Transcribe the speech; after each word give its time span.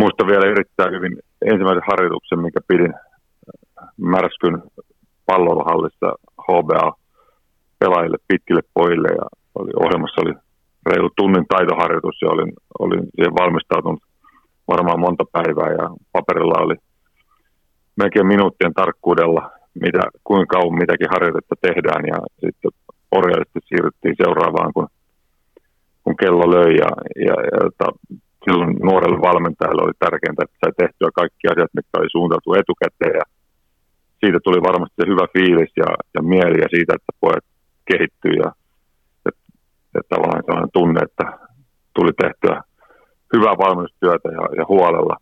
muistan 0.00 0.26
vielä 0.32 0.46
erittäin 0.54 0.92
hyvin 0.96 1.14
ensimmäisen 1.50 1.88
harjoituksen, 1.90 2.38
minkä 2.38 2.60
pidin 2.68 2.94
Märskyn 3.96 4.56
pallolohallissa 5.26 6.08
HBA 6.46 6.86
pelaajille, 7.78 8.18
pitkille 8.28 8.62
pojille. 8.74 9.08
Ja 9.20 9.26
oli, 9.54 9.72
ohjelmassa 9.84 10.22
oli 10.24 10.34
reilu 10.86 11.10
tunnin 11.16 11.46
taitoharjoitus 11.52 12.18
ja 12.22 12.28
olin, 12.34 12.52
olin 12.78 13.04
siihen 13.14 13.38
valmistautunut 13.40 14.02
varmaan 14.72 15.00
monta 15.00 15.24
päivää. 15.36 15.70
Ja 15.78 15.86
paperilla 16.12 16.64
oli 16.66 16.76
melkein 17.96 18.26
minuuttien 18.26 18.74
tarkkuudella, 18.74 19.42
mitä, 19.84 20.02
kuinka 20.24 20.54
kauan 20.54 20.78
mitäkin 20.82 21.12
harjoitetta 21.14 21.54
tehdään. 21.66 22.02
Ja 22.12 22.18
sitten 22.44 22.70
orjallisesti 23.18 23.60
siirryttiin 23.68 24.16
seuraavaan, 24.22 24.72
kun, 24.74 24.88
kun 26.04 26.16
kello 26.16 26.44
löi 26.54 26.72
ja, 26.82 26.90
ja, 27.28 27.36
ja 27.50 27.60
ja 27.80 27.86
silloin 28.44 28.72
nuorelle 28.88 29.18
valmentajalle 29.28 29.82
oli 29.84 29.96
tärkeintä, 29.98 30.44
että 30.44 30.60
sai 30.60 30.72
tehtyä 30.82 31.10
kaikki 31.20 31.44
asiat, 31.48 31.76
mitkä 31.78 31.94
oli 31.98 32.10
suuntautu 32.10 32.54
etukäteen 32.60 33.16
ja 33.20 33.26
siitä 34.20 34.38
tuli 34.44 34.60
varmasti 34.68 34.96
se 34.98 35.10
hyvä 35.12 35.26
fiilis 35.36 35.72
ja, 35.82 35.90
ja 36.14 36.20
mieli 36.22 36.58
ja 36.64 36.68
siitä, 36.74 36.92
että 36.96 37.12
pojat 37.20 37.46
kehittyy 37.90 38.34
ja, 38.42 38.50
ja, 39.24 39.30
ja 39.94 40.00
tavallaan 40.08 40.42
sellainen 40.46 40.76
tunne, 40.78 41.00
että 41.08 41.24
tuli 41.96 42.12
tehtyä 42.22 42.56
hyvää 43.34 43.54
valmennustyötä 43.64 44.28
ja, 44.38 44.44
ja 44.58 44.64
huolella. 44.68 45.16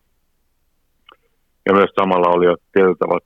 Ja 1.67 1.73
myös 1.75 1.91
samalla 2.01 2.35
oli 2.37 2.47
jo 2.47 2.57
tietyllä 2.73 3.19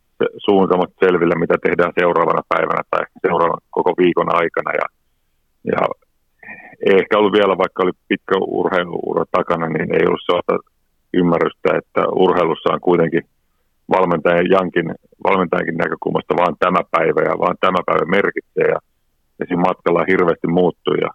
suunnitelmat 0.47 0.93
selvillä, 1.05 1.35
mitä 1.35 1.57
tehdään 1.63 1.93
seuraavana 2.01 2.43
päivänä 2.49 2.83
tai 2.91 3.03
seuraavan 3.27 3.61
koko 3.71 3.91
viikon 4.03 4.31
aikana. 4.41 4.71
Ja, 4.81 4.87
ja 5.73 5.81
ehkä 6.97 7.19
ollut 7.19 7.39
vielä, 7.39 7.59
vaikka 7.59 7.83
oli 7.83 7.95
pitkä 8.09 8.35
urheiluura 8.39 9.25
takana, 9.37 9.67
niin 9.69 9.95
ei 9.95 10.07
ollut 10.07 10.27
sellaista 10.27 10.57
ymmärrystä, 11.15 11.69
että 11.81 12.03
urheilussa 12.25 12.73
on 12.73 12.81
kuitenkin 12.81 13.25
valmentajan 13.97 14.51
Jankin, 14.55 14.89
valmentajankin 15.29 15.77
näkökulmasta 15.77 16.37
vaan 16.41 16.55
tämä 16.59 16.81
päivä 16.91 17.21
ja 17.31 17.35
vaan 17.43 17.57
tämä 17.61 17.81
päivä 17.87 18.15
merkitsee 18.19 18.67
ja, 18.75 18.79
ja 19.39 19.45
siinä 19.47 19.67
matkalla 19.69 20.11
hirveästi 20.13 20.49
muuttui 20.59 20.99
ja, 21.05 21.11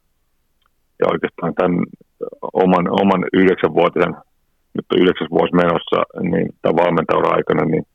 ja 0.99 1.05
oikeastaan 1.13 1.53
tämän 1.55 1.77
oman, 2.53 2.85
oman 3.01 3.23
yhdeksänvuotisen, 3.33 4.13
nyt 4.75 4.85
on 4.91 5.01
yhdeksäs 5.01 5.29
vuosi 5.37 5.55
menossa, 5.55 5.99
niin 6.31 6.47
tämän 6.61 6.79
valmentajan 6.83 7.35
aikana, 7.37 7.63
niin 7.65 7.85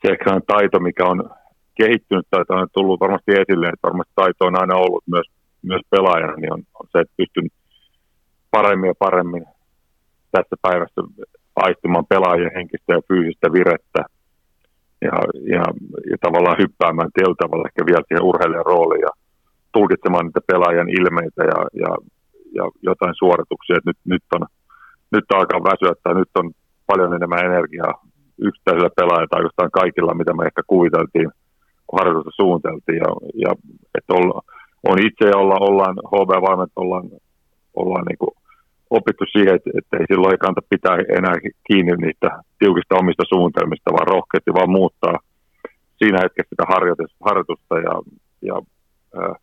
se 0.00 0.06
ehkä 0.12 0.34
on 0.34 0.42
taito, 0.46 0.80
mikä 0.80 1.04
on 1.12 1.30
kehittynyt 1.80 2.26
tai 2.30 2.44
on 2.48 2.68
tullut 2.72 3.00
varmasti 3.00 3.30
esille, 3.40 3.66
että 3.68 3.86
varmasti 3.88 4.12
taito 4.14 4.44
on 4.46 4.60
aina 4.60 4.74
ollut 4.76 5.04
myös, 5.06 5.26
myös 5.62 5.82
pelaajana, 5.90 6.36
niin 6.36 6.52
on, 6.52 6.62
on 6.80 6.86
se, 6.92 6.98
että 7.00 7.14
pystyn 7.16 7.48
paremmin 8.50 8.88
ja 8.88 8.94
paremmin 8.98 9.44
tässä 10.30 10.56
päivässä 10.62 11.00
aistimaan 11.56 12.06
pelaajien 12.06 12.54
henkistä 12.54 12.92
ja 12.92 13.00
fyysistä 13.08 13.52
virettä 13.52 14.00
ja, 15.06 15.16
ja, 15.54 15.64
ja 16.10 16.16
tavallaan 16.20 16.60
hyppäämään 16.62 17.10
tietyllä 17.14 17.42
tavalla 17.42 17.68
ehkä 17.68 17.86
vielä 17.86 18.06
siihen 18.08 18.28
urheilijan 18.30 18.70
rooliin 18.72 19.06
ja 19.08 19.12
tulkitsemaan 19.72 20.26
niitä 20.26 20.40
pelaajan 20.52 20.88
ilmeitä 20.98 21.42
ja, 21.52 21.58
ja, 21.82 21.90
ja 22.58 22.64
jotain 22.82 23.14
suorituksia, 23.18 23.76
että 23.76 23.90
nyt, 23.90 24.00
nyt, 24.12 24.24
on, 24.34 24.42
nyt 25.14 25.26
alkaa 25.34 25.68
väsyä 25.70 25.92
tai 26.02 26.14
nyt 26.14 26.32
on 26.40 26.50
paljon 26.86 27.14
enemmän 27.14 27.46
energiaa 27.50 27.94
yksittäisillä 28.48 28.98
pelaajilla 29.00 29.32
tai 29.32 29.42
jostain 29.42 29.70
kaikilla, 29.80 30.14
mitä 30.20 30.32
me 30.34 30.42
ehkä 30.46 30.62
kuviteltiin, 30.66 31.28
kun 31.86 31.98
harjoitusta 31.98 32.40
suunniteltiin. 32.40 32.98
Ja, 33.04 33.10
ja 33.44 33.50
että 33.98 34.12
olla, 34.18 34.40
on 34.88 34.98
itse 35.06 35.26
olla, 35.36 35.56
ollaan 35.68 35.96
HB-valmet, 36.12 36.72
ollaan, 36.76 37.04
ollaan 37.74 38.04
niin 38.08 38.18
kuin 38.18 38.34
opittu 38.90 39.24
siihen, 39.32 39.54
että, 39.54 39.70
että 39.78 39.96
ei 39.96 40.06
silloin 40.08 40.32
ei 40.32 40.38
kannata 40.38 40.70
pitää 40.70 40.96
enää 41.18 41.34
kiinni 41.66 41.92
niistä 41.96 42.28
tiukista 42.58 43.00
omista 43.02 43.24
suunnitelmista, 43.28 43.92
vaan 43.92 44.12
rohkeasti 44.14 44.50
vaan 44.54 44.70
muuttaa 44.70 45.16
siinä 45.98 46.18
hetkessä 46.22 46.52
sitä 46.52 46.64
harjoitusta 47.26 47.74
ja, 47.86 47.94
ja 48.48 48.56
äh, 49.18 49.36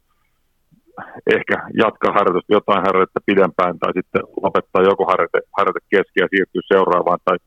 ehkä 1.36 1.56
jatkaa 1.84 2.18
harjoitusta 2.18 2.58
jotain 2.58 2.86
harjoitetta 2.88 3.28
pidempään 3.30 3.80
tai 3.80 3.92
sitten 3.94 4.24
lopettaa 4.44 4.90
joku 4.90 5.03
harjoite, 5.12 5.40
harjoite 5.58 5.81
kesken 5.94 6.24
ja 6.24 6.28
siirtyä 6.31 6.62
seuraavaan 6.74 7.20
tai, 7.26 7.38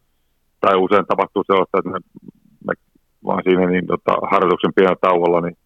tai 0.61 0.75
usein 0.85 1.07
tapahtuu 1.07 1.43
sellaista, 1.45 1.79
että 1.79 1.91
me, 1.95 2.01
me 2.67 2.73
vaan 3.27 3.43
siinä 3.47 3.67
niin, 3.67 3.87
tota, 3.87 4.13
harjoituksen 4.33 4.77
pienellä 4.77 4.99
tauolla 5.01 5.41
niin 5.41 5.57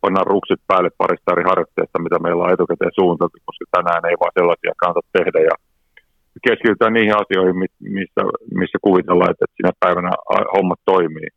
pannaan 0.00 0.26
ruksit 0.26 0.60
päälle 0.66 0.90
parista 0.98 1.32
eri 1.32 1.44
harjoitteesta, 1.50 2.02
mitä 2.04 2.18
meillä 2.18 2.44
on 2.44 2.52
etukäteen 2.52 2.96
suunniteltu, 2.98 3.38
koska 3.46 3.64
tänään 3.76 4.02
ei 4.08 4.16
vaan 4.20 4.36
sellaisia 4.38 4.80
kannata 4.82 5.08
tehdä 5.18 5.40
ja 5.50 5.54
keskitytään 6.46 6.92
niihin 6.92 7.16
asioihin, 7.22 7.56
missä, 7.98 8.20
missä 8.60 8.78
kuvitellaan, 8.82 9.30
että 9.30 9.46
sinä 9.56 9.72
päivänä 9.80 10.10
hommat 10.56 10.80
toimii. 10.84 11.28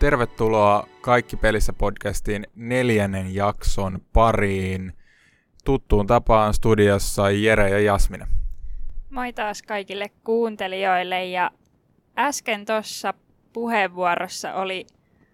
Tervetuloa 0.00 0.86
Kaikki 1.00 1.36
pelissä 1.36 1.72
podcastin 1.72 2.46
neljännen 2.56 3.34
jakson 3.34 3.98
pariin. 4.12 4.92
Tuttuun 5.64 6.06
tapaan 6.06 6.54
studiossa 6.54 7.30
Jere 7.30 7.70
ja 7.70 7.80
Jasmine. 7.80 8.26
Moi 9.10 9.32
taas 9.32 9.62
kaikille 9.62 10.10
kuuntelijoille 10.24 11.26
ja 11.26 11.50
äsken 12.18 12.66
tuossa 12.66 13.14
puheenvuorossa 13.52 14.54
oli 14.54 14.86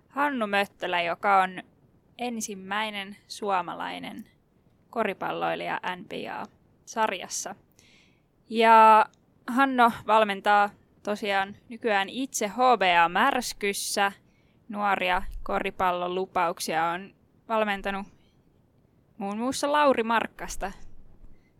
Hannu 0.08 0.46
Möttölä, 0.46 1.02
joka 1.02 1.42
on 1.42 1.62
ensimmäinen 2.18 3.16
suomalainen 3.28 4.24
koripalloilija 4.90 5.80
NBA-sarjassa. 5.96 7.54
Ja 8.48 9.06
Hanno 9.46 9.92
valmentaa 10.06 10.70
tosiaan 11.02 11.56
nykyään 11.68 12.08
itse 12.08 12.48
HBA 12.48 13.08
Märskyssä. 13.08 14.12
Nuoria 14.68 15.22
koripallon 15.42 16.14
lupauksia 16.14 16.84
on 16.84 17.14
valmentanut 17.48 18.06
muun 19.20 19.38
muassa 19.38 19.72
Lauri 19.72 20.02
Markkasta, 20.02 20.72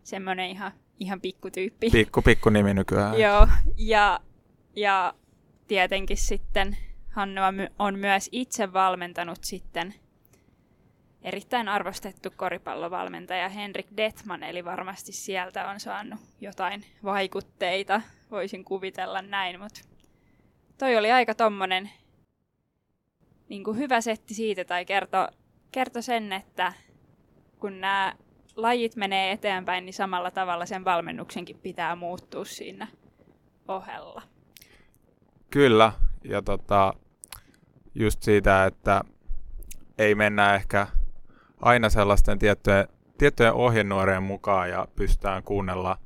semmoinen 0.03 0.49
ihan, 0.49 0.71
ihan 0.99 1.21
pikkutyyppi. 1.21 1.89
Pikku, 1.89 2.21
pikku 2.21 2.49
nimi 2.49 2.73
nykyään. 2.73 3.19
Joo, 3.19 3.47
ja 3.77 4.19
ja 4.75 5.13
tietenkin 5.67 6.17
sitten 6.17 6.77
Hannu 7.09 7.41
on 7.79 7.99
myös 7.99 8.29
itse 8.31 8.73
valmentanut 8.73 9.43
sitten 9.43 9.93
erittäin 11.21 11.67
arvostettu 11.67 12.29
koripallovalmentaja 12.35 13.49
Henrik 13.49 13.87
Detman, 13.97 14.43
eli 14.43 14.65
varmasti 14.65 15.11
sieltä 15.11 15.69
on 15.69 15.79
saanut 15.79 16.19
jotain 16.41 16.85
vaikutteita, 17.03 18.01
voisin 18.31 18.65
kuvitella 18.65 19.21
näin, 19.21 19.59
mutta 19.59 19.81
toi 20.77 20.97
oli 20.97 21.11
aika 21.11 21.35
tommonen 21.35 21.89
niin 23.49 23.63
kuin 23.63 23.77
hyvä 23.77 24.01
setti 24.01 24.33
siitä, 24.33 24.65
tai 24.65 24.85
kerto, 24.85 25.27
kerto 25.71 26.01
sen, 26.01 26.33
että 26.33 26.73
kun 27.61 27.81
nämä 27.81 28.13
lajit 28.55 28.95
menee 28.95 29.31
eteenpäin, 29.31 29.85
niin 29.85 29.93
samalla 29.93 30.31
tavalla 30.31 30.65
sen 30.65 30.85
valmennuksenkin 30.85 31.59
pitää 31.59 31.95
muuttua 31.95 32.45
siinä 32.45 32.87
ohella. 33.67 34.21
Kyllä, 35.49 35.91
ja 36.23 36.41
tota, 36.41 36.93
just 37.95 38.23
siitä, 38.23 38.65
että 38.65 39.01
ei 39.97 40.15
mennä 40.15 40.55
ehkä 40.55 40.87
aina 41.61 41.89
sellaisten 41.89 42.39
tiettyjen, 42.39 42.87
tiettyjen 43.17 43.53
ohjenuorien 43.53 44.23
mukaan 44.23 44.69
ja 44.69 44.87
pystytään 44.95 45.43
kuunnella 45.43 45.97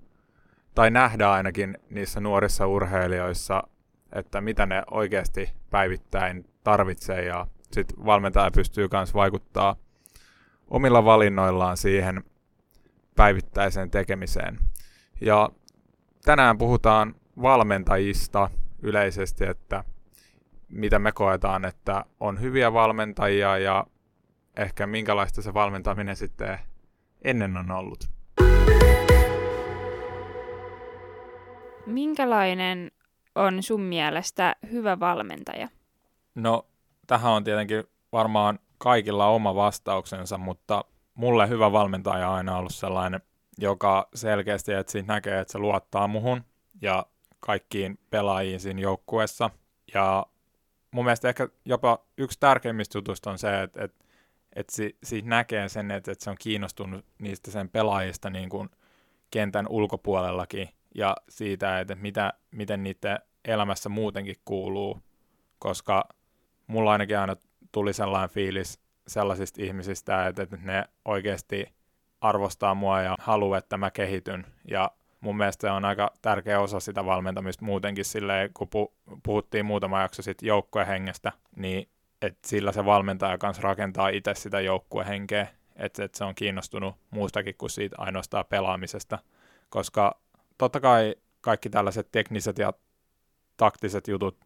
tai 0.76 0.92
nähdä 0.92 1.32
ainakin 1.32 1.78
niissä 1.90 2.20
nuorissa 2.20 2.68
urheilijoissa, 2.68 3.64
että 4.12 4.42
mitä 4.42 4.66
ne 4.66 4.84
oikeasti 4.92 5.54
päivittäin 5.70 6.46
tarvitsee 6.64 7.26
ja 7.26 7.48
sitten 7.72 8.06
valmentaja 8.06 8.52
pystyy 8.52 8.88
myös 8.92 9.14
vaikuttaa 9.14 9.76
omilla 10.70 11.06
valinnoillaan 11.06 11.78
siihen 11.78 12.24
päivittäiseen 13.16 13.92
tekemiseen. 13.92 14.60
Ja 15.22 15.50
tänään 16.26 16.58
puhutaan 16.58 17.16
valmentajista– 17.42 18.50
yleisesti, 18.86 19.46
että 19.46 19.84
mitä 20.70 21.00
me 21.00 21.12
koetaan, 21.12 21.66
että 21.66 22.06
on 22.20 22.42
hyviä 22.42 22.74
valmentajia 22.74 23.58
ja 23.58 23.86
ehkä 24.58 24.88
minkälaista 24.88 25.42
se 25.42 25.54
valmentaminen 25.54 26.16
sitten 26.16 26.60
ennen 27.24 27.58
on 27.58 27.72
ollut. 27.72 28.10
Minkälainen 31.86 32.92
on 33.36 33.64
sun 33.64 33.82
mielestä 33.82 34.56
hyvä 34.72 35.00
valmentaja? 35.00 35.68
No, 36.36 36.68
tähän 37.08 37.32
on 37.32 37.44
tietenkin 37.44 37.84
varmaan 38.12 38.60
kaikilla 38.86 39.28
oma 39.28 39.56
vastauksensa, 39.56 40.38
mutta 40.38 40.86
mulle 41.14 41.50
hyvä 41.50 41.72
valmentaja 41.72 42.30
on 42.30 42.36
aina 42.36 42.58
ollut 42.58 42.76
sellainen, 42.76 43.22
joka 43.58 44.10
selkeästi 44.16 44.74
että 44.74 44.92
siitä 44.92 45.14
näkee, 45.14 45.40
että 45.40 45.52
se 45.52 45.58
luottaa 45.58 46.08
muhun 46.08 46.44
ja 46.82 47.06
kaikkiin 47.40 48.00
pelaajiin 48.10 48.60
siinä 48.60 48.82
joukkueessa. 48.82 49.50
Ja 49.94 50.26
mun 50.92 51.06
mielestä 51.06 51.30
ehkä 51.30 51.50
jopa 51.66 52.00
yksi 52.18 52.40
tärkeimmistä 52.40 52.98
jutuista 52.98 53.32
on 53.32 53.38
se, 53.38 53.62
että, 53.62 53.84
että, 53.84 54.06
että 54.56 54.76
si, 54.76 54.98
siitä 55.04 55.30
näkee 55.30 55.70
sen, 55.70 55.92
että, 55.92 56.12
että 56.12 56.24
se 56.24 56.30
on 56.30 56.38
kiinnostunut 56.40 57.06
niistä 57.20 57.52
sen 57.52 57.70
pelaajista 57.70 58.30
niin 58.30 58.50
kuin 58.50 58.70
kentän 59.32 59.68
ulkopuolellakin 59.70 60.70
ja 60.96 61.18
siitä, 61.30 61.80
että 61.80 61.96
mitä, 61.96 62.34
miten 62.52 62.84
niiden 62.84 63.20
elämässä 63.46 63.90
muutenkin 63.90 64.36
kuuluu, 64.46 65.00
koska 65.60 66.10
mulla 66.68 66.92
ainakin 66.92 67.20
aina 67.20 67.36
tuli 67.76 67.94
sellainen 67.94 68.30
fiilis 68.30 68.80
sellaisista 69.08 69.64
ihmisistä, 69.64 70.28
että, 70.28 70.42
että 70.42 70.58
ne 70.62 70.86
oikeasti 71.06 71.74
arvostaa 72.22 72.76
mua 72.76 73.02
ja 73.02 73.16
haluaa, 73.20 73.58
että 73.58 73.78
mä 73.78 73.92
kehityn. 73.92 74.46
Ja 74.70 74.92
mun 75.22 75.38
mielestä 75.38 75.68
se 75.68 75.72
on 75.72 75.86
aika 75.86 76.12
tärkeä 76.22 76.60
osa 76.60 76.80
sitä 76.80 77.06
valmentamista 77.06 77.66
muutenkin 77.66 78.06
silleen, 78.06 78.50
kun 78.54 78.68
pu- 78.68 79.20
puhuttiin 79.24 79.66
muutama 79.66 80.02
jakso 80.02 80.22
sitten 80.22 80.48
joukkuehengestä, 80.48 81.32
niin 81.56 81.90
että 82.22 82.48
sillä 82.48 82.72
se 82.72 82.86
valmentaja 82.86 83.38
kanssa 83.38 83.64
rakentaa 83.64 84.10
itse 84.10 84.34
sitä 84.34 84.62
joukkuehenkeä, 84.62 85.48
että, 85.76 86.04
että 86.04 86.18
se 86.18 86.24
on 86.24 86.36
kiinnostunut 86.36 86.96
muustakin 87.10 87.56
kuin 87.58 87.70
siitä 87.70 87.96
ainoastaan 88.00 88.46
pelaamisesta, 88.50 89.20
koska 89.70 90.20
totta 90.58 90.80
kai 90.80 91.16
kaikki 91.42 91.70
tällaiset 91.70 92.08
tekniset 92.12 92.58
ja 92.58 92.74
taktiset 93.58 94.08
jutut 94.08 94.38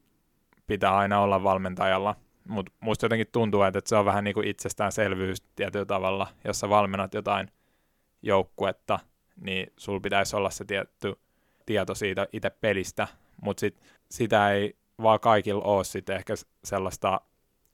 pitää 0.68 0.98
aina 0.98 1.22
olla 1.22 1.44
valmentajalla, 1.44 2.16
mutta 2.50 2.72
musta 2.80 3.06
jotenkin 3.06 3.28
tuntuu, 3.32 3.62
että 3.62 3.80
se 3.86 3.96
on 3.96 4.06
vähän 4.06 4.24
niin 4.24 4.34
kuin 4.34 4.48
itsestäänselvyys 4.48 5.42
tietyllä 5.56 5.86
tavalla, 5.86 6.28
jos 6.44 6.60
sä 6.60 6.70
valmennat 6.70 7.14
jotain 7.14 7.52
joukkuetta, 8.22 9.00
niin 9.42 9.74
sul 9.78 10.00
pitäisi 10.00 10.36
olla 10.36 10.50
se 10.50 10.66
tietty 10.66 11.16
tieto 11.66 11.96
siitä 11.96 12.28
itse 12.34 12.50
pelistä, 12.50 13.08
mutta 13.42 13.60
sit, 13.62 13.82
sitä 14.12 14.52
ei 14.52 14.76
vaan 15.02 15.20
kaikilla 15.20 15.64
ole 15.64 15.84
sitten 15.84 16.16
ehkä 16.16 16.34
sellaista 16.64 17.22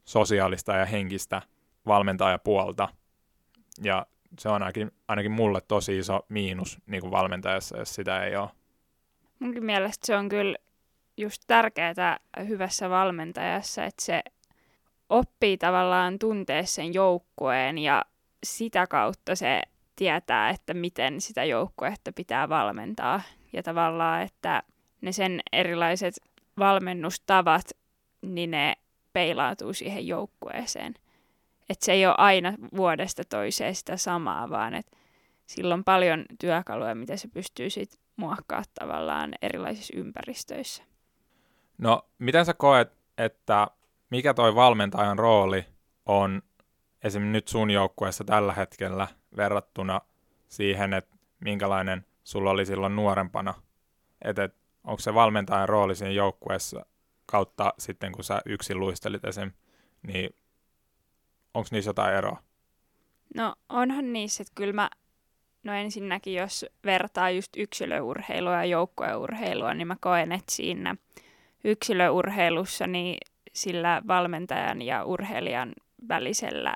sosiaalista 0.06 0.74
ja 0.74 0.86
henkistä 0.86 1.42
valmentajapuolta. 1.86 2.89
Ja 3.83 4.06
se 4.39 4.50
on 4.50 4.54
ainakin, 4.54 4.92
ainakin 5.07 5.31
mulle 5.31 5.62
tosi 5.62 5.98
iso 5.98 6.25
miinus 6.30 6.80
niin 6.86 7.01
kuin 7.01 7.12
valmentajassa, 7.12 7.77
jos 7.77 7.95
sitä 7.95 8.24
ei 8.24 8.36
ole. 8.36 8.50
Munkin 9.39 9.66
mielestä 9.66 10.06
se 10.07 10.16
on 10.16 10.30
kyllä 10.30 10.57
just 11.18 11.44
tärkeää 11.48 12.19
hyvässä 12.48 12.89
valmentajassa, 12.89 13.83
että 13.83 14.06
se 14.06 14.22
oppii 15.10 15.57
tavallaan 15.57 16.19
tuntee 16.19 16.66
sen 16.66 16.94
joukkueen 16.94 17.78
ja 17.78 18.06
sitä 18.44 18.88
kautta 18.88 19.36
se 19.36 19.62
tietää, 19.96 20.50
että 20.50 20.74
miten 20.74 21.22
sitä 21.22 21.44
joukkuetta 21.44 22.12
pitää 22.13 22.50
valmentaa. 22.50 23.22
Ja 23.54 23.63
tavallaan, 23.63 24.22
että 24.22 24.63
ne 25.02 25.12
sen 25.12 25.40
erilaiset 25.52 26.13
valmennustavat, 26.60 27.66
niin 28.22 28.52
ne 28.52 28.75
peilautuu 29.13 29.74
siihen 29.74 30.07
joukkueeseen. 30.07 30.94
Että 31.69 31.86
se 31.86 31.92
ei 31.92 32.06
ole 32.06 32.16
aina 32.18 32.54
vuodesta 32.75 33.24
toiseen 33.30 33.75
sitä 33.75 33.98
samaa, 33.98 34.50
vaan 34.50 34.74
että 34.74 34.98
sillä 35.46 35.74
on 35.74 35.84
paljon 35.84 36.25
työkaluja, 36.40 36.96
mitä 36.96 37.18
se 37.18 37.28
pystyy 37.28 37.69
sitten 37.69 38.00
muokkaa 38.16 38.63
tavallaan 38.80 39.34
erilaisissa 39.42 39.94
ympäristöissä. 39.98 40.84
No, 41.78 42.01
miten 42.19 42.46
sä 42.46 42.54
koet, 42.54 42.92
että 43.18 43.68
mikä 44.15 44.33
toi 44.33 44.56
valmentajan 44.56 45.19
rooli 45.19 45.65
on 46.06 46.41
esimerkiksi 47.03 47.31
nyt 47.31 47.47
sun 47.47 47.71
joukkueessa 47.71 48.23
tällä 48.23 48.53
hetkellä 48.53 49.07
verrattuna 49.38 50.01
siihen, 50.47 50.94
että 50.94 51.15
minkälainen 51.39 52.06
sulla 52.23 52.51
oli 52.51 52.65
silloin 52.65 52.95
nuorempana? 52.95 53.53
Että 54.21 54.44
et, 54.44 54.56
onko 54.83 55.00
se 55.00 55.13
valmentajan 55.13 55.69
rooli 55.69 55.95
siinä 55.95 56.12
joukkueessa 56.12 56.85
kautta 57.25 57.73
sitten, 57.79 58.12
kun 58.12 58.23
sä 58.23 58.41
yksin 58.45 58.79
luistelit 58.79 59.25
esim., 59.25 59.51
niin 60.07 60.35
onko 61.53 61.67
niissä 61.71 61.89
jotain 61.89 62.15
eroa? 62.15 62.44
No 63.35 63.56
onhan 63.69 64.13
niissä, 64.13 64.41
että 64.41 64.53
kyllä 64.56 64.73
mä, 64.73 64.89
no 65.63 65.73
ensinnäkin 65.73 66.33
jos 66.33 66.65
vertaa 66.85 67.29
just 67.29 67.57
yksilöurheilua 67.57 68.53
ja 68.53 68.65
joukkueurheilua, 68.65 69.73
niin 69.73 69.88
mä 69.88 69.95
koen, 70.01 70.31
että 70.31 70.51
siinä 70.51 70.95
yksilöurheilussa 71.63 72.88
niin 72.88 73.17
sillä 73.56 74.02
valmentajan 74.07 74.81
ja 74.81 75.04
urheilijan 75.04 75.74
välisellä 76.10 76.75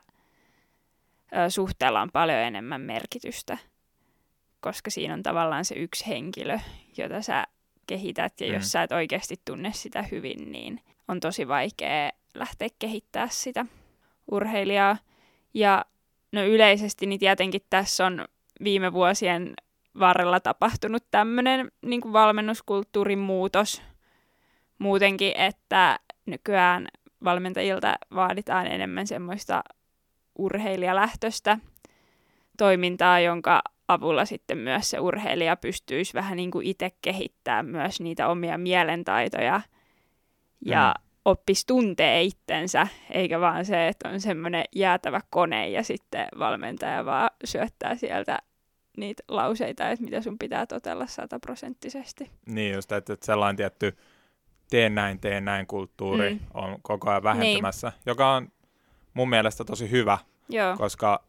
suhteella 1.50 2.02
on 2.02 2.10
paljon 2.14 2.40
enemmän 2.40 2.82
merkitystä, 2.82 3.58
koska 4.60 4.90
siinä 4.90 5.14
on 5.14 5.24
tavallaan 5.24 5.66
se 5.66 5.76
yksi 5.76 6.08
henkilö, 6.08 6.60
jota 6.98 7.22
sä 7.22 7.48
kehität, 7.88 8.42
ja 8.42 8.48
mm. 8.48 8.54
jos 8.54 8.72
sä 8.72 8.84
et 8.84 8.92
oikeasti 8.92 9.36
tunne 9.46 9.72
sitä 9.74 10.04
hyvin, 10.12 10.52
niin 10.52 10.82
on 11.08 11.20
tosi 11.20 11.48
vaikea 11.48 12.12
lähteä 12.34 12.68
kehittää 12.80 13.28
sitä 13.28 13.66
urheilijaa. 14.32 14.98
Ja 15.54 15.86
no 16.32 16.44
yleisesti 16.44 17.06
niin 17.06 17.20
tietenkin 17.20 17.62
tässä 17.70 18.06
on 18.06 18.26
viime 18.64 18.94
vuosien 18.94 19.54
varrella 20.00 20.40
tapahtunut 20.40 21.04
tämmöinen 21.12 21.72
niin 21.82 22.14
valmennuskulttuurin 22.14 23.20
muutos 23.20 23.82
muutenkin, 24.80 25.34
että 25.38 26.00
nykyään 26.30 26.88
valmentajilta 27.24 27.96
vaaditaan 28.16 28.68
enemmän 28.68 29.08
semmoista 29.08 29.64
urheilijalähtöistä 30.38 31.58
toimintaa, 32.58 33.20
jonka 33.20 33.62
avulla 33.88 34.26
sitten 34.26 34.58
myös 34.58 34.90
se 34.90 35.00
urheilija 35.00 35.56
pystyisi 35.56 36.14
vähän 36.14 36.38
niin 36.38 36.52
kuin 36.52 36.68
itse 36.68 36.92
kehittämään 37.02 37.66
myös 37.66 38.02
niitä 38.02 38.28
omia 38.28 38.58
mielentaitoja 38.58 39.62
ja 40.66 40.96
mm. 40.98 41.04
oppisi 41.26 41.68
tuntee 41.68 42.24
itsensä, 42.24 42.88
eikä 43.12 43.40
vaan 43.40 43.66
se, 43.66 43.88
että 43.88 44.10
on 44.10 44.22
semmoinen 44.22 44.64
jäätävä 44.76 45.22
kone 45.30 45.70
ja 45.70 45.84
sitten 45.84 46.28
valmentaja 46.40 47.06
vaan 47.06 47.30
syöttää 47.44 47.96
sieltä 47.96 48.40
niitä 48.98 49.24
lauseita, 49.28 49.90
että 49.90 50.06
mitä 50.06 50.22
sun 50.22 50.40
pitää 50.40 50.66
totella 50.66 51.08
sataprosenttisesti. 51.08 52.32
Niin 52.46 52.74
just, 52.74 52.92
että 52.92 53.18
sellainen 53.22 53.56
tietty 53.56 53.98
teen 54.70 54.96
näin, 54.96 55.20
teen 55.20 55.46
näin 55.46 55.68
kulttuuri 55.68 56.34
mm. 56.34 56.40
on 56.54 56.78
koko 56.82 57.10
ajan 57.10 57.24
vähentymässä, 57.24 57.88
niin. 57.88 58.02
joka 58.06 58.36
on 58.36 58.52
mun 59.14 59.30
mielestä 59.30 59.64
tosi 59.64 59.92
hyvä, 59.92 60.18
Joo. 60.50 60.78
koska 60.78 61.24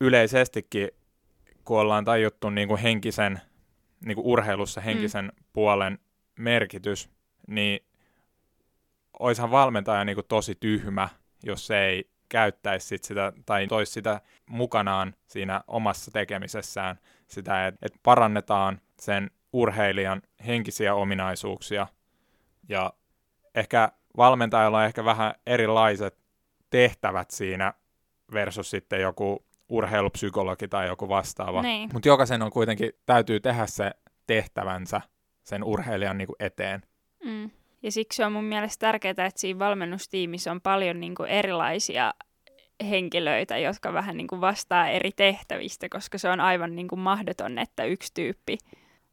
yleisestikin, 0.00 0.88
kun 1.64 1.80
ollaan 1.80 2.04
tajuttu 2.04 2.50
niin 2.50 2.68
kuin 2.68 2.80
henkisen, 2.80 3.40
niin 4.04 4.14
kuin 4.14 4.26
urheilussa 4.26 4.80
henkisen 4.80 5.24
mm. 5.24 5.44
puolen 5.52 5.98
merkitys, 6.38 7.10
niin 7.46 7.80
oishan 9.18 9.50
valmentaja 9.50 10.04
niin 10.04 10.16
kuin 10.16 10.26
tosi 10.28 10.54
tyhmä, 10.54 11.08
jos 11.42 11.66
se 11.66 11.84
ei 11.84 12.10
käyttäisi 12.28 12.86
sit 12.86 13.04
sitä 13.04 13.32
tai 13.46 13.66
toisi 13.66 13.92
sitä 13.92 14.20
mukanaan 14.46 15.14
siinä 15.26 15.60
omassa 15.66 16.10
tekemisessään, 16.10 16.98
sitä, 17.26 17.66
että 17.66 17.86
et 17.86 17.94
parannetaan 18.02 18.80
sen 19.00 19.30
urheilijan 19.52 20.22
henkisiä 20.46 20.94
ominaisuuksia 20.94 21.86
ja 22.68 22.92
ehkä 23.54 23.92
valmentajalla 24.16 24.78
on 24.78 24.84
ehkä 24.84 25.04
vähän 25.04 25.34
erilaiset 25.46 26.18
tehtävät 26.70 27.30
siinä 27.30 27.74
versus 28.32 28.70
sitten 28.70 29.00
joku 29.00 29.44
urheilupsykologi 29.68 30.68
tai 30.68 30.86
joku 30.86 31.08
vastaava. 31.08 31.62
Niin. 31.62 31.90
Mutta 31.92 32.08
jokaisen 32.08 32.42
on 32.42 32.50
kuitenkin, 32.50 32.92
täytyy 33.06 33.40
tehdä 33.40 33.66
se 33.66 33.90
tehtävänsä 34.26 35.00
sen 35.44 35.64
urheilijan 35.64 36.18
niin 36.18 36.26
kuin 36.26 36.36
eteen. 36.40 36.82
Mm. 37.24 37.50
Ja 37.82 37.92
siksi 37.92 38.22
on 38.22 38.32
mun 38.32 38.44
mielestä 38.44 38.86
tärkeää, 38.86 39.10
että 39.10 39.30
siinä 39.36 39.58
valmennustiimissä 39.58 40.50
on 40.50 40.60
paljon 40.60 41.00
niin 41.00 41.14
kuin 41.14 41.28
erilaisia 41.30 42.14
henkilöitä, 42.90 43.58
jotka 43.58 43.92
vähän 43.92 44.16
niin 44.16 44.26
kuin 44.26 44.40
vastaa 44.40 44.88
eri 44.88 45.10
tehtävistä, 45.16 45.88
koska 45.88 46.18
se 46.18 46.30
on 46.30 46.40
aivan 46.40 46.76
niin 46.76 46.88
kuin 46.88 47.00
mahdoton, 47.00 47.58
että 47.58 47.84
yksi 47.84 48.14
tyyppi 48.14 48.58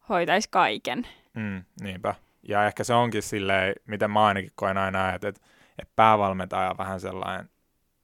hoitaisi 0.10 0.50
kaiken. 0.52 1.08
Mm, 1.34 1.64
niinpä. 1.82 2.16
Ja 2.48 2.66
ehkä 2.66 2.84
se 2.84 2.94
onkin 2.94 3.24
silleen, 3.24 3.76
miten 3.88 4.12
mä 4.12 4.26
ainakin 4.26 4.52
koen 4.56 4.78
aina, 4.78 5.14
että, 5.14 5.28
että, 5.28 5.42
että 5.80 5.94
päävalmentaja 5.96 6.70
on 6.70 6.78
vähän 6.78 7.00
sellainen 7.00 7.50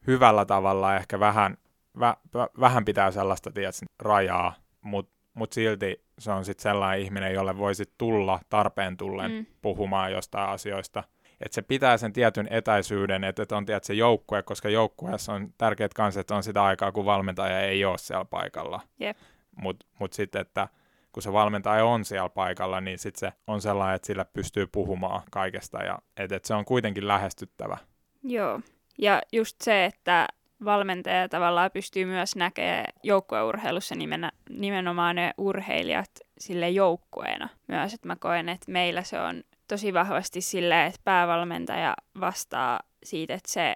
hyvällä 0.08 0.46
tavalla, 0.46 0.96
ehkä 0.96 1.20
vähän, 1.20 1.58
vä, 2.00 2.16
vähän 2.60 2.86
pitää 2.86 3.12
sellaista 3.12 3.52
tietysti, 3.52 3.86
rajaa, 4.00 4.56
mutta 4.82 5.14
mut 5.34 5.54
silti 5.54 6.06
se 6.20 6.32
on 6.32 6.46
sitten 6.46 6.64
sellainen 6.64 7.06
ihminen, 7.06 7.34
jolle 7.34 7.58
voisi 7.58 7.94
tulla 7.98 8.40
tarpeen 8.50 8.98
tullen 8.98 9.32
mm. 9.32 9.46
puhumaan 9.62 10.12
jostain 10.12 10.50
asioista. 10.50 11.04
Että 11.42 11.56
se 11.56 11.62
pitää 11.62 11.98
sen 11.98 12.14
tietyn 12.14 12.48
etäisyyden, 12.50 13.24
että, 13.24 13.44
että 13.44 13.58
on 13.58 13.66
tiedät, 13.66 13.84
se 13.84 13.94
joukkue, 13.94 14.44
koska 14.44 14.70
joukkueessa 14.70 15.34
on 15.34 15.54
tärkeät 15.58 15.94
kanssa, 15.94 16.22
että 16.22 16.36
on 16.36 16.44
sitä 16.44 16.64
aikaa, 16.64 16.92
kun 16.92 17.06
valmentaja 17.06 17.62
ei 17.62 17.86
ole 17.86 17.98
siellä 17.98 18.26
paikalla. 18.26 18.82
Yep. 19.02 19.18
Mutta 19.62 19.86
mut 20.00 20.14
sitten, 20.14 20.42
että 20.42 20.68
kun 21.12 21.24
se 21.24 21.34
valmentaja 21.34 21.86
on 21.86 22.06
siellä 22.06 22.30
paikalla, 22.30 22.82
niin 22.82 23.00
sitten 23.00 23.20
se 23.20 23.38
on 23.48 23.62
sellainen, 23.62 23.96
että 23.96 24.06
sillä 24.06 24.26
pystyy 24.26 24.68
puhumaan 24.68 25.22
kaikesta 25.32 25.84
ja 25.84 26.00
että 26.18 26.36
et 26.36 26.46
se 26.46 26.54
on 26.54 26.66
kuitenkin 26.66 27.08
lähestyttävä. 27.08 27.78
Joo, 28.24 28.60
ja 28.98 29.22
just 29.32 29.62
se, 29.62 29.86
että 29.86 30.28
valmentaja 30.66 31.30
tavallaan 31.30 31.72
pystyy 31.74 32.06
myös 32.06 32.36
näkemään 32.36 32.86
joukkueurheilussa 33.04 33.96
nimen, 33.96 34.30
nimenomaan 34.50 35.16
ne 35.16 35.34
urheilijat 35.38 36.12
sille 36.40 36.70
joukkueena 36.70 37.50
myös, 37.68 37.94
että 37.94 38.08
mä 38.08 38.16
koen, 38.16 38.50
että 38.50 38.72
meillä 38.72 39.04
se 39.04 39.20
on 39.20 39.44
tosi 39.68 39.94
vahvasti 39.94 40.42
silleen, 40.42 40.88
että 40.88 41.02
päävalmentaja 41.04 41.94
vastaa 42.20 42.80
siitä, 43.04 43.34
että 43.34 43.52
se 43.52 43.76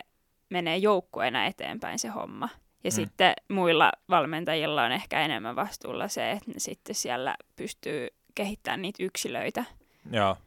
menee 0.50 0.78
joukkueena 0.78 1.46
eteenpäin 1.46 2.00
se 2.00 2.08
homma. 2.08 2.50
Ja 2.86 2.92
mm. 2.92 2.96
sitten 2.96 3.34
muilla 3.50 3.92
valmentajilla 4.10 4.84
on 4.84 4.92
ehkä 4.92 5.22
enemmän 5.22 5.56
vastuulla 5.56 6.08
se, 6.08 6.32
että 6.32 6.52
ne 6.52 6.60
sitten 6.60 6.96
siellä 6.96 7.36
pystyy 7.56 8.08
kehittämään 8.36 8.82
niitä 8.82 9.04
yksilöitä. 9.04 9.66
Joo, 10.12 10.38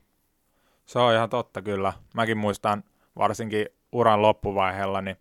se 0.86 0.98
on 0.98 1.14
ihan 1.14 1.30
totta 1.30 1.62
kyllä. 1.62 1.92
Mäkin 2.14 2.38
muistan 2.38 2.84
varsinkin 3.16 3.66
uran 3.92 4.22
loppuvaiheella, 4.22 5.00
niin 5.00 5.16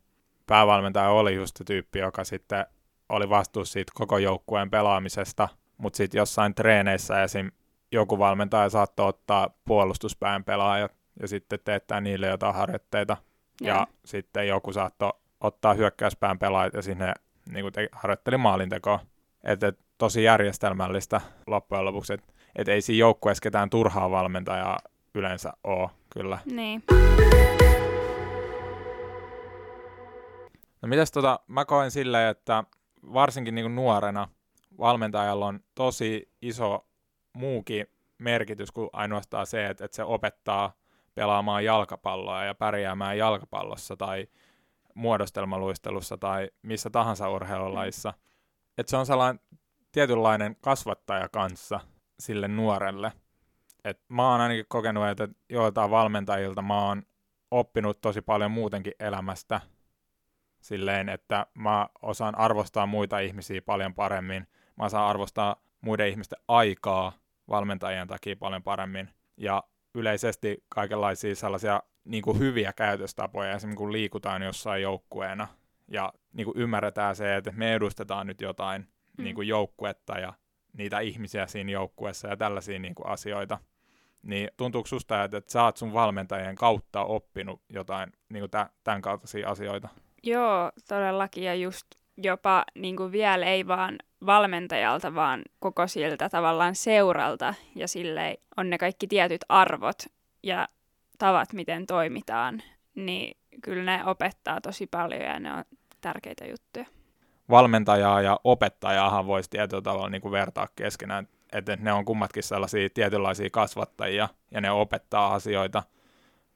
päävalmentaja 0.48 1.10
oli 1.10 1.36
just 1.36 1.58
se 1.58 1.64
tyyppi, 1.64 2.00
joka 2.00 2.24
sitten 2.24 2.66
oli 3.10 3.30
vastuussa 3.30 3.74
siitä 3.74 3.92
koko 3.96 4.18
joukkueen 4.18 4.70
pelaamisesta, 4.70 5.50
mutta 5.78 5.98
sitten 5.98 6.20
jossain 6.20 6.56
treeneissä 6.56 7.24
esim. 7.24 7.52
joku 7.92 8.20
valmentaja 8.20 8.70
saattoi 8.70 9.08
ottaa 9.08 9.50
puolustuspään 9.66 10.44
pelaajat 10.44 10.96
ja 11.22 11.28
sitten 11.28 11.60
teettää 11.66 12.02
niille 12.02 12.28
jotain 12.28 12.56
harjoitteita. 12.56 13.18
Ja, 13.62 13.68
ja 13.68 13.88
sitten 14.06 14.48
joku 14.48 14.74
saattoi 14.74 15.14
ottaa 15.42 15.74
hyökkäyspään 15.74 16.40
pelaajat 16.40 16.74
ja 16.74 16.82
sinne 16.82 17.14
niin 17.52 17.64
kuin 17.64 17.74
te, 17.74 17.90
harjoitteli 17.92 18.38
maalintekoa. 18.38 19.00
Että 19.44 19.68
et, 19.68 19.80
tosi 19.98 20.24
järjestelmällistä 20.24 21.22
loppujen 21.48 21.86
lopuksi, 21.86 22.14
että 22.14 22.34
et 22.56 22.68
ei 22.68 22.82
siinä 22.82 23.00
joukkueessa 23.00 23.42
ketään 23.42 23.70
turhaa 23.70 24.12
valmentajaa 24.12 24.78
yleensä 25.16 25.54
ole, 25.64 25.90
kyllä. 26.10 26.40
Niin. 26.46 26.84
No 30.82 30.88
mitäs 30.88 31.12
tota, 31.12 31.40
mä 31.48 31.66
koen 31.66 31.92
silleen, 31.92 32.30
että 32.30 32.64
varsinkin 33.14 33.56
niin 33.56 33.76
nuorena 33.76 34.28
valmentajalla 34.80 35.46
on 35.46 35.60
tosi 35.76 36.32
iso 36.42 36.88
muukin 37.34 37.88
merkitys 38.18 38.72
kuin 38.72 38.90
ainoastaan 38.94 39.48
se, 39.48 39.66
että, 39.66 39.86
että 39.86 39.96
se 39.96 40.04
opettaa 40.04 40.74
pelaamaan 41.16 41.66
jalkapalloa 41.66 42.44
ja 42.44 42.56
pärjäämään 42.56 43.18
jalkapallossa 43.18 43.96
tai 43.98 44.28
muodostelmaluistelussa 44.98 46.18
tai 46.18 46.50
missä 46.62 46.90
tahansa 46.90 47.30
urheilulajissa. 47.30 48.14
Että 48.78 48.90
se 48.90 48.98
on 48.98 49.06
sellainen 49.06 49.40
tietynlainen 49.92 50.56
kasvattaja 50.62 51.30
kanssa 51.30 51.80
sille 52.20 52.48
nuorelle. 52.48 53.12
Et 53.84 54.02
mä 54.10 54.32
oon 54.32 54.42
ainakin 54.42 54.66
kokenut, 54.68 55.08
että 55.08 55.28
joiltain 55.50 55.92
valmentajilta 55.92 56.62
mä 56.62 56.86
oon 56.86 57.04
oppinut 57.52 58.02
tosi 58.02 58.22
paljon 58.22 58.52
muutenkin 58.52 58.94
elämästä 59.00 59.62
silleen, 60.62 61.10
että 61.10 61.46
mä 61.54 61.90
osaan 62.02 62.38
arvostaa 62.38 62.86
muita 62.86 63.20
ihmisiä 63.20 63.62
paljon 63.62 63.94
paremmin. 63.94 64.48
Mä 64.76 64.86
osaan 64.86 65.10
arvostaa 65.10 65.56
muiden 65.82 66.10
ihmisten 66.10 66.40
aikaa 66.48 67.12
valmentajien 67.50 68.08
takia 68.08 68.36
paljon 68.36 68.64
paremmin. 68.64 69.10
Ja 69.38 69.64
yleisesti 69.96 70.64
kaikenlaisia 70.70 71.36
sellaisia 71.36 71.84
niin 72.08 72.24
kuin 72.24 72.40
hyviä 72.40 72.74
käytöstapoja, 72.74 73.54
esimerkiksi 73.54 73.78
kun 73.78 73.92
liikutaan 73.92 74.42
jossain 74.42 74.82
joukkueena 74.82 75.48
ja 75.88 76.14
niin 76.34 76.46
kuin 76.46 76.58
ymmärretään 76.58 77.16
se, 77.16 77.36
että 77.36 77.52
me 77.56 77.74
edustetaan 77.74 78.28
nyt 78.28 78.42
jotain 78.42 78.82
mm. 79.18 79.24
niin 79.24 79.36
kuin 79.36 79.48
joukkuetta 79.48 80.20
ja 80.20 80.34
niitä 80.74 81.00
ihmisiä 81.00 81.48
siinä 81.48 81.72
joukkueessa 81.72 82.28
ja 82.28 82.38
tällaisia 82.38 82.80
niin 82.80 82.96
kuin 82.96 83.08
asioita, 83.08 83.58
niin 84.24 84.50
tuntuuko 84.58 84.88
susta, 84.88 85.24
että, 85.24 85.38
että 85.38 85.52
sä 85.52 85.64
oot 85.64 85.78
sun 85.78 85.94
valmentajien 85.94 86.56
kautta 86.56 87.04
oppinut 87.04 87.62
jotain 87.70 88.14
niin 88.30 88.42
kuin 88.42 88.68
tämän 88.84 89.02
kaltaisia 89.02 89.50
asioita? 89.50 89.88
Joo, 90.24 90.72
todellakin 90.88 91.44
ja 91.44 91.56
just 91.56 91.86
jopa 92.18 92.64
niin 92.76 92.98
kuin 92.98 93.12
vielä 93.12 93.46
ei 93.46 93.68
vaan 93.68 93.96
valmentajalta, 94.26 95.16
vaan 95.16 95.42
koko 95.60 95.88
siltä 95.88 96.30
tavallaan 96.30 96.76
seuralta 96.76 97.54
ja 97.76 97.88
sille 97.88 98.38
on 98.58 98.70
ne 98.70 98.78
kaikki 98.78 99.08
tietyt 99.08 99.42
arvot 99.50 99.98
ja 100.44 100.68
tavat, 101.18 101.54
miten 101.54 101.86
toimitaan, 101.86 102.62
niin 102.96 103.38
kyllä 103.64 103.84
ne 103.84 104.06
opettaa 104.06 104.62
tosi 104.62 104.88
paljon 104.88 105.22
ja 105.22 105.40
ne 105.40 105.54
on 105.54 105.64
tärkeitä 106.02 106.46
juttuja. 106.46 106.86
Valmentajaa 107.50 108.22
ja 108.22 108.40
opettajaahan 108.44 109.28
voisi 109.28 109.50
tietyllä 109.50 109.82
tavalla 109.82 110.10
niin 110.10 110.22
kuin 110.22 110.32
vertaa 110.32 110.68
keskenään, 110.76 111.28
että 111.54 111.76
ne 111.76 111.94
on 111.94 112.06
kummatkin 112.06 112.44
sellaisia 112.44 112.90
tietynlaisia 112.94 113.50
kasvattajia 113.50 114.30
ja 114.52 114.62
ne 114.62 114.72
opettaa 114.72 115.34
asioita. 115.34 115.84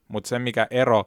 Mutta 0.07 0.27
se, 0.27 0.39
mikä 0.39 0.67
ero 0.69 1.03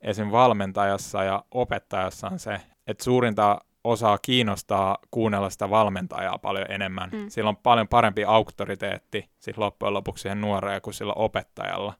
esim. 0.00 0.30
valmentajassa 0.30 1.24
ja 1.24 1.44
opettajassa 1.50 2.28
on 2.28 2.38
se, 2.38 2.60
että 2.86 3.04
suurinta 3.04 3.60
osaa 3.84 4.18
kiinnostaa 4.18 4.98
kuunnella 5.10 5.50
sitä 5.50 5.70
valmentajaa 5.70 6.38
paljon 6.38 6.70
enemmän. 6.70 7.10
Mm. 7.12 7.28
Sillä 7.28 7.48
on 7.48 7.56
paljon 7.56 7.88
parempi 7.88 8.24
auktoriteetti 8.24 9.30
sit 9.38 9.58
loppujen 9.58 9.94
lopuksi 9.94 10.22
siihen 10.22 10.40
nuoreen 10.40 10.82
kuin 10.82 10.94
sillä 10.94 11.12
opettajalla 11.12 11.94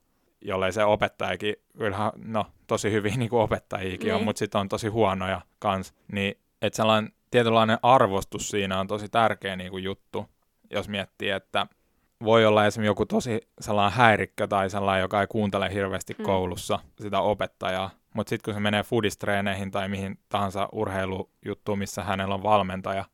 jollei 0.45 0.71
se 0.71 0.83
opettajakin, 0.83 1.55
kyllähän 1.77 2.11
no, 2.25 2.45
tosi 2.67 2.91
hyvin 2.91 3.13
niin 3.19 3.29
kuin 3.29 3.41
opettajiakin 3.41 4.07
niin. 4.07 4.15
on, 4.15 4.23
mutta 4.23 4.39
sitten 4.39 4.61
on 4.61 4.69
tosi 4.69 4.87
huonoja 4.87 5.41
kans, 5.59 5.93
niin 6.11 6.35
että 6.61 6.77
sellainen 6.77 7.11
tietynlainen 7.31 7.77
arvostus 7.83 8.49
siinä 8.49 8.79
on 8.79 8.87
tosi 8.87 9.09
tärkeä 9.09 9.55
niin 9.55 9.71
kuin 9.71 9.83
juttu, 9.83 10.25
jos 10.71 10.89
miettii, 10.89 11.29
että 11.29 11.67
voi 12.23 12.45
olla 12.45 12.65
esimerkiksi 12.65 12.87
joku 12.87 13.05
tosi 13.05 13.41
sellainen 13.61 13.97
häirikkö 13.97 14.47
tai 14.47 14.69
sellainen, 14.69 15.01
joka 15.01 15.21
ei 15.21 15.27
kuuntele 15.27 15.73
hirveästi 15.73 16.13
hmm. 16.17 16.25
koulussa 16.25 16.79
sitä 17.01 17.19
opettajaa, 17.19 17.89
mutta 18.15 18.29
sitten 18.29 18.45
kun 18.45 18.53
se 18.53 18.59
menee 18.59 18.83
foodistreeneihin 18.83 19.71
tai 19.71 19.89
mihin 19.89 20.19
tahansa 20.29 20.69
urheilujuttuun, 20.71 21.79
missä 21.79 22.03
hänellä 22.03 22.35
on 22.35 22.43
valmentaja, 22.43 23.05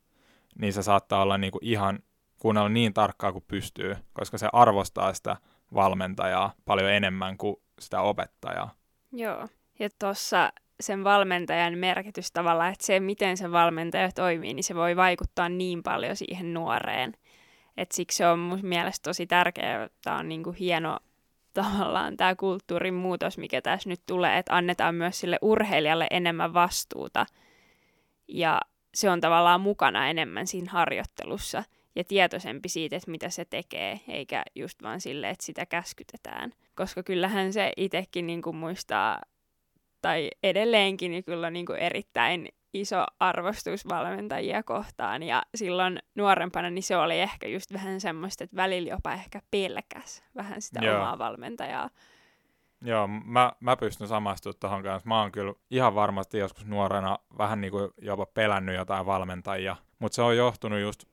niin 0.62 0.74
se 0.74 0.84
saattaa 0.84 1.22
olla 1.22 1.38
niinku 1.38 1.60
ihan 1.62 2.00
kuunnella 2.40 2.70
niin 2.70 2.94
tarkkaa 2.94 3.32
kuin 3.32 3.44
pystyy, 3.48 3.98
koska 4.14 4.38
se 4.38 4.50
arvostaa 4.54 5.14
sitä 5.14 5.38
valmentajaa 5.74 6.54
paljon 6.66 6.92
enemmän 6.92 7.38
kuin 7.38 7.56
sitä 7.80 8.02
opettajaa. 8.02 8.74
Joo, 9.12 9.48
ja 9.80 9.90
tuossa 10.00 10.54
sen 10.80 11.04
valmentajan 11.04 11.78
merkitys 11.78 12.32
tavallaan, 12.32 12.72
että 12.72 12.86
se, 12.86 13.00
miten 13.00 13.38
se 13.38 13.52
valmentaja 13.52 14.12
toimii, 14.12 14.54
niin 14.54 14.64
se 14.64 14.76
voi 14.76 14.96
vaikuttaa 14.96 15.50
niin 15.50 15.84
paljon 15.84 16.16
siihen 16.16 16.54
nuoreen. 16.54 17.14
Et 17.78 17.92
siksi 17.92 18.18
se 18.18 18.28
on 18.28 18.40
mun 18.40 18.60
mielestä 18.64 19.10
tosi 19.10 19.28
tärkeää, 19.28 19.90
tämä 20.04 20.18
on 20.18 20.30
niinku 20.30 20.56
hieno 20.60 21.00
tavallaan 21.54 22.18
tämä 22.18 22.36
kulttuurin 22.36 22.94
muutos, 22.94 23.38
mikä 23.38 23.62
tässä 23.62 23.90
nyt 23.90 24.02
tulee, 24.06 24.38
että 24.38 24.56
annetaan 24.56 24.96
myös 24.96 25.20
sille 25.20 25.38
urheilijalle 25.42 26.08
enemmän 26.12 26.54
vastuuta 26.54 27.26
ja 28.28 28.62
se 28.94 29.10
on 29.10 29.22
tavallaan 29.22 29.62
mukana 29.62 30.10
enemmän 30.10 30.48
siinä 30.48 30.72
harjoittelussa– 30.72 31.64
ja 32.00 32.03
tietoisempi 32.03 32.70
siitä, 32.70 32.96
että 32.96 33.12
mitä 33.12 33.29
se 33.29 33.46
tekee, 33.46 34.00
eikä 34.08 34.44
just 34.56 34.84
vaan 34.84 35.01
sille, 35.01 35.29
että 35.29 35.46
sitä 35.46 35.65
käskytetään. 35.65 36.51
Koska 36.75 37.03
kyllähän 37.03 37.53
se 37.53 37.74
itsekin 37.77 38.27
niin 38.27 38.41
kuin 38.41 38.56
muistaa, 38.56 39.22
tai 40.01 40.29
edelleenkin 40.44 41.12
niin 41.12 41.24
kyllä 41.24 41.50
niin 41.50 41.65
kuin 41.65 41.79
erittäin 41.79 42.50
iso 42.74 43.06
arvostus 43.20 43.88
valmentajia 43.89 44.63
kohtaan. 44.63 45.24
Ja 45.24 45.44
silloin 45.56 46.00
nuorempana 46.15 46.70
niin 46.70 46.84
se 46.84 46.98
oli 46.98 47.20
ehkä 47.20 47.48
just 47.48 47.74
vähän 47.74 48.01
semmoista, 48.01 48.44
että 48.44 48.56
välillä 48.56 48.89
jopa 48.89 49.13
ehkä 49.13 49.41
pelkäs 49.51 50.24
vähän 50.36 50.62
sitä 50.62 50.86
Joo. 50.86 50.98
omaa 50.98 51.18
valmentajaa. 51.18 51.89
Joo, 52.82 53.08
mä, 53.08 53.51
mä 53.60 53.77
pystyn 53.77 54.08
samastumaan 54.08 54.60
tuohon 54.60 54.84
kanssa. 54.84 55.10
Mä 55.10 55.22
oon 55.22 55.32
kyllä 55.32 55.53
ihan 55.70 55.96
varmasti 55.96 56.38
joskus 56.38 56.65
nuorena 56.65 57.20
vähän 57.38 57.62
niin 57.62 57.72
kuin 57.72 57.91
jopa 58.01 58.25
pelännyt 58.25 58.75
jotain 58.75 59.06
valmentajia, 59.06 59.75
mutta 60.00 60.15
se 60.15 60.22
on 60.22 60.38
johtunut 60.38 60.79
just 60.79 61.06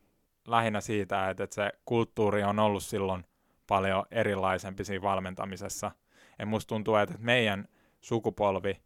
lähinnä 0.47 0.81
siitä, 0.81 1.31
että, 1.31 1.45
että 1.45 1.55
se 1.55 1.73
kulttuuri 1.85 2.45
on 2.45 2.59
ollut 2.59 2.83
silloin 2.83 3.25
paljon 3.67 4.05
erilaisempi 4.11 4.85
siinä 4.85 5.03
valmentamisessa. 5.03 5.91
Ja 6.39 6.47
musta 6.47 6.69
tuntuu, 6.69 6.97
että 6.97 7.15
meidän 7.19 7.69
sukupolvi 8.01 8.81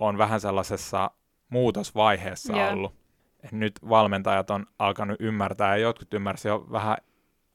on 0.00 0.18
vähän 0.18 0.40
sellaisessa 0.40 1.10
muutosvaiheessa 1.48 2.56
yeah. 2.56 2.72
ollut. 2.72 2.94
Et 3.44 3.52
nyt 3.52 3.72
valmentajat 3.88 4.50
on 4.50 4.66
alkanut 4.78 5.16
ymmärtää, 5.20 5.76
ja 5.76 5.82
jotkut 5.82 6.14
ymmärsivät 6.14 6.52
jo 6.52 6.66
vähän 6.72 6.96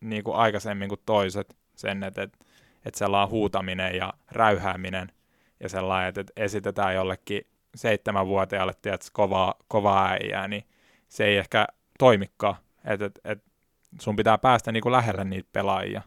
niin 0.02 0.24
kuin 0.24 0.38
aikaisemmin 0.38 0.90
kuin 0.90 1.02
toiset 1.06 1.58
sen, 1.76 2.04
että, 2.04 2.22
että, 2.22 2.38
että 2.86 2.98
sellainen 2.98 3.32
huutaminen 3.32 3.96
ja 3.96 4.14
räyhääminen 4.32 5.12
ja 5.60 5.70
sellainen, 5.70 6.10
että, 6.10 6.22
että 6.22 6.34
esitetään 6.36 6.96
jollekin 6.96 7.48
seitsemänvuotiaalle 7.76 8.74
tiedätkö, 8.82 9.10
kovaa, 9.14 9.54
kovaa 9.68 10.10
äijää, 10.10 10.48
niin 10.48 10.64
se 11.08 11.26
ei 11.26 11.38
ehkä 11.38 11.68
toimikaan. 12.00 12.56
Että 12.86 13.06
et, 13.06 13.20
et 13.26 13.44
sun 14.00 14.16
pitää 14.16 14.38
päästä 14.38 14.72
niinku 14.72 14.92
lähelle 14.92 15.24
niitä 15.24 15.50
pelaajia. 15.52 16.02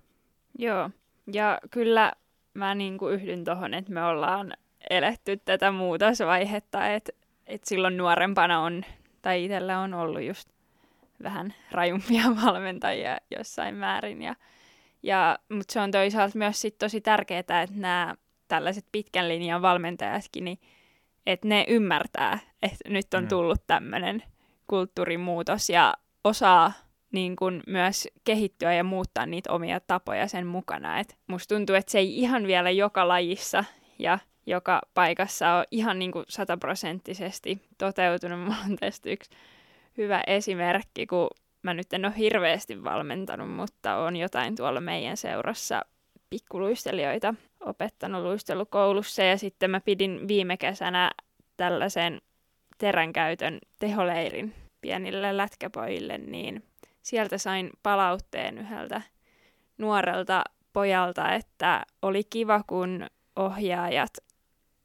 Joo, 0.59 0.91
ja 1.33 1.59
kyllä 1.71 2.13
mä 2.55 2.75
niinku 2.75 3.09
yhdyn 3.09 3.45
tuohon, 3.45 3.75
että 3.75 3.93
me 3.93 4.05
ollaan 4.05 4.53
eletty 4.91 5.37
tätä 5.37 5.71
muutosvaihetta, 5.71 6.87
että 6.87 7.13
et 7.47 7.65
silloin 7.65 7.97
nuorempana 7.97 8.61
on, 8.61 8.85
tai 9.23 9.45
itsellä 9.45 9.79
on 9.79 9.95
ollut 9.95 10.23
just 10.23 10.49
vähän 11.23 11.55
rajumpia 11.71 12.23
valmentajia 12.45 13.19
jossain 13.39 13.75
määrin. 13.75 14.23
Ja, 14.23 14.35
ja, 15.03 15.39
Mutta 15.49 15.73
se 15.73 15.81
on 15.81 15.91
toisaalta 15.91 16.39
myös 16.39 16.61
sit 16.61 16.79
tosi 16.79 17.01
tärkeää, 17.01 17.41
että 17.41 17.67
nämä 17.75 18.15
tällaiset 18.49 18.85
pitkän 18.93 19.29
linjan 19.29 19.63
valmentajatkin, 19.63 20.45
niin, 20.45 20.59
että 21.27 21.49
ne 21.49 21.65
ymmärtää, 21.69 22.39
että 22.63 22.89
nyt 22.89 23.15
on 23.15 23.23
mm. 23.23 23.29
tullut 23.29 23.67
tämmöinen 23.67 24.23
kulttuurimuutos 24.67 25.71
ja 25.71 25.95
osaa 26.29 26.73
niin 27.13 27.37
kuin 27.37 27.63
myös 27.67 28.09
kehittyä 28.25 28.75
ja 28.75 28.85
muuttaa 28.85 29.27
niitä 29.27 29.53
omia 29.53 29.81
tapoja 29.81 30.29
sen 30.29 30.47
mukana. 30.47 30.99
Et 30.99 31.17
musta 31.27 31.55
tuntuu, 31.55 31.77
että 31.77 31.93
se 31.93 31.99
ei 31.99 32.19
ihan 32.19 32.47
vielä 32.47 32.71
joka 32.71 33.09
lajissa 33.09 33.65
ja 33.99 34.19
joka 34.47 34.81
paikassa 34.95 35.55
ole 35.55 35.65
ihan 35.71 35.99
niin 35.99 36.13
kuin 36.13 36.25
sataprosenttisesti 36.29 37.63
toteutunut. 37.79 38.41
Mulla 38.45 38.57
on 38.71 38.77
tästä 38.77 39.11
yksi 39.11 39.31
hyvä 39.99 40.23
esimerkki, 40.27 41.07
kun 41.07 41.29
mä 41.63 41.75
nyt 41.75 41.93
en 41.93 42.05
ole 42.05 42.19
hirveästi 42.19 42.85
valmentanut, 42.85 43.51
mutta 43.51 43.97
on 43.97 44.17
jotain 44.17 44.57
tuolla 44.57 44.81
meidän 44.81 45.17
seurassa 45.17 45.83
pikkuluistelijoita 46.31 47.35
opettanut 47.61 48.23
luistelukoulussa 48.23 49.23
ja 49.23 49.39
sitten 49.39 49.71
mä 49.71 49.81
pidin 49.81 50.29
viime 50.29 50.57
kesänä 50.57 51.11
tällaisen 51.57 52.21
teränkäytön 52.79 53.59
teholeirin 53.79 54.55
pienille 54.81 55.37
lätkäpojille, 55.37 56.19
niin 56.19 56.63
sieltä 57.03 57.39
sain 57.39 57.71
palautteen 57.83 58.59
yhdeltä 58.59 59.03
nuorelta 59.79 60.45
pojalta, 60.73 61.35
että 61.35 61.87
oli 62.03 62.25
kiva, 62.25 62.63
kun 62.67 63.07
ohjaajat 63.37 64.11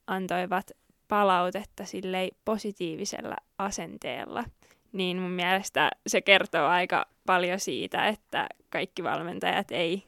antoivat 0.08 0.72
palautetta 1.08 1.86
sille 1.86 2.30
positiivisella 2.46 3.36
asenteella. 3.58 4.44
Niin 4.92 5.18
mun 5.18 5.32
mielestä 5.32 5.92
se 6.08 6.22
kertoo 6.22 6.68
aika 6.68 7.06
paljon 7.26 7.60
siitä, 7.60 8.08
että 8.08 8.48
kaikki 8.70 9.04
valmentajat 9.04 9.72
ei, 9.72 10.04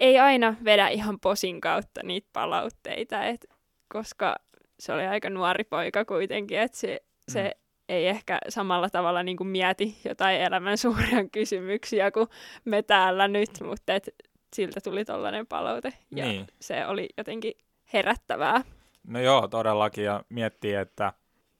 ei 0.00 0.18
aina 0.18 0.54
vedä 0.64 0.88
ihan 0.88 1.20
posin 1.20 1.60
kautta 1.60 2.02
niitä 2.02 2.28
palautteita, 2.32 3.24
et, 3.24 3.46
koska 3.88 4.36
se 4.78 4.92
oli 4.92 5.06
aika 5.06 5.30
nuori 5.30 5.64
poika 5.64 6.04
kuitenkin, 6.04 6.58
että 6.58 6.78
se, 6.78 7.02
se 7.28 7.52
mm. 7.54 7.65
Ei 7.88 8.08
ehkä 8.08 8.38
samalla 8.48 8.90
tavalla 8.90 9.22
niin 9.22 9.36
kuin 9.36 9.48
mieti 9.48 9.96
jotain 10.04 10.40
elämän 10.40 10.78
suuria 10.78 11.28
kysymyksiä 11.32 12.10
kuin 12.10 12.28
me 12.64 12.82
täällä 12.82 13.28
nyt, 13.28 13.50
mutta 13.64 13.94
et 13.94 14.08
siltä 14.56 14.80
tuli 14.80 15.04
tollainen 15.04 15.46
palaute 15.46 15.92
ja 16.10 16.24
niin. 16.24 16.46
se 16.60 16.86
oli 16.86 17.08
jotenkin 17.16 17.52
herättävää. 17.92 18.60
No 19.06 19.20
joo, 19.20 19.48
todellakin 19.48 20.04
ja 20.04 20.24
miettii, 20.28 20.74
että, 20.74 21.12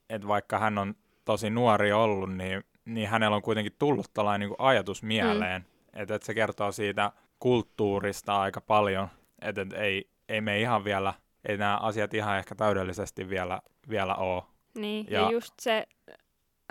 että 0.09 0.27
vaikka 0.27 0.59
hän 0.59 0.77
on 0.77 0.95
tosi 1.25 1.49
nuori 1.49 1.91
ollut, 1.91 2.33
niin, 2.33 2.63
niin 2.85 3.09
hänellä 3.09 3.35
on 3.35 3.41
kuitenkin 3.41 3.75
tullut 3.79 4.13
tällainen 4.13 4.49
niin 4.49 4.55
ajatus 4.59 5.03
mieleen, 5.03 5.61
mm. 5.61 6.01
että, 6.01 6.15
että 6.15 6.25
se 6.25 6.33
kertoo 6.33 6.71
siitä 6.71 7.11
kulttuurista 7.39 8.41
aika 8.41 8.61
paljon, 8.61 9.07
että, 9.41 9.61
että 9.61 9.77
ei, 9.77 10.09
ei 10.29 10.41
me 10.41 10.59
ihan 10.59 10.83
vielä– 10.83 11.13
ei 11.47 11.57
nämä 11.57 11.77
asiat 11.77 12.13
ihan 12.13 12.37
ehkä 12.37 12.55
täydellisesti 12.55 13.29
vielä, 13.29 13.61
vielä 13.89 14.15
ole. 14.15 14.43
Niin, 14.77 15.07
ja, 15.09 15.21
ja 15.21 15.31
just 15.31 15.53
se, 15.61 15.87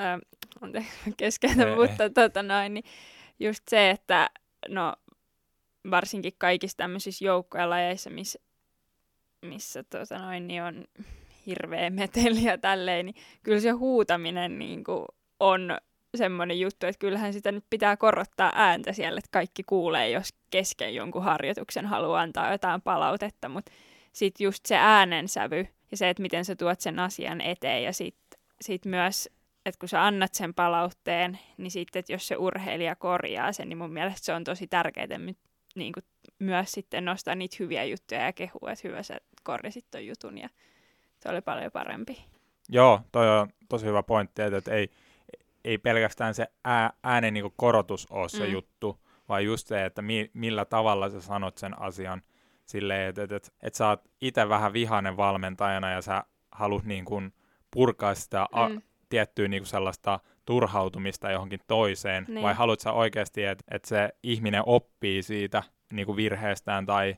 äh, 0.01 0.87
kesken, 1.17 1.51
mutta 1.77 2.11
tota 2.11 2.43
noin, 2.43 2.75
niin 2.75 2.85
just 3.41 3.63
se, 3.69 3.91
että 3.91 4.31
no 4.69 4.93
varsinkin 5.91 6.33
kaikissa 6.39 6.77
tämmöisissä 6.77 7.25
joukkojenlajeissa, 7.25 8.11
missä, 8.11 8.39
missä 9.43 9.83
tota 9.83 10.19
noin, 10.19 10.47
niin 10.47 10.63
on 10.63 10.85
hirveä 11.47 11.91
meteli 11.91 12.45
ja 12.45 12.59
tälleen, 12.59 13.07
niin 13.07 13.17
kyllä 13.43 13.61
se 13.61 13.71
huutaminen 13.71 14.59
niin 14.59 14.85
kuin 14.85 15.07
on 15.41 15.79
semmoinen 16.17 16.61
juttu, 16.61 16.87
että 16.87 16.99
kyllähän 16.99 17.33
sitä 17.33 17.53
nyt 17.53 17.65
pitää 17.71 17.97
korottaa 17.97 18.53
ääntä 18.55 18.93
siellä, 18.93 19.19
että 19.19 19.29
kaikki 19.33 19.63
kuulee, 19.63 20.11
jos 20.11 20.29
kesken 20.51 20.95
jonkun 20.95 21.25
harjoituksen 21.25 21.87
haluaa 21.87 22.21
antaa 22.21 22.53
jotain 22.53 22.83
palautetta, 22.83 23.49
mutta 23.49 23.73
sitten 24.13 24.45
just 24.45 24.67
se 24.67 24.77
äänensävy 24.77 25.69
ja 25.91 25.97
se, 25.97 26.11
että 26.11 26.23
miten 26.23 26.45
sä 26.45 26.57
tuot 26.57 26.81
sen 26.81 26.99
asian 26.99 27.41
eteen 27.41 27.83
ja 27.83 27.93
sitten 27.93 28.41
sit 28.61 28.85
myös, 28.85 29.29
että 29.67 29.79
kun 29.79 29.89
sä 29.89 30.05
annat 30.05 30.35
sen 30.35 30.55
palautteen, 30.55 31.39
niin 31.57 31.71
sitten, 31.71 32.01
että 32.01 32.13
jos 32.13 32.29
se 32.29 32.37
urheilija 32.37 32.97
korjaa 32.97 33.53
sen, 33.53 33.69
niin 33.69 33.79
mun 33.79 33.93
mielestä 33.93 34.25
se 34.25 34.33
on 34.33 34.45
tosi 34.45 34.67
tärkeää 34.67 35.19
niin 35.75 35.93
kuin 35.93 36.05
myös 36.39 36.73
sitten 36.73 37.05
nostaa 37.05 37.35
niitä 37.35 37.57
hyviä 37.61 37.85
juttuja 37.85 38.25
ja 38.25 38.33
kehua, 38.33 38.73
että 38.73 38.89
hyvä 38.89 39.03
sä 39.03 39.21
korjasit 39.43 39.87
ton 39.91 40.07
jutun 40.07 40.39
ja 40.39 40.49
se 41.21 41.29
oli 41.29 41.41
paljon 41.41 41.73
parempi. 41.73 42.25
Joo, 42.69 43.01
toi 43.13 43.41
on 43.41 43.49
tosi 43.69 43.87
hyvä 43.87 44.03
pointti, 44.03 44.43
että 44.43 44.75
ei, 44.75 44.91
ei 45.65 45.79
pelkästään 45.79 46.35
se 46.35 46.47
ää, 46.65 46.93
äänen 47.05 47.35
niin 47.35 47.53
korotus 47.57 48.07
ole 48.11 48.29
se 48.29 48.47
mm. 48.47 48.53
juttu, 48.53 49.01
vaan 49.29 49.45
just 49.45 49.67
se, 49.67 49.85
että 49.85 50.03
mi, 50.03 50.31
millä 50.35 50.65
tavalla 50.65 51.11
sä 51.11 51.21
sanot 51.21 51.59
sen 51.59 51.81
asian– 51.81 52.23
silleen, 52.67 53.09
että 53.09 53.23
et, 53.23 53.33
et, 53.33 53.53
et 53.63 53.75
sä 53.75 53.89
oot 53.89 54.01
itse 54.21 54.49
vähän 54.49 54.73
vihainen 54.73 55.17
valmentajana 55.17 55.91
ja 55.91 56.03
sä 56.03 56.25
haluat 56.53 56.85
niin 56.85 57.05
kuin 57.05 57.33
purkaa 57.71 58.15
sitä 58.15 58.47
mm. 58.53 58.59
a, 58.61 58.71
tiettyä 59.09 59.49
niin 59.49 59.63
kuin 59.63 59.69
sellaista 59.69 60.21
turhautumista 60.45 61.31
johonkin 61.31 61.61
toiseen, 61.67 62.25
niin. 62.29 62.43
vai 62.43 62.55
haluat 62.55 62.81
sä 62.81 62.93
oikeasti, 62.93 63.45
että 63.45 63.65
et 63.71 63.85
se 63.85 64.09
ihminen 64.23 64.63
oppii 64.67 65.23
siitä 65.23 65.63
niin 65.93 66.07
kuin 66.07 66.17
virheestään 66.17 66.87
tai 66.87 67.17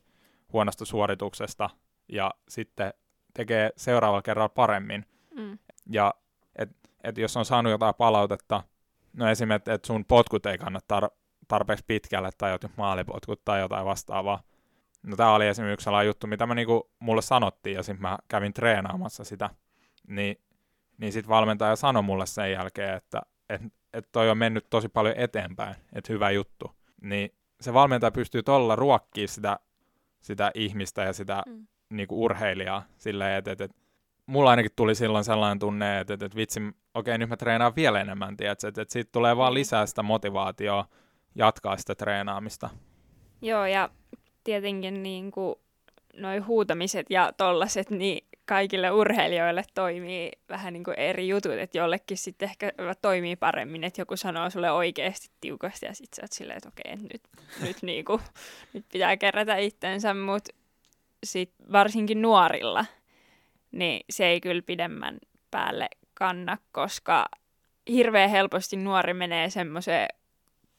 huonosta 0.53 0.85
suorituksesta 0.85 1.71
ja 2.09 2.31
sitten 2.49 2.95
tekee 3.35 3.71
seuraavalla 3.77 4.23
kerralla 4.23 4.49
paremmin. 4.49 5.05
Mm. 5.35 5.59
Ja 5.91 6.15
et, 6.57 6.71
et 7.05 7.19
jos 7.19 7.37
on 7.37 7.45
saanut 7.45 7.71
jotain 7.71 7.95
palautetta, 7.95 8.63
no 9.13 9.29
esimerkiksi, 9.29 9.71
että 9.71 9.87
sun 9.87 10.05
potkut 10.05 10.47
ei 10.47 10.59
kannata 10.59 11.01
tar- 11.01 11.17
tarpeeksi 11.49 11.85
pitkälle 11.87 12.31
tai 12.39 12.51
jotkut 12.51 12.77
maalipotkut 12.77 13.45
tai 13.45 13.61
jotain 13.61 13.85
vastaavaa, 13.85 14.43
No 15.09 15.17
tämä 15.17 15.35
oli 15.35 15.47
esimerkiksi 15.47 15.85
sellainen 15.85 16.07
juttu, 16.07 16.27
mitä 16.27 16.47
mä 16.47 16.55
niinku, 16.55 16.91
mulle 16.99 17.23
sanottiin 17.23 17.77
ja 17.77 17.83
sitten 17.83 18.03
mä 18.03 18.19
kävin 18.29 18.53
treenaamassa 18.53 19.25
sitä. 19.25 19.51
Niin, 20.09 20.37
niin 20.99 21.13
sitten 21.13 21.29
valmentaja 21.29 21.77
sanoi 21.77 22.03
mulle 22.03 22.27
sen 22.27 22.53
jälkeen, 22.53 22.95
että 22.95 23.23
et, 23.49 23.61
et 23.93 24.09
toi 24.13 24.31
on 24.31 24.39
mennyt 24.39 24.67
tosi 24.71 24.89
paljon 24.89 25.15
eteenpäin, 25.17 25.77
että 25.93 26.13
hyvä 26.13 26.31
juttu. 26.31 26.75
Niin 27.03 27.35
se 27.61 27.75
valmentaja 27.75 28.11
pystyy 28.11 28.43
tuolla 28.43 28.77
ruokkimaan 28.77 29.29
sitä, 29.29 29.59
sitä 30.21 30.51
ihmistä 30.55 31.03
ja 31.03 31.13
sitä 31.13 31.43
mm. 31.47 31.67
niinku 31.91 32.25
urheilijaa 32.25 32.83
silleen, 32.97 33.39
että 33.39 33.53
et, 33.53 33.61
et, 33.61 33.77
mulla 34.27 34.51
ainakin 34.51 34.73
tuli 34.77 34.95
silloin 34.95 35.25
sellainen 35.25 35.59
tunne, 35.59 36.01
että 36.01 36.15
et, 36.15 36.23
et 36.23 36.37
vitsi, 36.37 36.61
okei 36.61 36.75
okay, 36.95 37.19
nyt 37.19 37.29
mä 37.29 37.37
treenaan 37.37 37.77
vielä 37.77 38.01
enemmän, 38.01 38.37
tiedätkö, 38.37 38.69
että 38.69 38.83
et 38.83 38.91
siitä 38.91 39.13
tulee 39.13 39.37
vaan 39.37 39.51
niin. 39.51 39.61
lisää 39.61 39.87
sitä 39.87 40.03
motivaatioa 40.03 40.89
jatkaa 41.35 41.77
sitä 41.77 41.95
treenaamista. 41.95 42.71
Joo, 43.43 43.67
ja 43.67 43.91
tietenkin 44.49 45.03
niin 45.03 45.31
kuin 45.31 45.55
noi 46.17 46.39
huutamiset 46.39 47.07
ja 47.11 47.33
tollaset, 47.37 47.91
niin 47.91 48.29
kaikille 48.45 48.91
urheilijoille 48.91 49.65
toimii 49.75 50.31
vähän 50.49 50.73
niin 50.73 50.85
kuin 50.85 50.99
eri 50.99 51.29
jutut, 51.29 51.53
että 51.53 51.79
jollekin 51.79 52.17
sitten 52.17 52.49
ehkä 52.49 52.73
toimii 53.03 53.37
paremmin, 53.37 53.85
että 53.85 54.01
joku 54.01 54.17
sanoo 54.17 54.51
sulle 54.51 54.71
oikeasti 54.71 55.31
tiukasti 55.41 55.87
ja 55.87 55.95
sitten 55.95 56.17
sä 56.17 56.23
oot 56.23 56.33
silleen, 56.33 56.57
että 56.57 56.69
okei, 56.69 56.97
nyt, 57.13 57.23
nyt, 57.63 57.77
niin 57.83 58.05
kuin, 58.05 58.21
nyt 58.73 58.85
pitää 58.93 59.17
kerätä 59.17 59.57
itsensä, 59.57 60.15
mutta 60.15 60.55
sitten 61.25 61.73
varsinkin 61.73 62.23
nuorilla, 62.23 62.85
niin 63.73 64.05
se 64.11 64.27
ei 64.27 64.41
kyllä 64.41 64.63
pidemmän 64.63 65.19
päälle 65.51 65.89
kanna, 66.15 66.59
koska 66.73 67.27
hirveän 67.89 68.31
helposti 68.31 68.77
nuori 68.77 69.15
menee 69.15 69.51
semmoiseen 69.51 70.09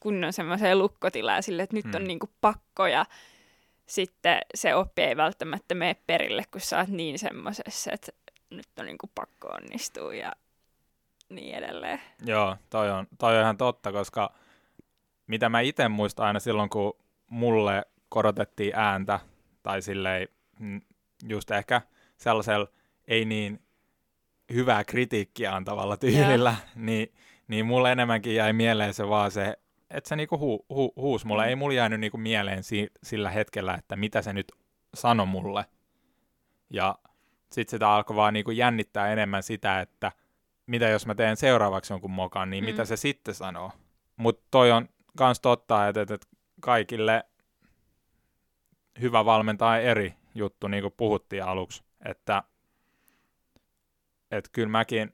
kunnon 0.00 0.32
semmoiseen 0.32 0.78
lukkotilaan 0.78 1.42
sille, 1.42 1.62
että 1.62 1.76
nyt 1.76 1.86
on 1.86 2.00
hmm. 2.00 2.06
niin 2.06 2.18
kuin 2.18 2.30
pakko 2.40 2.86
ja 2.86 3.06
sitten 3.90 4.38
se 4.54 4.74
oppi 4.74 5.02
ei 5.02 5.16
välttämättä 5.16 5.74
mene 5.74 5.96
perille, 6.06 6.44
kun 6.52 6.60
sä 6.60 6.78
oot 6.78 6.88
niin 6.88 7.18
semmoisessa, 7.18 7.90
että 7.92 8.12
nyt 8.50 8.68
on 8.78 8.86
niin 8.86 8.98
kuin 8.98 9.10
pakko 9.14 9.48
onnistua 9.48 10.14
ja 10.14 10.32
niin 11.28 11.54
edelleen. 11.54 12.00
Joo, 12.24 12.56
toi 12.70 12.90
on, 12.90 13.06
toi 13.18 13.36
on 13.36 13.42
ihan 13.42 13.56
totta, 13.56 13.92
koska 13.92 14.34
mitä 15.26 15.48
mä 15.48 15.60
itse 15.60 15.88
muistan 15.88 16.26
aina 16.26 16.40
silloin, 16.40 16.70
kun 16.70 16.96
mulle 17.28 17.84
korotettiin 18.08 18.72
ääntä, 18.76 19.20
tai 19.62 19.82
silleen 19.82 20.28
mm, 20.58 20.80
just 21.28 21.50
ehkä 21.50 21.82
sellaisella 22.16 22.66
ei 23.08 23.24
niin 23.24 23.62
hyvää 24.52 24.84
kritiikkiä 24.84 25.54
antavalla 25.54 25.96
tyylillä, 25.96 26.56
niin, 26.74 27.12
niin 27.48 27.66
mulle 27.66 27.92
enemmänkin 27.92 28.34
jäi 28.34 28.52
mieleen 28.52 28.94
se 28.94 29.08
vaan 29.08 29.30
se 29.30 29.58
että 29.90 30.08
se 30.08 30.16
niinku 30.16 30.38
hu, 30.38 30.66
hu, 30.68 30.92
huus 30.96 31.24
mulle. 31.24 31.42
Mm. 31.42 31.48
Ei 31.48 31.56
mulla 31.56 31.74
jäänyt 31.74 32.00
niinku 32.00 32.18
mieleen 32.18 32.62
si, 32.62 32.90
sillä 33.02 33.30
hetkellä, 33.30 33.74
että 33.74 33.96
mitä 33.96 34.22
se 34.22 34.32
nyt 34.32 34.52
sanoi 34.94 35.26
mulle. 35.26 35.64
Ja 36.70 36.98
sitten 37.52 37.70
sitä 37.70 37.90
alkoi 37.90 38.16
vaan 38.16 38.34
niinku 38.34 38.50
jännittää 38.50 39.12
enemmän 39.12 39.42
sitä, 39.42 39.80
että 39.80 40.12
mitä 40.66 40.88
jos 40.88 41.06
mä 41.06 41.14
teen 41.14 41.36
seuraavaksi 41.36 41.92
jonkun 41.92 42.10
mokan, 42.10 42.50
niin 42.50 42.64
mm. 42.64 42.70
mitä 42.70 42.84
se 42.84 42.96
sitten 42.96 43.34
sanoo. 43.34 43.72
Mutta 44.16 44.46
toi 44.50 44.72
on 44.72 44.88
kans 45.16 45.40
totta, 45.40 45.88
että, 45.88 46.00
että 46.00 46.26
kaikille 46.60 47.24
hyvä 49.00 49.24
valmentaa 49.24 49.78
eri 49.78 50.14
juttu, 50.34 50.68
niin 50.68 50.82
kuin 50.82 50.94
puhuttiin 50.96 51.44
aluksi. 51.44 51.82
Että, 52.04 52.42
että 54.30 54.50
kyllä 54.52 54.68
mäkin 54.68 55.12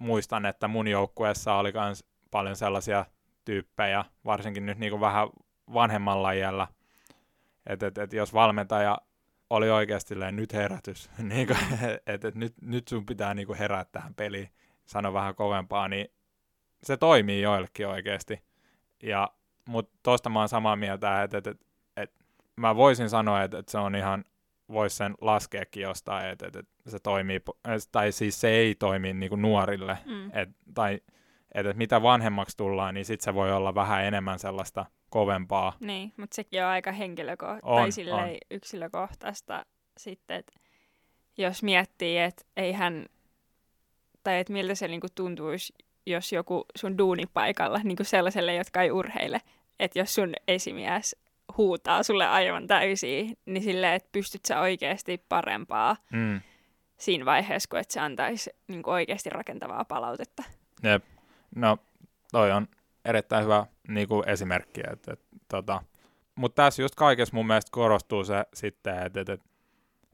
muistan, 0.00 0.46
että 0.46 0.68
mun 0.68 0.88
joukkueessa 0.88 1.54
oli 1.54 1.72
myös 1.72 2.04
paljon 2.30 2.56
sellaisia 2.56 3.06
tyyppejä, 3.44 4.04
varsinkin 4.24 4.66
nyt 4.66 4.78
niin 4.78 4.90
kuin 4.90 5.00
vähän 5.00 5.28
vanhemmalla 5.74 6.32
iällä. 6.32 6.66
Että 7.66 7.86
et, 7.86 7.98
et 7.98 8.12
jos 8.12 8.34
valmentaja 8.34 8.98
oli 9.50 9.70
oikeasti 9.70 10.14
nyt 10.30 10.52
herätys, 10.52 11.10
niin 11.18 11.48
että 12.06 12.28
et 12.28 12.34
nyt, 12.34 12.54
nyt 12.62 12.88
sun 12.88 13.06
pitää 13.06 13.34
niin 13.34 13.46
kuin 13.46 13.58
herää 13.58 13.84
tähän 13.84 14.14
peliin, 14.14 14.48
sano 14.86 15.12
vähän 15.12 15.34
kovempaa, 15.34 15.88
niin 15.88 16.08
se 16.82 16.96
toimii 16.96 17.42
joillekin 17.42 17.86
oikeasti. 17.86 18.42
Ja, 19.02 19.28
mutta 19.68 19.98
tosta 20.02 20.30
mä 20.30 20.38
oon 20.38 20.48
samaa 20.48 20.76
mieltä, 20.76 21.22
että, 21.22 21.38
että, 21.38 21.50
että, 21.50 21.64
että 21.96 22.20
mä 22.56 22.76
voisin 22.76 23.10
sanoa, 23.10 23.42
että, 23.42 23.58
että 23.58 23.72
se 23.72 23.78
on 23.78 23.94
ihan, 23.94 24.24
voisi 24.68 24.96
sen 24.96 25.14
laskeekin 25.20 25.82
jostain, 25.82 26.26
että, 26.30 26.46
että, 26.46 26.58
että 26.58 26.90
se 26.90 26.98
toimii, 26.98 27.40
tai 27.92 28.12
siis 28.12 28.40
se 28.40 28.48
ei 28.48 28.74
toimi 28.74 29.12
niin 29.12 29.30
kuin 29.30 29.42
nuorille, 29.42 29.98
Mm. 30.06 30.30
et, 30.32 30.48
tai 30.74 31.00
että, 31.54 31.72
mitä 31.72 32.02
vanhemmaksi 32.02 32.56
tullaan, 32.56 32.94
niin 32.94 33.04
sitten 33.04 33.24
se 33.24 33.34
voi 33.34 33.52
olla 33.52 33.74
vähän 33.74 34.04
enemmän 34.04 34.38
sellaista 34.38 34.86
kovempaa. 35.10 35.76
Niin, 35.80 36.12
mutta 36.16 36.34
sekin 36.34 36.62
on 36.64 36.68
aika 36.68 36.90
henkilöko- 36.92 37.58
On, 37.62 37.82
tai 37.82 37.92
silleen 37.92 38.38
yksilökohtaista 38.50 39.66
sitten, 39.96 40.36
että 40.36 40.52
jos 41.38 41.62
miettii, 41.62 42.18
että 42.18 42.44
eihän, 42.56 43.06
tai 44.24 44.38
että 44.38 44.52
miltä 44.52 44.74
se 44.74 44.88
niinku 44.88 45.06
tuntuisi, 45.14 45.72
jos 46.06 46.32
joku 46.32 46.64
sun 46.78 46.98
duunipaikalla 46.98 47.80
niinku 47.84 48.04
sellaiselle, 48.04 48.54
jotka 48.54 48.82
ei 48.82 48.90
urheile, 48.90 49.40
että 49.80 49.98
jos 49.98 50.14
sun 50.14 50.32
esimies 50.48 51.16
huutaa 51.56 52.02
sulle 52.02 52.26
aivan 52.26 52.66
täysiä, 52.66 53.24
niin 53.46 53.62
silleen, 53.62 53.94
että 53.94 54.08
pystyt 54.12 54.44
sä 54.44 54.60
oikeasti 54.60 55.24
parempaa 55.28 55.96
Mm. 56.12 56.40
siinä 56.98 57.24
vaiheessa, 57.24 57.68
kun 57.70 57.78
että 57.78 57.92
se 57.94 58.00
antaisi 58.00 58.50
niinku 58.68 58.90
oikeasti 58.90 59.30
rakentavaa 59.30 59.84
palautetta. 59.84 60.42
Jep. 60.82 61.04
No, 61.56 61.78
toi 62.32 62.52
on 62.52 62.68
erittäin 63.04 63.44
hyvä 63.44 63.66
niin 63.88 64.08
kuin 64.08 64.28
esimerkki. 64.28 64.80
Et, 64.92 65.08
et, 65.08 65.20
tota. 65.48 65.82
Mutta 66.34 66.62
tässä 66.62 66.82
just 66.82 66.94
kaikessa 66.94 67.36
mun 67.36 67.46
mielestä 67.46 67.70
korostuu 67.70 68.24
se 68.24 68.44
sitten, 68.54 68.98
että 68.98 69.20
et, 69.20 69.28
et, 69.28 69.40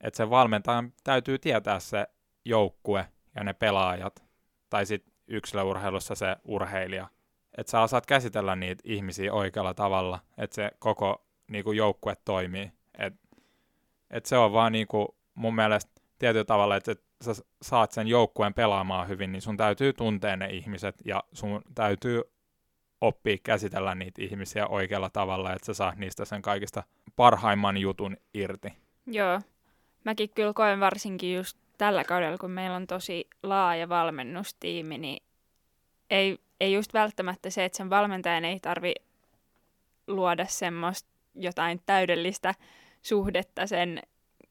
et 0.00 0.14
se 0.14 0.30
valmentajan 0.30 0.92
täytyy 1.04 1.38
tietää 1.38 1.80
se 1.80 2.06
joukkue 2.44 3.08
ja 3.34 3.44
ne 3.44 3.52
pelaajat, 3.52 4.24
tai 4.70 4.86
sitten 4.86 5.14
yksilöurheilussa 5.28 6.14
se 6.14 6.36
urheilija, 6.44 7.08
että 7.58 7.70
sä 7.70 7.80
osaat 7.80 8.06
käsitellä 8.06 8.56
niitä 8.56 8.82
ihmisiä 8.84 9.32
oikealla 9.32 9.74
tavalla, 9.74 10.18
että 10.38 10.54
se 10.54 10.70
koko 10.78 11.24
niin 11.48 11.64
kuin 11.64 11.76
joukkue 11.76 12.16
toimii. 12.24 12.72
Et, 12.98 13.14
et 14.10 14.26
se 14.26 14.38
on 14.38 14.52
vaan 14.52 14.72
niin 14.72 14.86
kuin 14.86 15.08
mun 15.34 15.54
mielestä 15.54 16.00
tietyllä 16.18 16.44
tavalla, 16.44 16.76
että 16.76 16.92
et 16.92 17.02
sä 17.24 17.32
saat 17.62 17.92
sen 17.92 18.08
joukkueen 18.08 18.54
pelaamaan 18.54 19.08
hyvin, 19.08 19.32
niin 19.32 19.42
sun 19.42 19.56
täytyy 19.56 19.92
tuntea 19.92 20.36
ne 20.36 20.46
ihmiset 20.46 20.94
ja 21.04 21.24
sun 21.32 21.62
täytyy 21.74 22.22
oppia 23.00 23.36
käsitellä 23.42 23.94
niitä 23.94 24.22
ihmisiä 24.22 24.66
oikealla 24.66 25.10
tavalla, 25.10 25.52
että 25.52 25.66
sä 25.66 25.74
saat 25.74 25.96
niistä 25.96 26.24
sen 26.24 26.42
kaikista 26.42 26.82
parhaimman 27.16 27.76
jutun 27.76 28.16
irti. 28.34 28.68
Joo. 29.06 29.40
Mäkin 30.04 30.30
kyllä 30.34 30.52
koen 30.52 30.80
varsinkin 30.80 31.34
just 31.34 31.58
tällä 31.78 32.04
kaudella, 32.04 32.38
kun 32.38 32.50
meillä 32.50 32.76
on 32.76 32.86
tosi 32.86 33.28
laaja 33.42 33.88
valmennustiimi, 33.88 34.98
niin 34.98 35.22
ei, 36.10 36.38
ei 36.60 36.72
just 36.72 36.94
välttämättä 36.94 37.50
se, 37.50 37.64
että 37.64 37.76
sen 37.76 37.90
valmentajan 37.90 38.44
ei 38.44 38.60
tarvi 38.60 38.94
luoda 40.06 40.46
semmoista 40.46 41.08
jotain 41.34 41.80
täydellistä 41.86 42.54
suhdetta 43.02 43.66
sen 43.66 44.02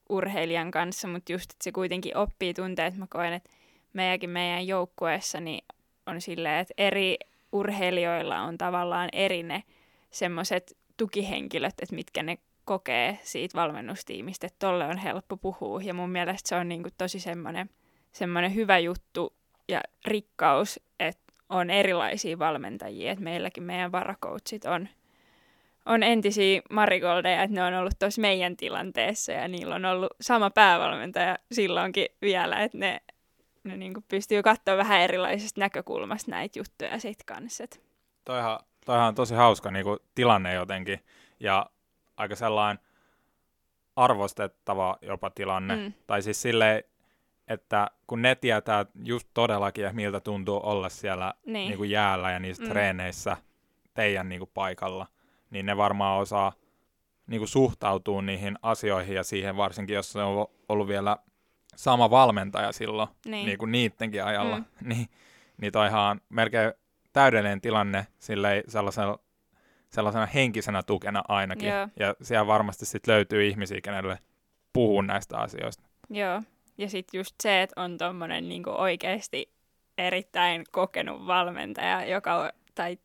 urheilijan 0.08 0.70
kanssa, 0.70 1.08
mutta 1.08 1.32
just, 1.32 1.50
että 1.50 1.64
se 1.64 1.72
kuitenkin 1.72 2.16
oppii 2.16 2.54
tunteet. 2.54 2.96
Mä 2.96 3.06
koen, 3.10 3.32
että 3.32 3.50
meidänkin 3.92 4.30
meidän 4.30 4.66
joukkueessa 4.66 5.40
niin 5.40 5.64
on 6.06 6.20
silleen, 6.20 6.60
että 6.60 6.74
eri 6.78 7.16
urheilijoilla 7.52 8.40
on 8.40 8.58
tavallaan 8.58 9.08
eri 9.12 9.42
ne 9.42 9.62
semmoiset 10.10 10.76
tukihenkilöt, 10.96 11.74
että 11.82 11.94
mitkä 11.94 12.22
ne 12.22 12.38
kokee 12.64 13.18
siitä 13.22 13.58
valmennustiimistä, 13.58 14.46
että 14.46 14.66
tolle 14.66 14.84
on 14.86 14.98
helppo 14.98 15.36
puhua. 15.36 15.82
Ja 15.82 15.94
mun 15.94 16.10
mielestä 16.10 16.48
se 16.48 16.54
on 16.54 16.68
niin 16.68 16.82
kuin 16.82 16.94
tosi 16.98 17.20
semmoinen, 17.20 17.70
semmoinen 18.12 18.54
hyvä 18.54 18.78
juttu 18.78 19.32
ja 19.68 19.80
rikkaus, 20.06 20.80
että 21.00 21.32
on 21.48 21.70
erilaisia 21.70 22.38
valmentajia. 22.38 23.12
Että 23.12 23.24
meilläkin 23.24 23.62
meidän 23.62 23.92
varakoutsit 23.92 24.64
on, 24.64 24.88
on 25.88 26.02
entisiä 26.02 26.62
marigoldeja, 26.70 27.42
että 27.42 27.54
ne 27.54 27.64
on 27.64 27.74
ollut 27.74 27.98
tuossa 27.98 28.20
meidän 28.20 28.56
tilanteessa 28.56 29.32
ja 29.32 29.48
niillä 29.48 29.74
on 29.74 29.84
ollut 29.84 30.10
sama 30.20 30.50
päävalmentaja 30.50 31.38
silloinkin 31.52 32.06
vielä, 32.22 32.56
että 32.62 32.78
ne, 32.78 33.00
ne 33.64 33.76
niin 33.76 33.94
kuin 33.94 34.04
pystyy 34.08 34.42
katsoa 34.42 34.76
vähän 34.76 35.00
erilaisesta 35.00 35.60
näkökulmasta 35.60 36.30
näitä 36.30 36.58
juttuja 36.58 36.98
sit 36.98 37.24
kanssa. 37.26 37.64
Toihan, 38.24 38.58
toihan 38.86 39.08
on 39.08 39.14
tosi 39.14 39.34
hauska 39.34 39.70
niin 39.70 39.84
kuin, 39.84 39.98
tilanne 40.14 40.54
jotenkin 40.54 41.00
ja 41.40 41.66
aika 42.16 42.36
sellainen 42.36 42.84
arvostettava 43.96 44.98
jopa 45.02 45.30
tilanne. 45.30 45.76
Mm. 45.76 45.92
Tai 46.06 46.22
siis 46.22 46.42
silleen, 46.42 46.84
että 47.48 47.90
kun 48.06 48.22
ne 48.22 48.34
tietää 48.34 48.86
just 49.04 49.28
todellakin, 49.34 49.84
että 49.84 49.96
miltä 49.96 50.20
tuntuu 50.20 50.60
olla 50.62 50.88
siellä 50.88 51.34
Niin. 51.46 51.68
niin 51.68 51.76
kuin 51.76 51.90
jäällä 51.90 52.30
ja 52.30 52.38
niissä 52.38 52.62
Mm. 52.62 52.66
mm. 52.68 52.70
treeneissä 52.70 53.36
teidän 53.94 54.28
niin 54.28 54.38
kuin 54.38 54.50
paikalla, 54.54 55.06
niin 55.50 55.66
ne 55.66 55.76
varmaan 55.76 56.20
osaa 56.20 56.52
niin 57.26 57.40
kuin 57.40 57.48
suhtautua 57.48 58.22
niihin 58.22 58.58
asioihin 58.62 59.14
ja 59.14 59.22
siihen 59.22 59.56
varsinkin, 59.56 59.94
jos 59.94 60.12
se 60.12 60.18
on 60.22 60.46
ollut 60.68 60.88
vielä 60.88 61.16
sama 61.76 62.10
valmentaja 62.10 62.72
silloin, 62.72 63.08
Niin. 63.26 63.46
niin, 63.46 63.58
kuin 63.58 63.72
niittenkin 63.72 64.24
ajalla, 64.24 64.58
Mm. 64.58 64.64
niin, 64.88 65.06
niin 65.60 65.72
toihan 65.72 66.20
melkein 66.28 66.72
täydellinen 67.12 67.60
tilanne 67.60 68.06
silleen 68.18 68.62
sellaisella, 68.68 69.18
sellaisena 69.90 70.26
henkisenä 70.26 70.82
tukena 70.82 71.22
ainakin. 71.28 71.68
Joo. 71.68 71.88
Ja 71.98 72.14
siellä 72.22 72.46
varmasti 72.46 72.86
sitten 72.86 73.14
löytyy 73.14 73.46
ihmisiä, 73.46 73.80
kenelle 73.82 74.18
puhuu 74.72 75.02
näistä 75.02 75.38
asioista. 75.38 75.82
Joo, 76.10 76.42
ja 76.78 76.88
sitten 76.88 77.18
just 77.18 77.34
se, 77.42 77.62
että 77.62 77.80
on 77.82 77.98
tuommoinen 77.98 78.48
niinku 78.48 78.70
oikeasti 78.70 79.52
erittäin 79.98 80.64
kokenut 80.72 81.26
valmentaja, 81.26 82.04
joka, 82.06 82.52
tai 82.74 82.98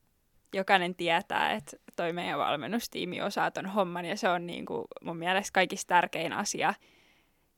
jokainen 0.54 0.96
tietää, 0.96 1.52
että 1.52 1.78
toi 1.96 2.14
meidän 2.14 2.40
valmennustiimi 2.40 3.22
osaa 3.22 3.52
ton 3.52 3.66
homman, 3.66 4.06
ja 4.06 4.18
se 4.18 4.30
on 4.30 4.48
niinku 4.48 4.86
mun 5.02 5.18
mielestä 5.18 5.54
kaikista 5.54 5.88
tärkein 5.88 6.34
asia, 6.34 6.74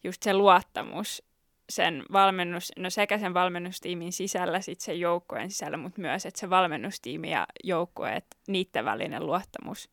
just 0.03 0.23
se 0.23 0.33
luottamus 0.33 1.23
sen 1.69 2.03
valmennus, 2.11 2.71
no 2.79 2.89
sekä 2.89 3.17
sen 3.17 3.33
valmennustiimin 3.33 4.13
sisällä, 4.13 4.61
sit 4.61 4.81
sen 4.81 4.99
joukkojen 4.99 5.51
sisällä, 5.51 5.77
mutta 5.77 6.01
myös, 6.01 6.25
että 6.25 6.39
se 6.39 6.49
valmennustiimi 6.49 7.31
ja 7.31 7.47
joukkue, 7.63 8.15
että 8.15 8.37
niiden 8.47 8.85
välinen 8.85 9.25
luottamus 9.25 9.89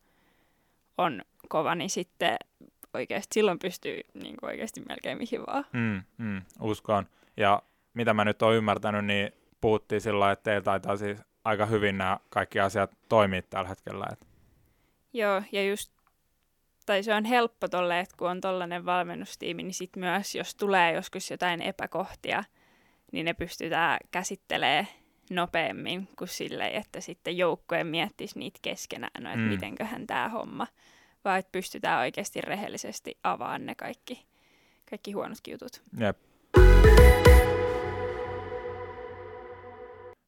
on 0.97 1.21
kova, 1.49 1.75
niin 1.75 1.89
sitten 1.89 2.37
oikeasti 2.93 3.33
silloin 3.33 3.59
pystyy 3.59 4.01
niin 4.13 4.37
kuin 4.37 4.49
oikeasti 4.49 4.81
melkein 4.89 5.17
mihin 5.17 5.41
vaan. 5.47 5.65
Mm, 5.73 6.01
mm, 6.17 6.41
uskon. 6.61 7.05
Ja 7.37 7.61
mitä 7.93 8.13
mä 8.13 8.25
nyt 8.25 8.41
oon 8.41 8.55
ymmärtänyt, 8.55 9.05
niin 9.05 9.31
puhuttiin 9.61 10.01
sillä 10.01 10.31
että 10.31 10.43
teillä 10.43 10.61
taitaa 10.61 10.97
siis 10.97 11.19
aika 11.43 11.65
hyvin 11.65 11.97
nämä 11.97 12.19
kaikki 12.29 12.59
asiat 12.59 12.91
toimia 13.09 13.41
tällä 13.41 13.69
hetkellä. 13.69 14.05
Et, 14.11 14.27
Joo, 15.13 15.43
ja 15.51 15.63
just, 15.63 15.91
tai 16.85 17.03
se 17.03 17.13
on 17.13 17.25
helppo 17.25 17.67
tolle, 17.67 17.99
että 17.99 18.15
kun 18.17 18.29
on 18.29 18.41
tollainen 18.41 18.85
valmennustiimi, 18.85 19.63
niin 19.63 19.73
sit 19.73 19.95
myös, 19.95 20.35
jos 20.35 20.55
tulee 20.55 20.93
joskus 20.93 21.31
jotain 21.31 21.61
epäkohtia, 21.61 22.43
niin 23.11 23.25
ne 23.25 23.33
pystytään 23.33 23.99
käsittelemään 24.11 24.87
nopeammin 25.29 26.07
kuin 26.17 26.27
silleen, 26.27 26.73
että 26.73 27.01
sitten 27.01 27.37
joukkojen 27.37 27.87
miettisi 27.87 28.39
niitä 28.39 28.59
keskenään, 28.61 29.23
no, 29.23 29.29
että 29.29 29.37
mm. 29.37 29.43
Mm. 29.43 29.49
mitenköhän 29.49 30.07
tämä 30.07 30.29
homma, 30.29 30.67
vaan 31.25 31.39
että 31.39 31.51
pystytään 31.51 31.99
oikeasti 31.99 32.41
rehellisesti 32.41 33.17
avaamaan 33.23 33.65
ne 33.65 33.75
kaikki, 33.75 34.25
kaikki 34.89 35.11
huonotkin 35.11 35.51
jutut. 35.51 35.81
jep. 35.99 36.17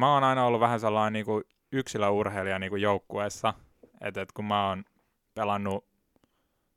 Mä 0.02 0.14
oon 0.14 0.24
aina 0.24 0.46
ollut 0.46 0.62
vähän 0.62 0.80
sellainen 0.80 1.14
niin 1.14 1.26
kuin 1.26 1.44
yksilöurheilija 1.72 2.60
niin 2.60 2.70
kuin 2.70 2.82
joukkueessa, 2.82 3.54
että 4.06 4.22
et 4.22 4.32
kun 4.32 4.46
mä 4.46 4.70
oon 4.70 4.84
pelannut 5.34 5.86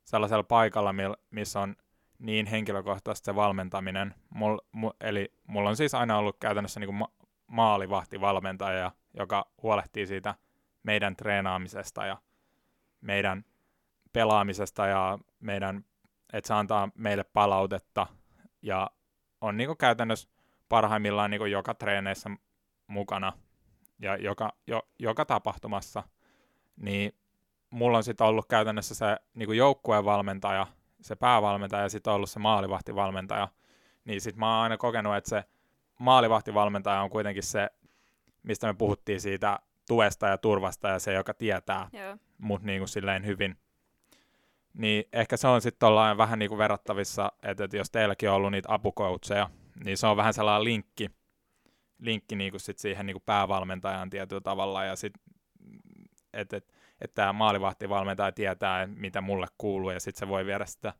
sellaisella 0.04 0.42
paikalla, 0.42 0.94
missä 1.30 1.60
on 1.60 1.76
niin 2.18 2.46
henkilökohtaisesti 2.46 3.26
se 3.26 3.34
valmentaminen, 3.34 4.14
mul, 4.30 4.58
mu, 4.72 4.90
eli 5.00 5.32
mulla 5.46 5.68
on 5.68 5.76
siis 5.76 5.94
aina 5.94 6.18
ollut 6.18 6.36
käytännössä 6.40 6.80
niin 6.80 6.88
kuin 6.88 6.96
ma- 6.96 7.12
maalivahtivalmentaja, 7.46 8.92
joka 9.14 9.50
huolehtii 9.62 10.06
siitä 10.06 10.34
meidän 10.82 11.16
treenaamisesta 11.16 12.06
ja 12.06 12.16
meidän 13.00 13.44
pelaamisesta 14.12 14.86
ja 14.86 15.18
meidän, 15.40 15.84
että 16.32 16.48
se 16.48 16.54
antaa 16.54 16.90
meille 16.94 17.24
palautetta 17.24 18.06
ja 18.62 18.90
on 19.40 19.56
niin 19.56 19.68
kuin 19.68 19.78
käytännössä 19.78 20.28
parhaimmillaan 20.68 21.30
niin 21.30 21.38
kuin 21.38 21.52
joka 21.52 21.74
treeneissä 21.74 22.30
mukana 22.86 23.32
ja 23.98 24.16
joka, 24.16 24.52
jo, 24.66 24.82
joka 24.98 25.24
tapahtumassa, 25.24 26.02
niin 26.78 27.12
mulla 27.70 27.96
on 27.96 28.04
sitten 28.04 28.26
ollut 28.26 28.46
käytännössä 28.48 28.94
se 28.94 29.16
niin 29.34 29.46
kuin 29.46 29.58
joukkueen 29.58 30.04
valmentaja, 30.04 30.66
se 31.00 31.16
päävalmentaja 31.16 31.82
ja 31.82 31.88
sitten 31.88 32.12
ollut 32.12 32.30
se 32.30 32.38
maalivahtivalmentaja, 32.38 33.48
niin 34.04 34.20
sitten 34.20 34.40
mä 34.40 34.54
oon 34.54 34.62
aina 34.62 34.76
kokenut, 34.76 35.16
että 35.16 35.30
se 35.30 35.44
maalivahtivalmentaja 35.98 37.00
on 37.00 37.10
kuitenkin 37.10 37.42
se, 37.42 37.70
mistä 38.42 38.66
me 38.66 38.74
puhuttiin 38.74 39.20
siitä 39.20 39.58
tuesta 39.88 40.26
ja 40.26 40.38
turvasta 40.38 40.88
ja 40.88 40.98
se, 40.98 41.12
joka 41.12 41.34
tietää 41.34 41.88
Joo. 41.92 42.16
mut 42.38 42.62
niinku 42.62 42.86
silleen 42.86 43.26
hyvin. 43.26 43.56
Niin 44.74 45.04
ehkä 45.12 45.36
se 45.36 45.48
on 45.48 45.60
sitten 45.60 45.88
vähän 46.16 46.38
niinku 46.38 46.58
verrattavissa, 46.58 47.32
että, 47.42 47.64
että 47.64 47.76
jos 47.76 47.90
teilläkin 47.90 48.30
on 48.30 48.36
ollut 48.36 48.52
niitä 48.52 48.74
apukoutseja, 48.74 49.50
niin 49.84 49.96
se 49.96 50.06
on 50.06 50.16
vähän 50.16 50.34
sellainen 50.34 50.64
linkki, 50.64 51.10
linkki 51.98 52.36
niinku 52.36 52.58
sit 52.58 52.78
siihen 52.78 53.06
niinku 53.06 53.22
päävalmentajaan 53.26 54.10
tietyllä 54.10 54.40
tavalla 54.40 54.84
ja 54.84 54.96
sit 54.96 55.12
että 56.40 56.56
et, 56.56 56.74
et 57.00 57.14
tämä 57.14 57.32
maalivahtivalmentaja 57.32 58.32
tietää, 58.32 58.86
mitä 58.86 59.20
mulle 59.20 59.46
kuuluu, 59.58 59.90
ja 59.90 60.00
sitten 60.00 60.18
se 60.18 60.28
voi 60.28 60.46
viedä 60.46 60.66
sitä 60.66 60.92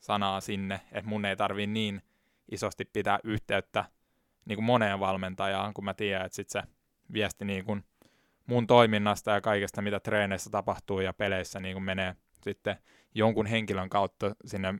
sanaa 0.00 0.40
sinne, 0.40 0.80
että 0.92 1.08
mun 1.08 1.24
ei 1.24 1.36
tarvii 1.36 1.66
niin 1.66 2.02
isosti 2.50 2.84
pitää 2.84 3.18
yhteyttä 3.24 3.84
niin 4.44 4.56
kuin 4.56 4.64
moneen 4.64 5.00
valmentajaan, 5.00 5.74
kun 5.74 5.84
mä 5.84 5.94
tiedän, 5.94 6.26
että 6.26 6.36
sitten 6.36 6.62
se 6.62 6.68
viesti 7.12 7.44
niin 7.44 7.64
kuin 7.64 7.84
mun 8.46 8.66
toiminnasta 8.66 9.30
ja 9.30 9.40
kaikesta, 9.40 9.82
mitä 9.82 10.00
treeneissä 10.00 10.50
tapahtuu 10.50 11.00
ja 11.00 11.12
peleissä 11.12 11.60
niin 11.60 11.74
kuin 11.74 11.84
menee 11.84 12.16
sitten 12.44 12.76
jonkun 13.14 13.46
henkilön 13.46 13.88
kautta 13.88 14.34
sinne 14.44 14.74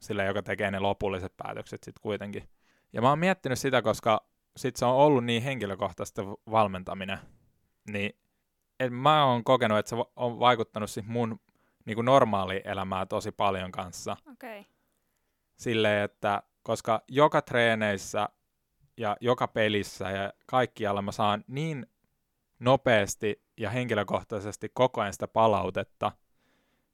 sille, 0.00 0.24
joka 0.24 0.42
tekee 0.42 0.70
ne 0.70 0.78
lopulliset 0.78 1.36
päätökset 1.36 1.84
sitten 1.84 2.02
kuitenkin. 2.02 2.48
Ja 2.92 3.02
mä 3.02 3.08
oon 3.08 3.18
miettinyt 3.18 3.58
sitä, 3.58 3.82
koska 3.82 4.26
sit 4.56 4.76
se 4.76 4.84
on 4.84 4.94
ollut 4.94 5.24
niin 5.24 5.42
henkilökohtaista 5.42 6.22
valmentaminen, 6.50 7.18
niin 7.90 8.16
et 8.80 8.92
mä 8.92 9.24
oon 9.24 9.44
kokenut, 9.44 9.78
että 9.78 9.90
se 9.90 9.96
on 10.16 10.40
vaikuttanut 10.40 10.90
sit 10.90 11.06
mun 11.06 11.40
niin 11.84 11.94
kuin 11.94 12.04
normaali 12.04 12.60
elämää 12.64 13.06
tosi 13.06 13.32
paljon 13.32 13.72
kanssa. 13.72 14.16
Okei. 14.32 14.60
Okay. 14.60 14.72
Silleen, 15.56 16.04
että 16.04 16.42
koska 16.62 17.02
joka 17.08 17.42
treeneissä 17.42 18.28
ja 18.96 19.16
joka 19.20 19.48
pelissä 19.48 20.10
ja 20.10 20.32
kaikkialla 20.46 21.02
mä 21.02 21.12
saan 21.12 21.44
niin 21.46 21.86
nopeasti 22.58 23.42
ja 23.56 23.70
henkilökohtaisesti 23.70 24.70
koko 24.74 25.00
ajan 25.00 25.12
sitä 25.12 25.28
palautetta, 25.28 26.12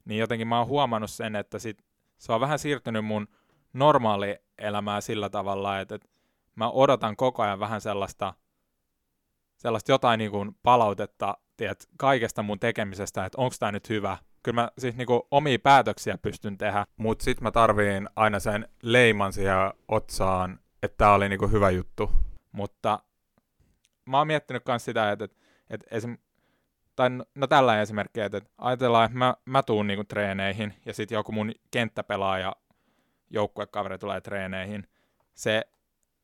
niin 0.05 0.19
jotenkin 0.19 0.49
mä 0.49 0.59
oon 0.59 0.66
huomannut 0.66 1.11
sen, 1.11 1.37
että 1.37 1.59
sit 1.59 1.85
se 2.19 2.33
on 2.33 2.40
vähän 2.40 2.59
siirtynyt 2.59 3.05
mun 3.05 3.29
normaali 3.73 4.37
elämää 4.59 5.01
sillä 5.01 5.31
tavalla, 5.31 5.81
että, 5.81 5.95
että 5.95 6.09
mä 6.55 6.71
odotan 6.71 7.16
koko 7.16 7.43
ajan 7.43 7.61
vähän 7.61 7.81
sellaista, 7.81 8.35
sellaista 9.57 9.93
jotain 9.93 10.19
niin 10.19 10.31
kuin 10.31 10.57
palautetta 10.62 11.37
tiedät, 11.61 11.88
kaikesta 11.96 12.42
mun 12.42 12.61
tekemisestä, 12.61 13.25
että 13.25 13.40
onko 13.40 13.55
tämä 13.59 13.73
nyt 13.73 13.88
hyvä. 13.88 14.18
Kyllä 14.42 14.62
mä 14.62 14.70
siis 14.79 14.96
niin 14.96 15.07
kuin 15.07 15.23
omia 15.31 15.59
päätöksiä 15.59 16.18
pystyn 16.18 16.59
tehdä, 16.59 16.87
mutta 16.96 17.25
sitten 17.25 17.42
mä 17.42 17.51
tarviin 17.51 18.09
aina 18.16 18.40
sen 18.40 18.68
leiman 18.83 19.33
siihen 19.33 19.57
otsaan, 19.88 20.59
että 20.83 20.96
tämä 20.96 21.14
oli 21.14 21.29
niin 21.29 21.38
kuin 21.38 21.53
hyvä 21.53 21.70
juttu. 21.70 22.11
Mutta 22.53 23.03
mä 24.07 24.18
oon 24.18 24.27
miettinyt 24.27 24.62
myös 24.66 24.85
sitä, 24.85 25.12
että, 25.12 25.25
että, 25.25 25.37
että 25.70 25.87
esim, 25.90 26.18
tai 26.96 27.11
no, 27.11 27.25
no 27.35 27.46
tällä 27.46 27.83
esimerkkiä, 27.83 28.25
että 28.25 28.40
ajatellaan, 28.59 29.05
että 29.05 29.18
mä, 29.18 29.35
mä 29.44 29.62
tuun 29.62 29.87
niinku 29.87 30.05
treeneihin 30.05 30.75
ja 30.87 30.94
sitten 30.94 31.16
joku 31.16 31.33
mun 31.33 31.53
kenttäpelaaja 31.70 32.57
joukkuekaveri 33.31 33.99
tulee 33.99 34.20
treeneihin. 34.20 34.88
Se 35.35 35.62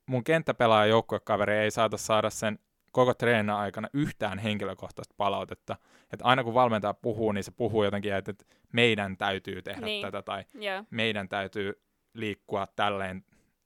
mun 0.07 0.25
kenttäpelaaja 0.25 0.91
joukkuekaveri 0.91 1.57
ei 1.57 1.71
saata 1.71 1.97
saada 1.97 2.31
sen 2.31 2.59
koko 2.97 3.15
treenin 3.15 3.51
aikana 3.51 3.89
yhtään 3.93 4.39
henkilökohtaista 4.39 5.15
palautetta. 5.17 5.77
Että 6.13 6.25
aina 6.25 6.45
kun 6.45 6.55
valmentaja 6.55 6.95
puhuu, 6.95 7.33
niin 7.33 7.45
se 7.45 7.51
puhuu 7.51 7.85
jotenkin, 7.85 8.15
että, 8.15 8.31
että 8.31 8.45
meidän 8.73 9.17
täytyy 9.17 9.63
tehdä 9.63 9.87
niin. 9.87 10.03
tätä 10.03 10.23
tai 10.23 10.45
yeah. 10.63 10.87
meidän 10.91 11.29
täytyy 11.29 11.83
liikkua 12.15 12.67
tälleen. 12.77 13.25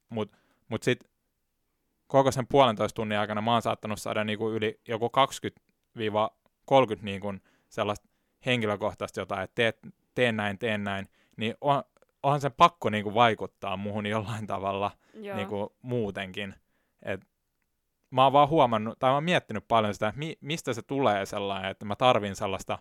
Mutta 0.08 0.38
mut 0.68 0.82
sitten 0.82 1.10
koko 2.06 2.30
sen 2.30 2.46
puolentoista 2.46 2.96
tunnin 2.96 3.18
aikana 3.18 3.40
mä 3.40 3.52
oon 3.52 3.62
saattanut 3.62 4.00
saada 4.00 4.24
niinku 4.24 4.50
yli 4.50 4.80
joku 4.88 5.10
20 5.10 5.60
30 6.64 7.04
niin 7.04 7.20
kuin 7.20 7.42
sellaista 7.68 8.08
henkilökohtaista 8.46 9.20
jotain, 9.20 9.42
että 9.42 9.54
teet, 9.54 9.78
teen 10.14 10.36
näin, 10.36 10.58
teen 10.58 10.84
näin, 10.84 11.08
niin 11.36 11.54
on, 11.60 11.82
onhan 12.22 12.40
sen 12.40 12.52
pakko 12.52 12.90
niin 12.90 13.04
kuin 13.04 13.14
vaikuttaa 13.14 13.76
muuhun 13.76 14.06
jollain 14.06 14.46
tavalla 14.46 14.90
niin 15.34 15.48
kuin 15.48 15.68
muutenkin. 15.82 16.54
Et 17.02 17.29
mä 18.10 18.24
oon 18.24 18.32
vaan 18.32 18.48
huomannut, 18.48 18.98
tai 18.98 19.10
mä 19.10 19.14
oon 19.14 19.24
miettinyt 19.24 19.68
paljon 19.68 19.94
sitä, 19.94 20.12
mi, 20.16 20.38
mistä 20.40 20.72
se 20.72 20.82
tulee 20.82 21.26
sellainen, 21.26 21.70
että 21.70 21.84
mä 21.84 21.96
tarvin 21.96 22.36
sellaista, 22.36 22.78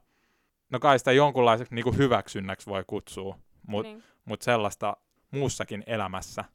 no 0.69 0.79
kai 0.79 0.99
sitä 0.99 1.11
jonkunlaiseksi 1.11 1.75
niin 1.75 1.83
kuin 1.83 1.97
hyväksynnäksi 1.97 2.69
voi 2.69 2.83
kutsua, 2.87 3.39
mutta 3.67 3.91
niin. 3.91 4.03
mut 4.25 4.41
sellaista 4.41 4.97
muussakin 5.31 5.83
elämässä. 5.87 6.45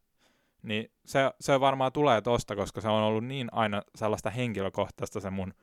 Niin 0.62 0.90
se, 1.04 1.20
se 1.40 1.60
varmaan 1.60 1.92
tulee 1.92 2.20
tosta, 2.20 2.56
koska 2.56 2.80
se 2.80 2.88
on 2.88 3.02
ollut 3.02 3.24
niin 3.24 3.48
aina 3.52 3.82
sellaista 3.94 4.30
henkilökohtaista 4.30 5.20
se 5.20 5.30
mun 5.30 5.54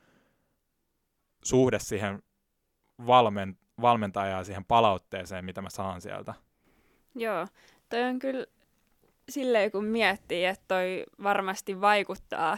suhde 1.43 1.79
siihen 1.79 2.23
valmen, 3.07 3.57
valmentajaan, 3.81 4.45
siihen 4.45 4.65
palautteeseen, 4.65 5.45
mitä 5.45 5.61
mä 5.61 5.69
saan 5.69 6.01
sieltä. 6.01 6.33
Joo, 7.15 7.47
toi 7.89 8.03
on 8.03 8.19
kyllä 8.19 8.45
silleen, 9.29 9.71
kun 9.71 9.85
miettii, 9.85 10.45
että 10.45 10.65
toi 10.67 11.03
varmasti 11.23 11.81
vaikuttaa 11.81 12.57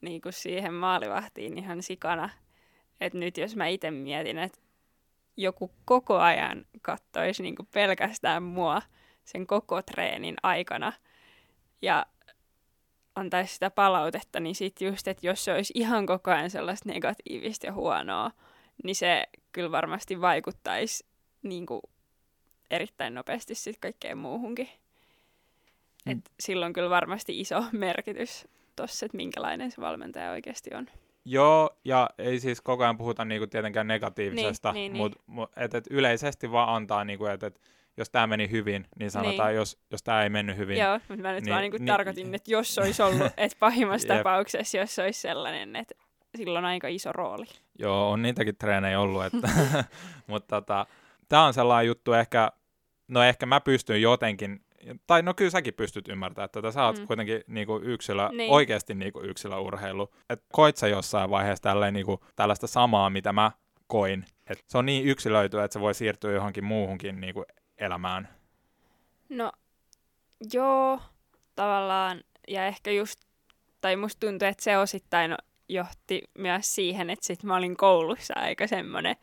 niin 0.00 0.20
kuin 0.20 0.32
siihen 0.32 0.74
maalivahtiin 0.74 1.58
ihan 1.58 1.82
sikana. 1.82 2.30
Että 3.00 3.18
nyt 3.18 3.38
jos 3.38 3.56
mä 3.56 3.66
itse 3.66 3.90
mietin, 3.90 4.38
että 4.38 4.58
joku 5.36 5.70
koko 5.84 6.18
ajan 6.18 6.66
kattoisi 6.82 7.42
niin 7.42 7.54
pelkästään 7.74 8.42
mua 8.42 8.82
sen 9.24 9.46
koko 9.46 9.82
treenin 9.82 10.36
aikana 10.42 10.92
ja 11.82 12.06
antaisi 13.14 13.54
sitä 13.54 13.70
palautetta, 13.70 14.40
niin 14.40 14.54
sitten 14.54 14.88
just, 14.88 15.08
että 15.08 15.26
jos 15.26 15.44
se 15.44 15.52
olisi 15.52 15.72
ihan 15.76 16.06
koko 16.06 16.30
ajan 16.30 16.50
sellaista 16.50 16.88
negatiivista 16.88 17.66
ja 17.66 17.72
huonoa, 17.72 18.30
niin 18.84 18.96
se 18.96 19.24
kyllä 19.52 19.70
varmasti 19.70 20.20
vaikuttaisi 20.20 21.06
niin 21.42 21.66
kuin 21.66 21.82
erittäin 22.70 23.14
nopeasti 23.14 23.54
sitten 23.54 23.80
kaikkeen 23.80 24.18
muuhunkin. 24.18 24.68
Mm. 26.06 26.12
Et 26.12 26.18
silloin 26.40 26.72
kyllä 26.72 26.90
varmasti 26.90 27.40
iso 27.40 27.64
merkitys 27.72 28.48
tuossa, 28.80 29.06
että 29.06 29.16
minkälainen 29.16 29.70
se 29.70 29.80
valmentaja 29.80 30.30
oikeasti 30.30 30.70
on. 30.74 30.86
Joo, 31.24 31.70
ja 31.84 32.10
ei 32.18 32.40
siis 32.40 32.60
koko 32.60 32.82
ajan 32.82 32.96
puhuta 32.96 33.24
niinku 33.24 33.46
tietenkään 33.46 33.86
negatiivisesta, 33.86 34.72
niin, 34.72 34.92
niin, 34.92 35.02
mutta 35.02 35.18
niin. 35.26 35.34
Mut, 35.34 35.50
et, 35.56 35.74
et 35.74 35.84
yleisesti 35.90 36.52
vaan 36.52 36.74
antaa, 36.74 37.04
niinku, 37.04 37.26
että 37.26 37.46
et, 37.46 37.60
jos 37.96 38.10
tämä 38.10 38.26
meni 38.26 38.50
hyvin, 38.50 38.86
niin 38.98 39.10
sanotaan, 39.10 39.48
niin. 39.48 39.56
jos, 39.56 39.78
jos 39.90 40.02
tämä 40.02 40.22
ei 40.22 40.30
mennyt 40.30 40.56
hyvin. 40.56 40.78
Joo, 40.78 41.00
mutta 41.08 41.22
mä 41.22 41.32
nyt 41.32 41.44
niin, 41.44 41.50
vaan 41.50 41.62
niinku 41.62 41.76
niin, 41.76 41.86
tarkoitin, 41.86 42.34
että 42.34 42.50
jos 42.50 42.78
olisi 42.78 43.02
ollut, 43.02 43.26
että 43.36 43.56
pahimmassa 43.60 44.08
tapauksessa, 44.08 44.78
jos 44.78 44.98
olisi 44.98 45.20
sellainen, 45.20 45.76
että 45.76 45.94
silloin 46.36 46.64
on 46.64 46.70
aika 46.70 46.88
iso 46.88 47.12
rooli. 47.12 47.46
Joo, 47.78 48.10
on 48.10 48.22
niitäkin 48.22 48.56
treenejä 48.56 49.00
ollut, 49.00 49.24
että, 49.24 49.48
mutta 50.26 50.60
tota, 50.60 50.86
tämä 51.28 51.44
on 51.44 51.54
sellainen 51.54 51.86
juttu 51.86 52.12
ehkä, 52.12 52.52
no 53.08 53.22
ehkä 53.22 53.46
mä 53.46 53.60
pystyn 53.60 54.02
jotenkin, 54.02 54.60
tai 55.06 55.22
no 55.22 55.34
kyllä 55.34 55.50
säkin 55.50 55.74
pystyt 55.74 56.08
ymmärtämään, 56.08 56.44
että 56.44 56.62
tätä 56.62 56.72
sä 56.72 56.84
oot 56.84 56.98
mm. 56.98 57.06
kuitenkin 57.06 57.42
niinku 57.46 57.80
yksilö, 57.82 58.28
niin. 58.28 58.50
oikeasti 58.50 58.94
niinku 58.94 59.20
yksilöurheilu. 59.20 60.14
Että 60.30 60.46
koit 60.52 60.76
sä 60.76 60.88
jossain 60.88 61.30
vaiheessa 61.30 61.62
tälleen, 61.62 61.94
niinku, 61.94 62.20
tällaista 62.36 62.66
samaa, 62.66 63.10
mitä 63.10 63.32
mä 63.32 63.50
koin. 63.86 64.24
Et 64.46 64.64
se 64.66 64.78
on 64.78 64.86
niin 64.86 65.06
yksilöity, 65.06 65.60
että 65.60 65.72
se 65.72 65.80
voi 65.80 65.94
siirtyä 65.94 66.32
johonkin 66.32 66.64
muuhunkin 66.64 67.20
niinku 67.20 67.44
elämään? 67.78 68.28
No, 69.28 69.52
joo, 70.52 71.00
tavallaan. 71.56 72.20
Ja 72.48 72.66
ehkä 72.66 72.90
just, 72.90 73.20
tai 73.80 73.96
musta 73.96 74.26
tuntuu, 74.26 74.48
että 74.48 74.62
se 74.62 74.78
osittain 74.78 75.34
johti 75.68 76.22
myös 76.38 76.74
siihen, 76.74 77.10
että 77.10 77.26
sit 77.26 77.42
mä 77.42 77.56
olin 77.56 77.76
koulussa 77.76 78.34
aika 78.36 78.66
semmoinen 78.66 79.16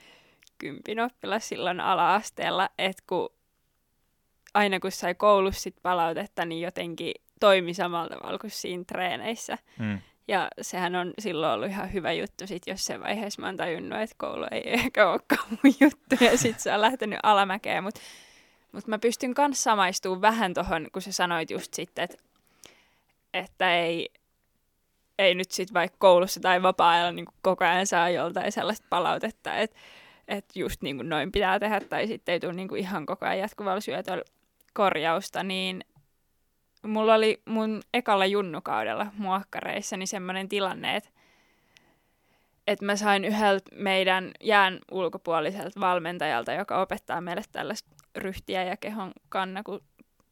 kympin 0.58 1.00
oppilas 1.00 1.50
silloin 1.50 1.80
ala-asteella, 1.80 2.70
että 2.78 3.04
kun 3.08 3.30
aina 4.58 4.80
kun 4.80 4.92
sai 4.92 5.16
koulussa 5.16 5.62
sit 5.62 5.76
palautetta, 5.82 6.46
niin 6.46 6.62
jotenkin 6.62 7.14
toimi 7.40 7.74
samalla 7.74 8.10
tavalla 8.10 8.40
kuin 8.40 8.52
siinä 8.52 8.84
treeneissä. 8.88 9.58
Mm. 9.80 10.00
Ja 10.28 10.48
sehän 10.62 10.96
on 10.96 11.14
silloin 11.20 11.54
ollut 11.54 11.70
ihan 11.70 11.94
hyvä 11.94 12.12
juttu, 12.12 12.48
sit 12.48 12.68
jos 12.68 12.86
se 12.86 13.00
vaiheessa 13.00 13.42
mä 13.42 13.48
oon 13.48 13.58
tajunnut, 13.58 14.02
että 14.02 14.16
koulu 14.20 14.46
ei 14.52 14.74
ehkä 14.80 15.10
olekaan 15.10 15.48
mun 15.50 15.74
juttu, 15.80 16.26
ja 16.26 16.38
sitten 16.38 16.64
se 16.64 16.74
on 16.74 16.82
lähtenyt 16.82 17.20
alamäkeen. 17.24 17.84
Mutta 17.84 18.02
mutta 18.72 18.90
mä 18.90 19.00
pystyn 19.00 19.34
myös 19.38 19.64
samaistumaan 19.64 20.22
vähän 20.22 20.54
tuohon, 20.54 20.88
kun 20.94 21.02
sä 21.02 21.12
sanoit 21.12 21.52
just 21.52 21.74
sitten, 21.74 22.04
että, 22.04 22.18
että 23.34 23.76
ei, 23.76 24.10
ei 25.20 25.36
nyt 25.36 25.52
sitten 25.52 25.74
vaikka 25.74 25.98
koulussa 26.00 26.40
tai 26.40 26.64
vapaa-ajalla 26.64 27.12
niin 27.12 27.26
koko 27.42 27.66
ajan 27.66 27.88
saa 27.88 28.10
joltain 28.10 28.52
sellaista 28.52 28.88
palautetta, 28.90 29.58
että, 29.58 29.78
että 30.28 30.60
just 30.60 30.82
niin 30.82 30.96
kuin 30.96 31.10
noin 31.10 31.32
pitää 31.32 31.60
tehdä, 31.60 31.80
tai 31.80 32.08
sitten 32.08 32.34
ei 32.34 32.40
tule 32.40 32.54
niin 32.54 32.68
kuin 32.68 32.82
ihan 32.82 33.06
koko 33.06 33.26
ajan 33.26 33.40
jatkuvalla 33.40 33.82
syötöllä 33.82 34.24
korjausta, 34.78 35.44
niin 35.44 35.84
mulla 36.88 37.16
oli 37.16 37.42
mun 37.46 37.82
ekalla 37.94 38.26
junnukaudella 38.26 39.08
muokkareissa 39.18 39.98
niin 39.98 40.08
semmoinen 40.08 40.50
tilanne, 40.50 40.96
että 40.96 41.10
että 42.68 42.86
mä 42.86 42.96
sain 42.96 43.26
yhdeltä 43.26 43.76
meidän 43.76 44.32
jään 44.42 44.80
ulkopuoliselta 44.92 45.80
valmentajalta, 45.80 46.54
joka 46.54 46.82
opettaa 46.82 47.22
meille 47.22 47.42
tällaista 47.52 47.90
ryhtiä 48.16 48.64
ja 48.64 48.78
kehon, 48.78 49.12
kannaku, 49.30 49.80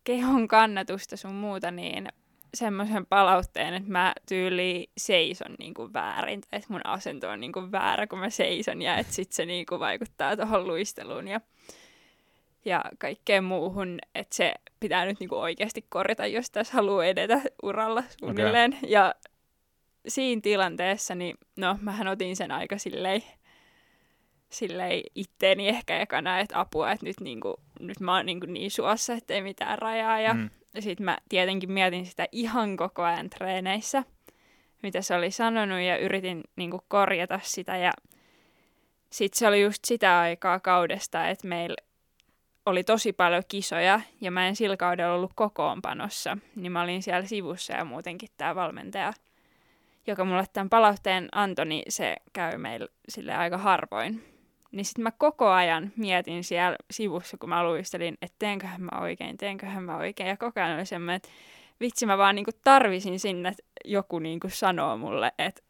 kehon 0.03 0.47
kannatusta 0.47 1.17
sun 1.17 1.33
muuta, 1.33 1.71
niin 1.71 2.07
semmoisen 2.53 3.05
palautteen, 3.05 3.73
että 3.73 3.91
mä 3.91 4.13
tyyli 4.27 4.89
seison 4.97 5.55
niin 5.59 5.73
kuin 5.73 5.93
väärin, 5.93 6.41
tai 6.41 6.57
että 6.57 6.73
mun 6.73 6.85
asento 6.85 7.29
on 7.29 7.39
niin 7.39 7.51
kuin 7.51 7.71
väärä, 7.71 8.07
kun 8.07 8.19
mä 8.19 8.29
seison, 8.29 8.81
ja 8.81 8.97
että 8.97 9.13
sit 9.13 9.31
se 9.31 9.45
niin 9.45 9.65
kuin 9.65 9.79
vaikuttaa 9.79 10.35
tuohon 10.35 10.67
luisteluun 10.67 11.27
ja, 11.27 11.41
ja 12.65 12.83
kaikkeen 12.97 13.43
muuhun, 13.43 13.99
että 14.15 14.35
se 14.35 14.53
pitää 14.79 15.05
nyt 15.05 15.19
niin 15.19 15.29
kuin 15.29 15.39
oikeasti 15.39 15.85
korjata, 15.89 16.27
jos 16.27 16.51
tässä 16.51 16.73
haluaa 16.73 17.05
edetä 17.05 17.41
uralla 17.63 18.03
suunnilleen. 18.19 18.73
Okay. 18.77 18.89
Ja 18.89 19.15
siinä 20.07 20.41
tilanteessa, 20.41 21.15
niin 21.15 21.37
no, 21.55 21.77
mähän 21.81 22.07
otin 22.07 22.35
sen 22.35 22.51
aika 22.51 22.77
silleen 22.77 23.23
silleen 24.49 25.01
itteeni 25.15 25.67
ehkä 25.67 25.99
ekana, 25.99 26.39
että 26.39 26.59
apua, 26.59 26.91
että 26.91 27.05
nyt, 27.05 27.21
niinku, 27.21 27.55
nyt 27.79 27.99
mä 27.99 28.15
oon 28.15 28.25
niinku 28.25 28.45
niin 28.45 28.71
suossa, 28.71 29.13
että 29.13 29.33
ei 29.33 29.41
mitään 29.41 29.79
rajaa. 29.79 30.19
Ja 30.19 30.33
mm. 30.33 30.49
sitten 30.79 31.05
mä 31.05 31.17
tietenkin 31.29 31.71
mietin 31.71 32.05
sitä 32.05 32.27
ihan 32.31 32.77
koko 32.77 33.03
ajan 33.03 33.29
treeneissä, 33.29 34.03
mitä 34.83 35.01
se 35.01 35.15
oli 35.15 35.31
sanonut 35.31 35.81
ja 35.81 35.97
yritin 35.97 36.43
niinku 36.55 36.79
korjata 36.87 37.39
sitä. 37.43 37.77
Ja 37.77 37.91
sitten 39.09 39.39
se 39.39 39.47
oli 39.47 39.61
just 39.61 39.85
sitä 39.85 40.19
aikaa 40.19 40.59
kaudesta, 40.59 41.27
että 41.27 41.47
meillä 41.47 41.75
oli 42.65 42.83
tosi 42.83 43.13
paljon 43.13 43.43
kisoja 43.47 44.01
ja 44.21 44.31
mä 44.31 44.47
en 44.47 44.55
sillä 44.55 44.77
kaudella 44.77 45.15
ollut 45.15 45.31
kokoonpanossa, 45.35 46.37
niin 46.55 46.71
mä 46.71 46.81
olin 46.81 47.03
siellä 47.03 47.25
sivussa 47.27 47.73
ja 47.73 47.85
muutenkin 47.85 48.29
tämä 48.37 48.55
valmentaja, 48.55 49.13
joka 50.07 50.25
mulle 50.25 50.45
tämän 50.53 50.69
palautteen 50.69 51.29
antoi, 51.31 51.65
niin 51.65 51.83
se 51.89 52.15
käy 52.33 52.57
meillä 52.57 52.87
sille 53.09 53.35
aika 53.35 53.57
harvoin. 53.57 54.23
Niin 54.71 54.85
sitten 54.85 55.03
mä 55.03 55.11
koko 55.11 55.49
ajan 55.49 55.91
mietin 55.95 56.43
siellä 56.43 56.75
sivussa, 56.91 57.37
kun 57.37 57.49
mä 57.49 57.63
luistelin, 57.63 58.17
että 58.21 58.35
teenköhän 58.39 58.81
mä 58.81 58.99
oikein, 59.01 59.37
teenköhän 59.37 59.83
mä 59.83 59.97
oikein. 59.97 60.29
Ja 60.29 60.37
koko 60.37 60.59
ajan 60.59 60.77
oli 60.77 60.85
semmoinen, 60.85 61.15
että 61.15 61.29
vitsi 61.79 62.05
mä 62.05 62.17
vaan 62.17 62.35
niinku 62.35 62.51
tarvisin 62.63 63.19
sinne, 63.19 63.49
että 63.49 63.63
joku 63.85 64.19
niinku 64.19 64.49
sanoo 64.49 64.97
mulle, 64.97 65.31
että 65.39 65.61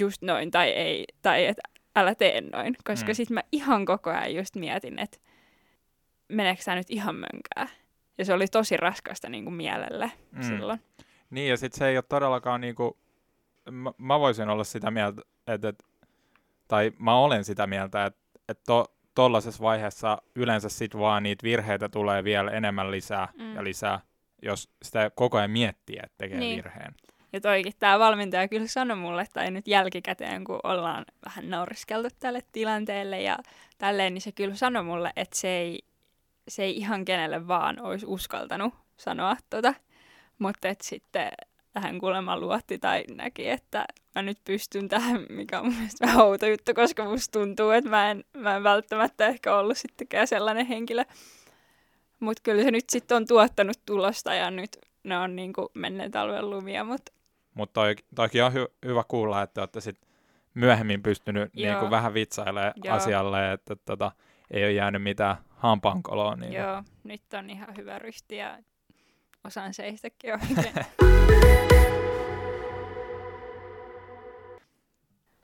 just 0.00 0.22
noin 0.22 0.50
tai 0.50 0.68
ei, 0.68 1.04
tai 1.22 1.46
että 1.46 1.62
älä 1.96 2.14
tee 2.14 2.40
noin. 2.40 2.76
Koska 2.84 3.08
mm. 3.08 3.14
sitten 3.14 3.34
mä 3.34 3.42
ihan 3.52 3.84
koko 3.84 4.10
ajan 4.10 4.34
just 4.34 4.56
mietin, 4.56 4.98
että 4.98 5.18
meneekö 6.32 6.62
tämä 6.64 6.74
nyt 6.74 6.90
ihan 6.90 7.14
mönkää. 7.14 7.76
Ja 8.18 8.24
se 8.24 8.34
oli 8.34 8.46
tosi 8.46 8.76
raskasta 8.76 9.28
niin 9.28 9.44
kuin 9.44 9.54
mielelle 9.54 10.12
mm. 10.32 10.42
silloin. 10.42 10.80
Niin, 11.30 11.50
ja 11.50 11.56
sitten 11.56 11.78
se 11.78 11.88
ei 11.88 11.96
ole 11.96 12.04
todellakaan 12.08 12.60
niin 12.60 12.74
kuin, 12.74 12.92
mä, 13.70 13.92
mä 13.98 14.20
voisin 14.20 14.48
olla 14.48 14.64
sitä 14.64 14.90
mieltä, 14.90 15.22
että, 15.46 15.68
että 15.68 15.84
tai 16.68 16.92
mä 16.98 17.18
olen 17.18 17.44
sitä 17.44 17.66
mieltä, 17.66 18.06
että, 18.06 18.20
että 18.48 18.62
to, 18.66 18.84
tollaisessa 19.14 19.62
vaiheessa 19.62 20.22
yleensä 20.36 20.68
sit 20.68 20.98
vaan 20.98 21.22
niitä 21.22 21.42
virheitä 21.42 21.88
tulee 21.88 22.24
vielä 22.24 22.50
enemmän 22.50 22.90
lisää 22.90 23.28
mm. 23.38 23.54
ja 23.54 23.64
lisää, 23.64 24.00
jos 24.42 24.70
sitä 24.82 25.10
koko 25.14 25.38
ajan 25.38 25.50
miettii, 25.50 25.96
että 26.02 26.18
tekee 26.18 26.38
niin. 26.38 26.56
virheen. 26.56 26.94
Ja 27.32 27.40
toikin 27.40 27.72
tämä 27.78 27.98
valmentaja 27.98 28.48
kyllä 28.48 28.66
sanoi 28.66 28.96
mulle, 28.96 29.26
tai 29.32 29.50
nyt 29.50 29.68
jälkikäteen, 29.68 30.44
kun 30.44 30.60
ollaan 30.64 31.04
vähän 31.26 31.50
nauriskeltu 31.50 32.08
tälle 32.20 32.40
tilanteelle 32.52 33.22
ja 33.22 33.38
tälleen, 33.78 34.14
niin 34.14 34.22
se 34.22 34.32
kyllä 34.32 34.54
sanoi 34.54 34.82
mulle, 34.82 35.12
että 35.16 35.38
se 35.38 35.48
ei 35.48 35.78
se 36.48 36.62
ei 36.62 36.76
ihan 36.76 37.04
kenelle 37.04 37.48
vaan 37.48 37.82
olisi 37.82 38.06
uskaltanut 38.06 38.74
sanoa 38.96 39.36
tota. 39.50 39.74
Mutta 40.38 40.68
sitten 40.82 41.30
hän 41.74 41.98
kuulemma 41.98 42.40
luotti 42.40 42.78
tai 42.78 43.04
näki, 43.10 43.48
että 43.48 43.84
mä 44.14 44.22
nyt 44.22 44.38
pystyn 44.44 44.88
tähän, 44.88 45.26
mikä 45.28 45.60
on 45.60 45.66
mun 45.66 45.74
mielestä 45.74 46.06
vähän 46.06 46.24
outo 46.26 46.46
juttu, 46.46 46.74
koska 46.74 47.04
musta 47.04 47.38
tuntuu, 47.38 47.70
että 47.70 47.90
mä 47.90 48.10
en, 48.10 48.24
mä 48.36 48.56
en 48.56 48.62
välttämättä 48.62 49.26
ehkä 49.26 49.56
ollut 49.56 49.78
sittenkään 49.78 50.26
sellainen 50.26 50.66
henkilö. 50.66 51.04
Mutta 52.20 52.40
kyllä 52.42 52.62
se 52.62 52.70
nyt 52.70 52.90
sitten 52.90 53.16
on 53.16 53.26
tuottanut 53.26 53.76
tulosta 53.86 54.34
ja 54.34 54.50
nyt 54.50 54.78
ne 55.04 55.18
on 55.18 55.36
niinku 55.36 55.70
menneen 55.74 56.10
talven 56.10 56.50
lumia. 56.50 56.84
Mutta 56.84 57.12
Mut 57.54 57.72
toi, 57.72 57.94
toikin 58.14 58.44
on 58.44 58.52
hy- 58.52 58.72
hyvä 58.84 59.04
kuulla, 59.08 59.42
että 59.42 59.60
olette 59.60 59.80
sit 59.80 60.00
myöhemmin 60.54 61.02
pystynyt 61.02 61.54
niinku 61.54 61.90
vähän 61.90 62.14
vitsailemaan 62.14 62.72
asialle, 62.90 63.52
että 63.52 63.76
tota, 63.76 64.12
ei 64.50 64.64
ole 64.64 64.72
jäänyt 64.72 65.02
mitään 65.02 65.36
hampaankoloon. 65.62 66.40
Niin 66.40 66.52
Joo, 66.52 66.82
nyt 67.04 67.22
on 67.38 67.50
ihan 67.50 67.76
hyvä 67.76 67.98
ryhti 67.98 68.36
ja 68.36 68.58
osaan 69.44 69.74
seistäkin 69.74 70.32
oikein. 70.32 70.72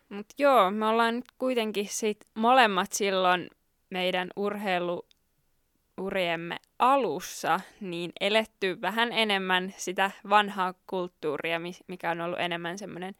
Mutta 0.08 0.34
joo, 0.38 0.70
me 0.70 0.86
ollaan 0.86 1.14
nyt 1.14 1.32
kuitenkin 1.38 1.88
sit 1.88 2.24
molemmat 2.34 2.92
silloin 2.92 3.50
meidän 3.90 4.28
urheiluuriemme 4.36 6.56
alussa 6.78 7.60
niin 7.80 8.12
eletty 8.20 8.80
vähän 8.80 9.12
enemmän 9.12 9.74
sitä 9.76 10.10
vanhaa 10.28 10.74
kulttuuria, 10.86 11.60
mikä 11.86 12.10
on 12.10 12.20
ollut 12.20 12.40
enemmän 12.40 12.78
semmoinen 12.78 13.14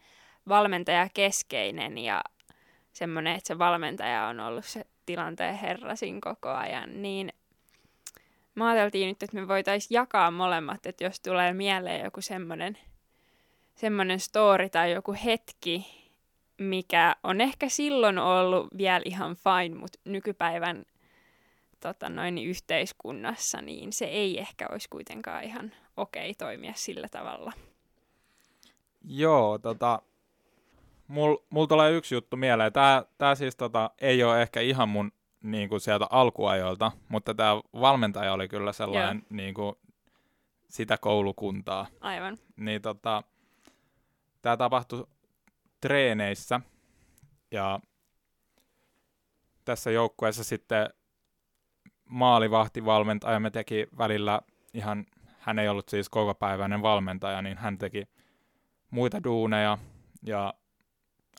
valmentajakeskeinen 0.49 1.99
ja 1.99 2.23
semmoinen, 2.93 3.37
että 3.37 3.49
se 3.49 3.59
valmentaja 3.59 4.27
on 4.27 4.41
ollut 4.41 4.65
se 4.65 4.85
tilanteen 5.09 5.55
herrasin 5.55 6.21
koko 6.21 6.49
ajan, 6.49 7.03
niin 7.03 7.33
mä 8.55 8.69
ajateltiin 8.69 9.09
nyt, 9.09 9.23
että 9.23 9.37
me 9.37 9.49
voitaisiin 9.49 9.97
jakaa 9.97 10.31
molemmat, 10.31 10.87
että 10.87 11.05
jos 11.05 11.21
tulee 11.21 11.53
mieleen 11.53 12.05
joku 12.05 12.21
semmoinen 12.21 12.79
semmoinen 13.75 14.21
story 14.21 14.69
tai 14.69 14.93
joku 14.93 15.17
hetki, 15.25 15.87
mikä 16.59 17.17
on 17.23 17.41
ehkä 17.41 17.69
silloin 17.69 18.19
ollut 18.19 18.69
vielä 18.79 19.03
ihan 19.05 19.37
fine, 19.37 19.79
mutta 19.79 19.99
nykypäivän 20.05 20.85
tota 21.81 22.09
noin, 22.09 22.39
yhteiskunnassa, 22.39 23.63
niin 23.63 23.93
se 23.93 24.05
ei 24.05 24.39
ehkä 24.39 24.67
olisi 24.73 24.89
kuitenkaan 24.89 25.45
ihan 25.45 25.73
okei 25.97 26.31
okay 26.31 26.35
toimia 26.35 26.73
sillä 26.77 27.09
tavalla. 27.09 27.53
Joo, 29.05 29.59
tota, 29.59 30.03
Mulla 31.09 31.45
mul 31.51 31.67
tulee 31.67 31.93
yksi 31.93 32.15
juttu 32.15 32.37
mieleen. 32.37 32.73
Tämä 32.73 33.05
tää 33.19 33.35
siis 33.35 33.57
tota, 33.57 33.91
ei 33.99 34.25
ole 34.25 34.43
ehkä 34.43 34.61
ihan 34.61 34.89
mun 34.89 35.13
niin 35.43 35.69
kuin 35.69 35.81
sieltä 35.81 36.07
alkuajoilta, 36.11 36.93
mutta 37.09 37.35
tämä 37.35 37.53
valmentaja 37.81 38.33
oli 38.33 38.49
kyllä 38.49 38.73
sellainen 38.73 39.17
yeah. 39.17 39.31
niin 39.31 39.55
kuin, 39.55 39.77
sitä 40.69 40.99
koulukuntaa. 40.99 41.87
Aivan. 42.01 42.39
Niin 42.57 42.83
tota, 42.83 43.23
tämä 44.43 44.57
tapahtui 44.57 45.07
treeneissä 45.81 46.61
ja 47.51 47.81
tässä 49.65 49.91
joukkueessa 49.91 50.45
sitten 50.45 50.89
maalivahtivalmentaja 52.05 53.41
me 53.41 53.51
teki 53.51 53.87
välillä 53.99 54.41
ihan, 54.75 55.07
hän 55.39 55.59
ei 55.59 55.69
ollut 55.69 55.89
siis 55.89 56.11
päiväinen 56.39 56.83
valmentaja, 56.83 57.43
niin 57.43 57.59
hän 57.59 57.79
teki 57.79 58.09
muita 58.91 59.25
duuneja 59.25 59.79
ja 60.23 60.55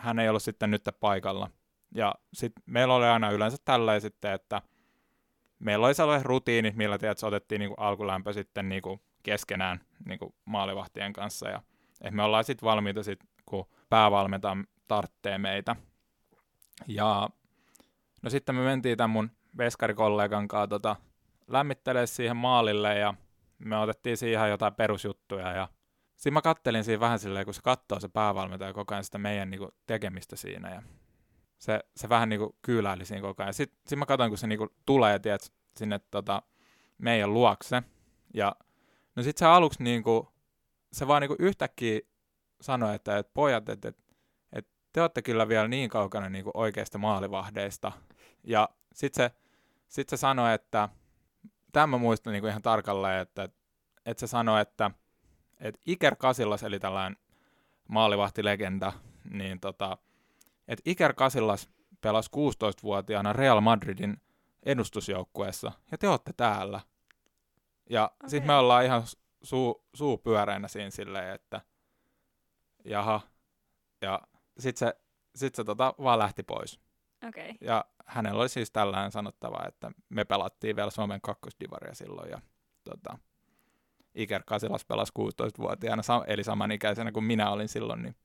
hän 0.02 0.20
ei 0.20 0.30
ollut 0.30 0.44
sitten 0.44 0.72
nyt 0.72 0.90
paikalla. 1.00 1.50
Ja 1.96 2.16
sitten 2.34 2.64
meillä 2.66 2.94
oli 2.94 3.06
aina 3.06 3.32
yleensä 3.32 3.58
tällä 3.66 4.00
sitten, 4.00 4.34
että 4.34 4.62
meillä 5.60 5.86
oli 5.86 5.94
sellainen 5.94 6.26
rutiini, 6.26 6.74
millä 6.76 6.98
tiedät, 6.98 7.24
otettiin 7.24 7.60
niinku 7.60 7.76
alkulämpö 7.78 8.34
sitten 8.34 8.70
niinku 8.70 9.02
keskenään 9.24 9.80
niinku 10.06 10.36
maalivahtien 10.46 11.14
kanssa. 11.14 11.50
Ja 11.50 11.62
että 12.02 12.16
me 12.16 12.24
ollaan 12.24 12.44
sitten 12.44 12.66
valmiita, 12.66 13.04
sit, 13.04 13.20
kun 13.46 13.66
päävalmentaja 13.90 14.56
tarttee 14.88 15.38
meitä. 15.38 15.76
Ja 16.88 17.30
no 18.22 18.30
sitten 18.30 18.56
me 18.56 18.62
mentiin 18.62 18.98
tämän 18.98 19.10
mun 19.10 19.32
veskarikollegan 19.58 20.48
kanssa 20.48 20.68
tota, 20.68 20.96
lämmittelee 21.48 22.08
siihen 22.08 22.38
maalille 22.38 22.98
ja 22.98 23.14
me 23.58 23.78
otettiin 23.78 24.18
siihen 24.18 24.50
jotain 24.50 24.74
perusjuttuja 24.74 25.52
ja 25.52 25.68
Siinä 26.20 26.34
mä 26.34 26.42
kattelin 26.42 26.84
siinä 26.84 27.00
vähän 27.00 27.20
silleen, 27.20 27.46
kun 27.46 27.54
se 27.54 27.62
katsoo 27.62 28.00
se 28.00 28.08
päävalmentaja 28.10 28.74
koko 28.74 28.94
ajan 28.94 29.04
sitä 29.04 29.18
meidän 29.18 29.50
niinku, 29.50 29.70
tekemistä 29.88 30.36
siinä. 30.36 30.74
Ja 30.74 30.84
se, 31.58 31.80
se 31.96 32.10
vähän 32.10 32.30
niinku 32.30 32.56
kyyläili 32.62 33.06
siinä 33.06 33.22
koko 33.22 33.44
ajan. 33.44 33.54
Sitten 33.54 33.80
sit 33.88 34.00
mä 34.00 34.06
katsoin, 34.06 34.32
kun 34.32 34.38
se 34.38 34.48
niinku 34.48 34.68
tulee 34.86 35.20
tiedät, 35.20 35.54
sinne 35.78 36.00
tota, 36.12 36.42
meidän 36.98 37.34
luokse. 37.34 37.84
Ja 38.34 38.56
no 39.16 39.24
sit 39.24 39.38
se 39.38 39.46
aluksi 39.46 39.84
niinku, 39.84 40.34
se 40.94 41.08
vaan 41.08 41.22
niinku 41.22 41.36
yhtäkkiä 41.40 42.00
sanoi, 42.62 42.96
että, 42.96 43.18
että 43.18 43.32
pojat, 43.34 43.70
että, 43.70 43.88
että, 43.88 44.04
että 44.54 44.72
te 44.94 45.02
olette 45.02 45.22
kyllä 45.22 45.48
vielä 45.48 45.68
niin 45.68 45.90
kaukana 45.90 46.30
niinku 46.30 46.52
oikeista 46.54 46.98
maalivahdeista. 46.98 47.92
Ja 48.44 48.70
sitten 48.94 49.30
se, 49.30 49.36
sit 49.88 50.10
se 50.10 50.18
sanoi, 50.18 50.54
että, 50.54 50.90
tämä 51.72 51.88
mä 51.88 51.98
muistan 51.98 52.34
niinku 52.34 52.48
ihan 52.48 52.62
tarkalleen, 52.62 53.22
että, 53.22 53.50
että 54.06 54.20
se 54.20 54.28
sanoi, 54.28 54.62
että 54.62 54.92
että 55.60 55.82
Iker 55.86 56.16
Kasillas, 56.16 56.64
eli 56.64 56.80
tällainen 56.80 57.18
maalivahtilegenda, 57.88 58.94
niin 59.32 59.60
tota, 59.60 59.98
että 60.68 60.82
Iker 60.86 61.14
Kasillas 61.14 61.70
pelasi 62.02 62.30
16-vuotiaana 62.30 63.34
Real 63.34 63.62
Madridin 63.62 64.22
edustusjoukkueessa, 64.64 65.72
ja 65.92 65.98
te 65.98 66.08
olette 66.08 66.34
täällä. 66.34 66.82
Ja 67.90 68.06
okay. 68.16 68.30
sitten 68.30 68.48
me 68.48 68.56
ollaan 68.56 68.86
ihan 68.86 69.04
suu, 69.42 69.86
suu 69.94 70.18
pyöreänä 70.18 70.68
siinä 70.68 70.90
silleen, 70.90 71.36
että 71.36 71.62
jaha. 72.86 73.22
Ja 74.02 74.22
sitten 74.60 74.88
se, 74.88 75.02
sit 75.36 75.56
se 75.56 75.64
tota, 75.64 75.94
vaan 76.04 76.20
lähti 76.20 76.44
pois. 76.44 76.80
Okay. 77.28 77.54
Ja 77.62 77.86
hänellä 78.06 78.42
oli 78.42 78.50
siis 78.50 78.72
tällainen 78.72 79.12
sanottava, 79.12 79.68
että 79.68 79.92
me 80.10 80.26
pelattiin 80.26 80.76
vielä 80.76 80.92
Suomen 80.92 81.22
kakkosdivaria 81.22 81.94
silloin, 81.94 82.30
ja 82.30 82.42
tota, 82.84 83.18
Iker 84.16 84.44
Kasilas 84.46 84.86
pelasi 84.86 85.14
16-vuotiaana, 85.20 86.04
eli 86.28 86.44
samanikäisenä 86.44 87.12
kuin 87.12 87.24
minä 87.24 87.50
olin 87.50 87.70
silloin, 87.70 88.04
niin 88.04 88.16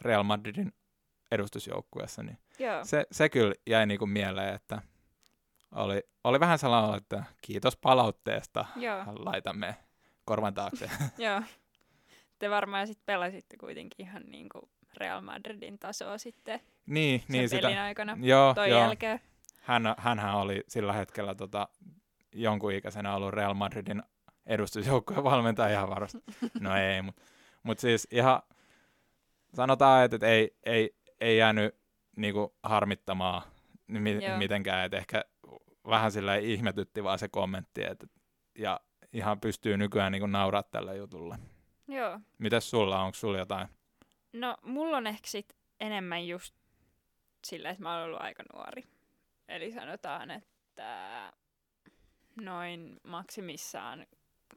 Real 0.00 0.22
Madridin 0.22 0.72
edustusjoukkueessa, 1.30 2.22
niin 2.22 2.38
Joo. 2.58 2.84
Se, 2.84 3.06
se 3.12 3.28
kyllä 3.28 3.54
jäi 3.66 3.86
niin 3.86 3.98
kuin 3.98 4.10
mieleen, 4.10 4.54
että 4.54 4.82
oli, 5.72 6.02
oli 6.24 6.40
vähän 6.40 6.58
sellainen, 6.58 6.96
että 6.96 7.24
kiitos 7.42 7.76
palautteesta, 7.76 8.64
Joo. 8.76 9.04
laitamme 9.06 9.76
korvan 10.24 10.54
taakse. 10.54 10.90
Joo. 11.18 11.42
Te 12.38 12.50
varmaan 12.50 12.86
sitten 12.86 13.06
pelasitte 13.06 13.56
kuitenkin 13.56 14.06
ihan 14.06 14.22
niin 14.26 14.48
kuin 14.48 14.70
Real 14.96 15.20
Madridin 15.20 15.78
tasoa 15.78 16.18
sitten. 16.18 16.60
Niin, 16.86 17.20
sen 17.20 17.26
niin 17.28 17.50
pelin 17.50 17.70
sitä. 17.70 17.84
aikana 17.84 18.18
Joo, 18.20 18.54
toi 18.54 18.70
joo. 18.70 18.80
jälkeen. 18.80 19.20
Hän, 19.62 19.94
hänhän 19.98 20.34
oli 20.34 20.64
sillä 20.68 20.92
hetkellä 20.92 21.34
tota, 21.34 21.68
jonkun 22.32 22.72
ikäisenä 22.72 23.14
ollut 23.14 23.34
Real 23.34 23.54
Madridin 23.54 24.02
edustusjoukkojen 24.46 25.24
valmentaja 25.24 25.74
ihan 25.74 25.90
varmasti. 25.90 26.18
No 26.60 26.76
ei, 26.76 27.02
mutta 27.02 27.22
mut 27.62 27.78
siis 27.78 28.08
ihan 28.10 28.42
sanotaan, 29.54 30.04
että 30.04 30.16
et 30.16 30.22
ei, 30.22 30.56
ei, 30.64 30.96
ei 31.20 31.38
jäänyt 31.38 31.74
niinku 32.16 32.56
harmittamaan 32.62 33.42
mi- 33.86 34.24
Joo. 34.24 34.38
mitenkään, 34.38 34.84
että 34.86 34.96
ehkä 34.96 35.24
vähän 35.88 36.12
sillä 36.12 36.36
ihmetytti 36.36 37.04
vaan 37.04 37.18
se 37.18 37.28
kommentti, 37.28 37.84
että 37.84 38.06
ja 38.58 38.80
ihan 39.12 39.40
pystyy 39.40 39.76
nykyään 39.76 40.12
niinku 40.12 40.26
nauraa 40.26 40.62
tälle 40.62 40.96
jutulle. 40.96 41.38
Joo. 41.88 42.20
Mitäs 42.38 42.70
sulla, 42.70 43.00
onko 43.02 43.14
sulla 43.14 43.38
jotain? 43.38 43.68
No, 44.32 44.56
mulla 44.62 44.96
on 44.96 45.06
ehkä 45.06 45.26
sit 45.26 45.56
enemmän 45.80 46.28
just 46.28 46.54
sillä, 47.46 47.70
että 47.70 47.82
mä 47.82 47.94
oon 47.94 48.04
ollut 48.04 48.20
aika 48.20 48.42
nuori. 48.54 48.82
Eli 49.48 49.72
sanotaan, 49.72 50.30
että 50.30 51.32
noin 52.40 53.00
maksimissaan 53.02 54.06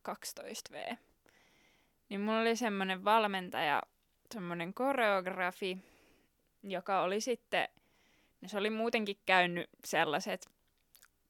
12 0.02 0.74
V. 0.74 0.96
Niin 2.10 2.22
mulla 2.22 2.40
oli 2.40 2.56
semmoinen 2.56 3.04
valmentaja, 3.04 3.84
semmoinen 4.34 4.74
koreografi, 4.74 5.78
joka 6.64 7.02
oli 7.02 7.22
sitten, 7.22 7.68
no 8.42 8.48
se 8.48 8.58
oli 8.58 8.70
muutenkin 8.70 9.18
käynyt 9.26 9.70
sellaiset 9.86 10.50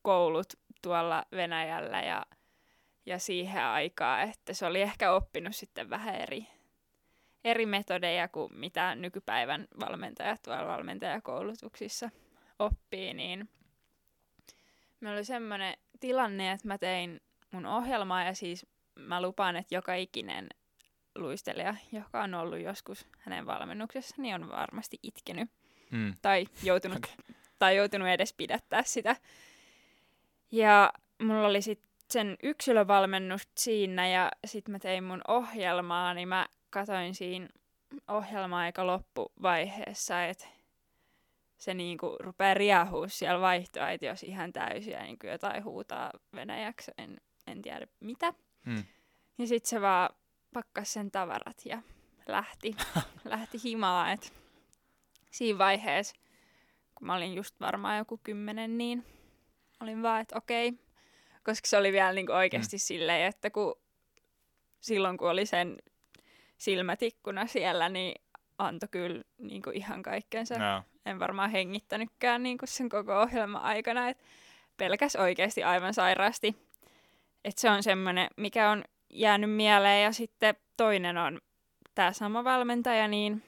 koulut 0.01 0.53
tuolla 0.81 1.25
Venäjällä 1.31 2.01
ja, 2.01 2.25
ja 3.05 3.19
siihen 3.19 3.63
aikaan, 3.63 4.29
että 4.29 4.53
se 4.53 4.65
oli 4.65 4.81
ehkä 4.81 5.11
oppinut 5.11 5.55
sitten 5.55 5.89
vähän 5.89 6.15
eri, 6.15 6.47
eri 7.43 7.65
metodeja 7.65 8.27
kuin 8.27 8.53
mitä 8.55 8.95
nykypäivän 8.95 9.67
valmentajat 9.79 10.41
tuolla 10.41 10.67
valmentajakoulutuksissa 10.67 12.09
oppii, 12.59 13.13
niin 13.13 13.49
meillä 14.99 15.15
oli 15.17 15.25
semmoinen 15.25 15.73
tilanne, 15.99 16.51
että 16.51 16.67
mä 16.67 16.77
tein 16.77 17.21
mun 17.51 17.65
ohjelmaa 17.65 18.23
ja 18.23 18.33
siis 18.33 18.65
mä 18.95 19.21
lupaan, 19.21 19.55
että 19.55 19.75
joka 19.75 19.93
ikinen 19.93 20.49
luistelija, 21.15 21.75
joka 21.91 22.23
on 22.23 22.33
ollut 22.33 22.59
joskus 22.59 23.07
hänen 23.19 23.45
valmennuksessa, 23.45 24.15
niin 24.17 24.35
on 24.35 24.49
varmasti 24.49 24.99
itkenyt 25.03 25.49
Mm. 25.91 26.13
tai 26.21 26.45
joutunut, 26.63 26.97
okay. 26.97 27.35
tai 27.59 27.75
joutunut 27.75 28.07
edes 28.07 28.33
pidättää 28.33 28.83
sitä. 28.83 29.15
Ja 30.51 30.93
mulla 31.21 31.47
oli 31.47 31.61
sitten 31.61 31.87
sen 32.09 32.37
yksilövalmennus 32.43 33.47
siinä 33.57 34.07
ja 34.07 34.31
sitten 34.45 34.71
mä 34.71 34.79
tein 34.79 35.03
mun 35.03 35.21
ohjelmaa, 35.27 36.13
niin 36.13 36.27
mä 36.27 36.47
katoin 36.69 37.15
siinä 37.15 37.47
ohjelma-aika 38.07 38.87
loppuvaiheessa, 38.87 40.25
että 40.25 40.47
se 41.57 41.73
niinku 41.73 42.15
rupeaa 42.19 42.53
riehua 42.53 43.07
siellä 43.07 43.41
vaihtoehtoissa 43.41 44.25
ihan 44.25 44.53
täysin 44.53 44.93
ja 44.93 45.03
niinku 45.03 45.27
jotain 45.27 45.63
huutaa 45.63 46.11
venäjäksi, 46.35 46.91
en, 46.97 47.17
en 47.47 47.61
tiedä 47.61 47.87
mitä. 47.99 48.33
Mm. 48.65 48.83
Ja 49.37 49.47
sitten 49.47 49.69
se 49.69 49.81
vaan 49.81 50.09
pakkas 50.53 50.93
sen 50.93 51.11
tavarat 51.11 51.61
ja 51.65 51.81
lähti, 52.27 52.75
lähti 53.25 53.57
himaan. 53.63 54.11
Et 54.11 54.33
siinä 55.31 55.57
vaiheessa, 55.57 56.15
kun 56.95 57.07
mä 57.07 57.15
olin 57.15 57.35
just 57.35 57.59
varmaan 57.59 57.97
joku 57.97 58.19
kymmenen, 58.23 58.77
niin 58.77 59.05
olin 59.79 60.03
vaan, 60.03 60.21
että 60.21 60.37
okei. 60.37 60.73
Koska 61.43 61.67
se 61.67 61.77
oli 61.77 61.91
vielä 61.91 62.13
niinku 62.13 62.31
oikeasti 62.31 62.75
mm. 62.75 62.79
silleen, 62.79 63.25
että 63.25 63.49
kun 63.49 63.75
silloin 64.79 65.17
kun 65.17 65.29
oli 65.29 65.45
sen 65.45 65.77
silmätikkuna 66.57 67.47
siellä, 67.47 67.89
niin 67.89 68.21
antoi 68.57 68.89
kyllä 68.91 69.23
niinku 69.37 69.69
ihan 69.69 70.03
kaikkensa. 70.03 70.53
Joo. 70.53 70.81
En 71.05 71.19
varmaan 71.19 71.51
hengittänytkään 71.51 72.43
niinku 72.43 72.65
sen 72.67 72.89
koko 72.89 73.21
ohjelman 73.21 73.61
aikana, 73.61 74.09
että 74.09 74.23
pelkäs 74.77 75.15
oikeasti 75.15 75.63
aivan 75.63 75.93
sairaasti. 75.93 76.66
Että 77.45 77.61
se 77.61 77.69
on 77.69 77.83
semmoinen, 77.83 78.27
mikä 78.37 78.69
on 78.69 78.83
jäänyt 79.09 79.51
mieleen. 79.51 80.03
Ja 80.03 80.11
sitten 80.11 80.55
toinen 80.77 81.17
on 81.17 81.39
tämä 81.95 82.13
sama 82.13 82.43
valmentaja, 82.43 83.07
niin 83.07 83.43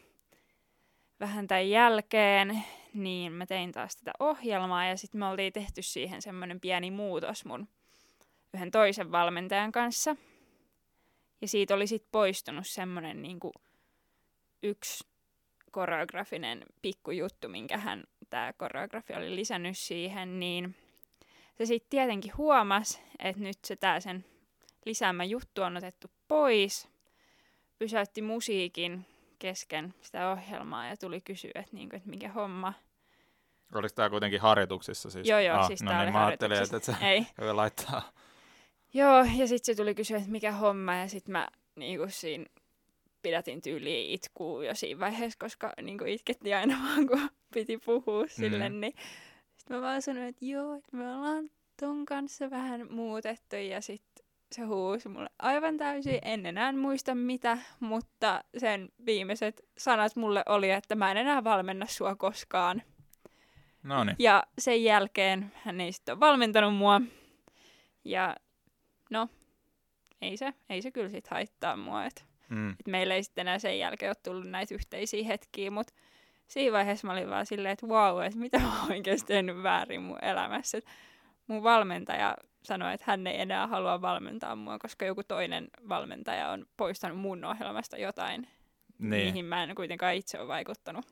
vähän 1.20 1.48
tämän 1.48 1.70
jälkeen, 1.70 2.64
niin 2.94 3.32
mä 3.32 3.46
tein 3.46 3.72
taas 3.72 3.96
tätä 3.96 4.12
ohjelmaa 4.20 4.86
ja 4.86 4.98
sitten 4.98 5.20
me 5.20 5.26
oltiin 5.26 5.54
tehty 5.54 5.82
siihen 5.82 6.22
semmoinen 6.22 6.60
pieni 6.60 6.92
muutos 6.92 7.46
mun 7.46 7.68
yhden 8.54 8.72
toisen 8.72 9.12
valmentajan 9.12 9.72
kanssa. 9.72 10.16
Ja 11.42 11.48
siitä 11.48 11.76
oli 11.76 11.88
sitten 11.88 12.10
poistunut 12.12 12.68
semmoinen 12.68 13.22
niinku 13.22 13.52
yksi 14.64 15.08
koreografinen 15.72 16.66
pikkujuttu, 16.82 17.50
minkä 17.50 17.78
hän, 17.78 18.04
tämä 18.30 18.54
koreografi 18.54 19.14
oli 19.14 19.36
lisännyt 19.36 19.78
siihen, 19.78 20.40
niin 20.40 20.76
se 21.60 21.66
sitten 21.66 21.89
tietenkin 21.89 22.38
huomasi, 22.38 22.99
että 23.20 23.41
nyt 23.43 23.57
se 23.66 23.76
tää 23.76 23.99
sen 23.99 24.26
lisäämä 24.86 25.24
juttu 25.24 25.62
on 25.62 25.78
otettu 25.78 26.07
pois, 26.28 26.88
pysäytti 27.80 28.22
musiikin 28.22 29.05
kesken 29.39 29.93
sitä 30.01 30.32
ohjelmaa 30.32 30.88
ja 30.88 30.97
tuli 30.97 31.22
kysyä, 31.22 31.51
että, 31.55 31.70
niinku, 31.76 31.95
että 31.95 32.10
mikä 32.10 32.30
homma. 32.30 32.74
Oliko 33.76 33.93
tämä 33.95 34.10
kuitenkin 34.10 34.41
harjoituksissa 34.41 35.10
siis? 35.10 35.28
Joo, 35.28 35.39
joo, 35.39 35.68
siis 35.68 35.84
no 35.84 35.91
tää 35.91 35.99
niin, 35.99 36.07
oli 36.07 36.12
mä 36.12 36.26
ajattelin, 36.26 36.64
että, 36.64 36.80
se 36.80 36.95
Ei. 37.01 37.26
laittaa. 37.53 38.12
Joo, 38.93 39.18
ja 39.38 39.47
sitten 39.47 39.76
se 39.76 39.76
tuli 39.76 39.95
kysyä, 39.95 40.18
että 40.18 40.30
mikä 40.30 40.51
homma, 40.51 40.95
ja 40.95 41.07
sitten 41.07 41.32
mä 41.32 41.47
niinku 41.76 42.05
siinä 42.10 42.45
pidätin 43.22 43.62
tyyliin 43.62 44.12
itkuu 44.12 44.62
jo 44.62 44.76
siinä 44.76 44.99
vaiheessa, 44.99 45.39
koska 45.39 45.74
niinku 45.82 46.03
itkettiin 46.07 46.55
aina 46.55 46.78
vaan, 46.84 47.07
kun 47.07 47.30
piti 47.53 47.78
puhua 47.78 48.28
sille, 48.28 48.70
Mhm. 48.70 48.80
niin 48.80 48.93
sitten 48.93 49.29
mä 49.70 49.82
vaan 49.82 50.02
sanoin, 50.02 50.28
että 50.28 50.46
joo, 50.46 50.74
että 50.76 50.98
me 50.98 51.16
ollaan 51.16 51.50
ton 51.80 52.06
kanssa 52.06 52.50
vähän 52.50 52.88
muutettu, 52.94 53.56
ja 53.56 53.82
sitten 53.82 54.26
se 54.52 54.62
huusi 54.62 55.10
mulle 55.10 55.30
aivan 55.40 55.78
täysin, 55.78 56.20
en 56.22 56.46
enää 56.46 56.72
muista 56.72 57.16
mitä, 57.16 57.58
mutta 57.80 58.44
sen 58.58 58.90
viimeiset 59.06 59.62
sanat 59.78 60.16
mulle 60.16 60.44
oli, 60.46 60.72
että 60.72 60.96
mä 60.96 61.12
en 61.12 61.18
enää 61.18 61.44
valmenna 61.44 61.86
sua 61.86 62.16
koskaan. 62.16 62.82
No 63.84 64.04
niin. 64.04 64.16
Ja 64.20 64.44
sen 64.60 64.84
jälkeen 64.84 65.52
hän 65.64 65.82
ei 65.82 65.92
sitten 65.92 66.14
ole 66.14 66.20
valmentanut 66.20 66.76
mua. 66.76 67.02
Ja 68.06 68.36
no, 69.12 69.28
ei 70.22 70.38
se, 70.38 70.54
ei 70.70 70.82
se 70.82 70.92
kyllä 70.92 71.10
sit 71.10 71.28
haittaa 71.28 71.78
mua. 71.78 72.06
Et, 72.06 72.26
Mm. 72.50 72.70
et 72.70 72.88
meillä 72.88 73.16
ei 73.16 73.24
sitten 73.24 73.42
enää 73.48 73.60
sen 73.60 73.80
jälkeen 73.80 74.10
ole 74.10 74.16
tullut 74.24 74.50
näitä 74.50 74.74
yhteisiä 74.76 75.24
hetkiä, 75.24 75.72
mutta 75.72 75.94
siinä 76.50 76.74
vaiheessa 76.74 77.08
mä 77.08 77.14
olin 77.14 77.30
vaan 77.30 77.45
silleen, 77.45 77.74
että 77.74 77.88
vau, 77.89 78.20
että 78.20 78.39
mitä 78.39 78.60
mä 78.60 78.82
oon 78.82 78.91
oikeasti 78.91 79.28
tehnyt 79.28 79.64
väärin 79.64 80.02
mun 80.02 80.18
elämässä. 80.22 80.78
Et 80.78 80.86
mun 81.47 81.64
valmentaja 81.64 82.38
sanoi, 82.64 82.93
että 82.93 83.04
hän 83.08 83.28
ei 83.28 83.41
enää 83.41 83.68
halua 83.68 84.02
valmentaa 84.02 84.56
mua, 84.56 84.80
koska 84.80 85.06
joku 85.06 85.24
toinen 85.24 85.68
valmentaja 85.89 86.50
on 86.50 86.66
poistanut 86.78 87.18
mun 87.18 87.45
ohjelmasta 87.45 87.97
jotain, 87.97 88.47
Niin. 89.00 89.28
mihin 89.28 89.45
mä 89.45 89.64
en 89.64 89.76
kuitenkaan 89.76 90.14
itse 90.16 90.39
ole 90.39 90.47
vaikuttanut. 90.47 91.06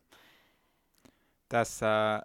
Tässä 1.50 2.22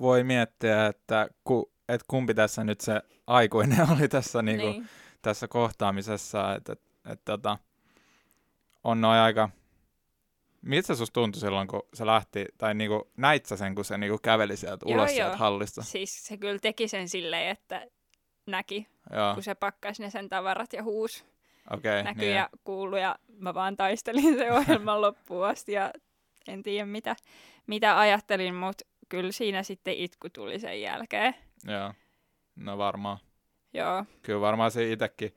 voi 0.00 0.24
miettiä, 0.24 0.86
että 0.86 1.28
ku, 1.44 1.72
et 1.88 2.02
kumpi 2.08 2.34
tässä 2.34 2.64
nyt 2.64 2.80
se 2.80 3.02
aikuinen 3.26 3.86
oli 3.96 4.08
tässä, 4.08 4.42
niinku, 4.42 4.66
niin. 4.66 4.88
tässä 5.22 5.48
kohtaamisessa. 5.48 6.54
Että 6.54 6.72
et, 6.72 6.80
et, 7.12 7.24
tota, 7.24 7.58
on 8.84 9.00
noin 9.00 9.18
aika... 9.18 9.50
Miltä 10.62 10.94
se 10.94 11.04
tuntui 11.12 11.40
silloin, 11.40 11.68
kun 11.68 11.82
se 11.94 12.06
lähti, 12.06 12.46
tai 12.58 12.74
niinku, 12.74 13.10
näit 13.16 13.46
sä 13.46 13.56
sen, 13.56 13.74
kun 13.74 13.84
se 13.84 13.98
niinku 13.98 14.18
käveli 14.18 14.56
sieltä 14.56 14.86
Joo, 14.88 14.94
ulos 14.94 15.10
joo. 15.10 15.14
sieltä 15.16 15.36
hallista? 15.36 15.82
Siis 15.82 16.26
se 16.26 16.36
kyllä 16.36 16.58
teki 16.58 16.88
sen 16.88 17.08
silleen, 17.08 17.48
että 17.48 17.86
näki, 18.46 18.86
Joo, 19.14 19.34
kun 19.34 19.42
se 19.42 19.54
pakkasi 19.54 20.02
ne 20.02 20.10
sen 20.10 20.28
tavarat 20.28 20.72
ja 20.72 20.82
huus 20.82 21.24
okei. 21.70 22.02
näkyi 22.02 22.24
niin, 22.24 22.36
ja 22.36 22.48
kuului 22.64 23.00
ja 23.00 23.18
mä 23.38 23.54
vaan 23.54 23.76
taistelin 23.76 24.38
sen 24.38 24.52
ohjelman 24.52 25.00
loppuun 25.06 25.46
asti 25.46 25.72
ja 25.72 25.92
en 26.48 26.62
tiedä 26.62 26.86
mitä, 26.86 27.16
mitä 27.66 27.98
ajattelin, 27.98 28.54
mutta 28.54 28.84
kyllä 29.08 29.32
siinä 29.32 29.62
sitten 29.62 29.94
itku 29.94 30.28
tuli 30.30 30.58
sen 30.60 30.82
jälkeen. 30.82 31.34
Joo, 31.64 31.92
no 32.56 32.78
varmaan. 32.78 33.18
Joo, 33.72 34.04
Kyllä 34.22 34.40
varmaan 34.40 34.70
se 34.70 34.92
itekin, 34.92 35.34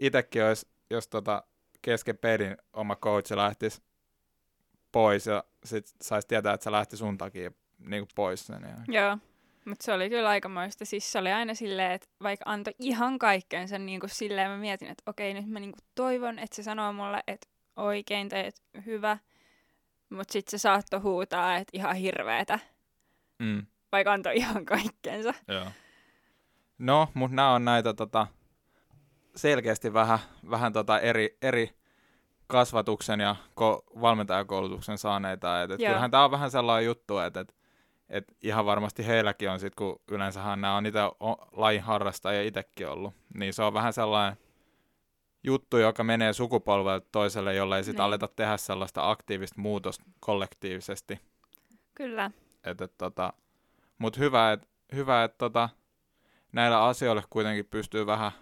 itekin 0.00 0.44
olisi, 0.44 0.66
jos 0.90 1.08
tota 1.08 1.42
kesken 1.82 2.18
pelin 2.18 2.56
oma 2.72 2.96
coach 2.96 3.32
lähtisi 3.32 3.82
pois 4.92 5.26
ja 5.26 5.44
sit 5.64 5.86
saisi 6.02 6.28
tietää, 6.28 6.54
että 6.54 6.64
se 6.64 6.72
lähti 6.72 6.96
sun 6.96 7.18
takia 7.18 7.50
niin 7.78 8.00
kuin 8.00 8.12
pois 8.14 8.46
sen. 8.46 8.62
Ja... 8.62 9.00
joo. 9.02 9.18
Mutta 9.64 9.84
se 9.84 9.92
oli 9.92 10.10
kyllä 10.10 10.28
aikamoista. 10.28 10.84
Siis 10.84 11.12
se 11.12 11.18
oli 11.18 11.32
aina 11.32 11.54
silleen, 11.54 11.92
että 11.92 12.08
vaikka 12.22 12.50
antoi 12.50 12.74
ihan 12.78 13.18
kaikkensa, 13.18 13.78
niin 13.78 14.00
kuin 14.00 14.10
silleen 14.10 14.50
mä 14.50 14.56
mietin, 14.56 14.88
että 14.88 15.02
okei, 15.06 15.34
nyt 15.34 15.46
mä 15.48 15.60
niin 15.60 15.72
kuin 15.72 15.86
toivon, 15.94 16.38
että 16.38 16.56
se 16.56 16.62
sanoo 16.62 16.92
mulle, 16.92 17.22
että 17.26 17.46
oikein 17.76 18.28
teet 18.28 18.62
hyvä. 18.86 19.18
Mutta 20.10 20.32
sitten 20.32 20.50
se 20.50 20.62
saattoi 20.62 21.00
huutaa, 21.00 21.56
että 21.56 21.70
ihan 21.72 21.96
hirveetä, 21.96 22.58
Mm, 23.38 23.66
vaikka 23.92 24.12
antoi 24.12 24.36
ihan 24.36 24.64
kaikkensa. 24.66 25.34
joo. 25.48 25.66
No, 26.78 27.08
mutta 27.14 27.34
nämä 27.36 27.52
on 27.54 27.64
näitä 27.64 27.94
tota, 27.94 28.26
selkeästi 29.36 29.92
vähän, 29.92 30.18
vähän 30.50 30.72
tota 30.72 31.00
eri, 31.00 31.38
eri 31.42 31.77
kasvatuksen 32.48 33.20
ja 33.20 33.36
ko- 33.60 34.00
valmentajakoulutuksen 34.00 34.98
saaneita. 34.98 35.62
Et, 35.62 35.70
et 35.70 35.76
kyllähän 35.76 36.10
tämä 36.10 36.24
on 36.24 36.30
vähän 36.30 36.50
sellainen 36.50 36.86
juttu, 36.86 37.18
että 37.18 37.40
et, 37.40 37.54
et 38.08 38.24
ihan 38.42 38.66
varmasti 38.66 39.06
heilläkin 39.06 39.50
on 39.50 39.60
sit, 39.60 39.74
kun 39.74 40.00
yleensähän 40.10 40.60
nämä 40.60 40.76
on 40.76 40.82
niitä 40.82 41.12
lajin 41.52 41.82
harrastajia 41.82 42.42
itsekin 42.42 42.88
ollut, 42.88 43.14
niin 43.34 43.52
se 43.52 43.62
on 43.62 43.74
vähän 43.74 43.92
sellainen 43.92 44.38
juttu, 45.44 45.76
joka 45.76 46.04
menee 46.04 46.32
sukupolvelta 46.32 47.06
toiselle, 47.12 47.54
jolle 47.54 47.76
ei 47.76 47.84
sitten 47.84 48.02
niin. 48.02 48.06
aleta 48.06 48.28
tehdä 48.28 48.56
sellaista 48.56 49.10
aktiivista 49.10 49.60
muutosta 49.60 50.04
kollektiivisesti. 50.20 51.20
Kyllä. 51.94 52.30
Et, 52.64 52.80
et, 52.80 52.92
tota, 52.98 53.32
Mutta 53.98 54.18
hyvä, 54.18 54.52
että 54.52 54.66
hyvä, 54.94 55.24
et, 55.24 55.38
tota, 55.38 55.68
näillä 56.52 56.84
asioilla 56.84 57.22
kuitenkin 57.30 57.66
pystyy 57.66 58.06
vähän 58.06 58.32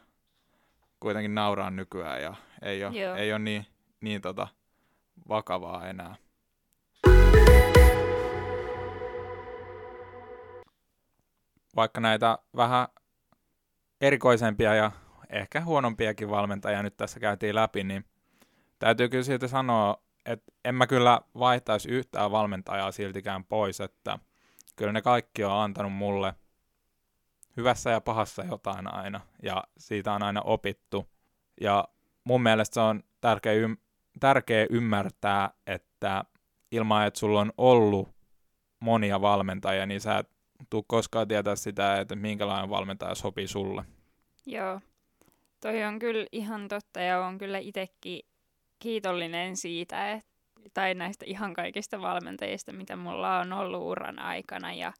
kuitenkin 1.01 1.35
nauraan 1.35 1.77
nykyään 1.77 2.23
ja 2.23 2.35
ei 2.63 2.85
ole, 2.85 3.19
ei 3.19 3.33
ole 3.33 3.39
niin, 3.39 3.67
niin 4.07 4.23
tota, 4.23 4.49
vakavaa 5.29 5.89
enää. 5.89 6.17
Vaikka 11.77 12.01
näitä 12.01 12.39
vähän 12.57 12.89
erikoisempia 14.01 14.75
ja 14.75 14.91
ehkä 15.31 15.61
huonompiakin 15.61 16.31
valmentajia 16.31 16.83
nyt 16.83 16.97
tässä 16.97 17.21
käytiin 17.21 17.55
läpi, 17.55 17.85
niin 17.85 18.05
täytyy 18.79 19.09
kyllä 19.09 19.25
silti 19.25 19.49
sanoa, 19.49 20.03
että 20.27 20.53
en 20.65 20.75
mä 20.75 20.87
kyllä 20.87 21.21
vaihtaisi 21.39 21.89
yhtään 21.89 22.31
valmentajaa 22.31 22.93
siltikään 22.93 23.45
pois, 23.45 23.81
että 23.81 24.19
kyllä 24.77 24.93
ne 24.93 25.03
kaikki 25.03 25.45
on 25.45 25.53
antanut 25.53 25.93
mulle 25.93 26.35
hyvässä 27.57 27.91
ja 27.91 28.01
pahassa 28.01 28.45
jotain 28.45 28.95
aina, 28.95 29.21
ja 29.43 29.65
siitä 29.79 30.13
on 30.13 30.23
aina 30.23 30.43
opittu. 30.43 31.09
Ja 31.61 31.89
mun 32.25 32.43
mielestä 32.43 32.75
se 32.75 32.81
on 32.81 33.03
tärkeä, 33.21 33.53
tärkeä 34.21 34.67
ymmärtää, 34.71 35.51
että 35.67 36.25
ilman, 36.71 37.07
että 37.07 37.21
sulla 37.21 37.41
on 37.41 37.53
ollut 37.59 38.09
monia 38.81 39.21
valmentajia, 39.21 39.87
niin 39.87 40.01
sä 40.01 40.19
et 40.19 40.31
tuu 40.71 40.85
koskaan 40.89 41.29
tietää 41.29 41.57
sitä, 41.57 42.01
että 42.01 42.17
minkälainen 42.17 42.71
valmentaja 42.71 43.15
sopii 43.15 43.49
sulle. 43.49 43.85
Joo, 44.47 44.81
toi 45.61 45.85
on 45.85 45.99
kyllä 45.99 46.27
ihan 46.33 46.69
totta 46.69 47.01
ja 47.01 47.27
on 47.27 47.39
kyllä 47.39 47.59
itsekin 47.59 48.21
kiitollinen 48.79 49.57
siitä, 49.57 50.13
että, 50.13 50.31
tai 50.75 50.95
näistä 50.95 51.25
ihan 51.29 51.55
kaikista 51.55 52.01
valmentajista, 52.01 52.73
mitä 52.73 52.97
mulla 52.97 53.39
on 53.39 53.53
ollut 53.53 53.83
uran 53.83 54.19
aikana 54.19 54.73
ja 54.73 54.93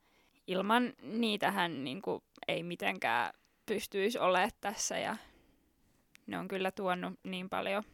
ilman 0.47 0.93
niitähän 1.03 1.85
niin 1.85 2.03
kuin, 2.03 2.23
ei 2.49 2.63
mitenkään 2.63 3.33
pystyisi 3.67 4.19
olemaan 4.19 4.51
tässä 4.61 4.99
ja 4.99 5.17
ne 6.27 6.39
on 6.39 6.49
kyllä 6.49 6.71
tuonut 6.71 7.15
niin 7.25 7.49
paljon 7.49 7.85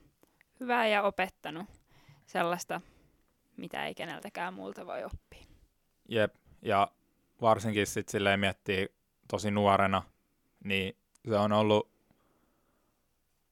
hyvää 0.63 0.87
ja 0.87 1.03
opettanut 1.03 1.67
sellaista, 2.27 2.81
mitä 3.57 3.87
ei 3.87 3.95
keneltäkään 3.95 4.55
muulta 4.55 4.87
voi 4.87 5.05
oppia. 5.05 5.45
Jep, 6.09 6.35
ja 6.63 6.89
varsinkin 7.41 7.87
sitten 7.87 8.13
silleen 8.13 8.41
miettii 8.41 8.89
tosi 9.31 9.51
nuorena, 9.51 10.03
niin 10.65 10.97
se 11.29 11.37
on 11.37 11.53
ollut 11.53 11.91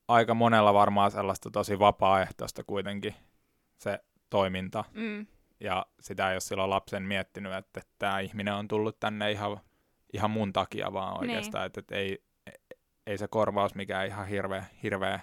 aika 0.09 0.35
monella 0.35 0.75
varmaan 0.75 1.11
sellaista 1.11 1.51
tosi 1.51 1.79
vapaaehtoista 1.79 2.65
kuitenkin 2.65 3.15
se 3.79 3.99
toiminta. 4.31 4.85
Mm. 4.95 5.27
Ja 5.61 5.87
sitä 6.01 6.29
ei 6.29 6.35
ole 6.35 6.41
silloin 6.41 6.71
lapsen 6.71 7.03
miettinyt, 7.03 7.53
että 7.53 7.81
tämä 7.99 8.21
ihminen 8.21 8.55
on 8.55 8.69
tullut 8.69 9.01
tänne 9.01 9.33
ihan, 9.33 9.61
ihan 10.13 10.31
mun 10.31 10.53
takia 10.53 10.93
vaan 10.93 11.19
oikeastaan. 11.19 11.63
Niin. 11.63 11.67
Että, 11.67 11.81
että 11.81 11.95
ei, 11.95 12.25
ei 13.07 13.19
se 13.19 13.29
korvaus 13.29 13.75
mikään 13.75 14.07
ihan 14.07 14.27
hirveä, 14.27 14.65
hirveä 14.83 15.21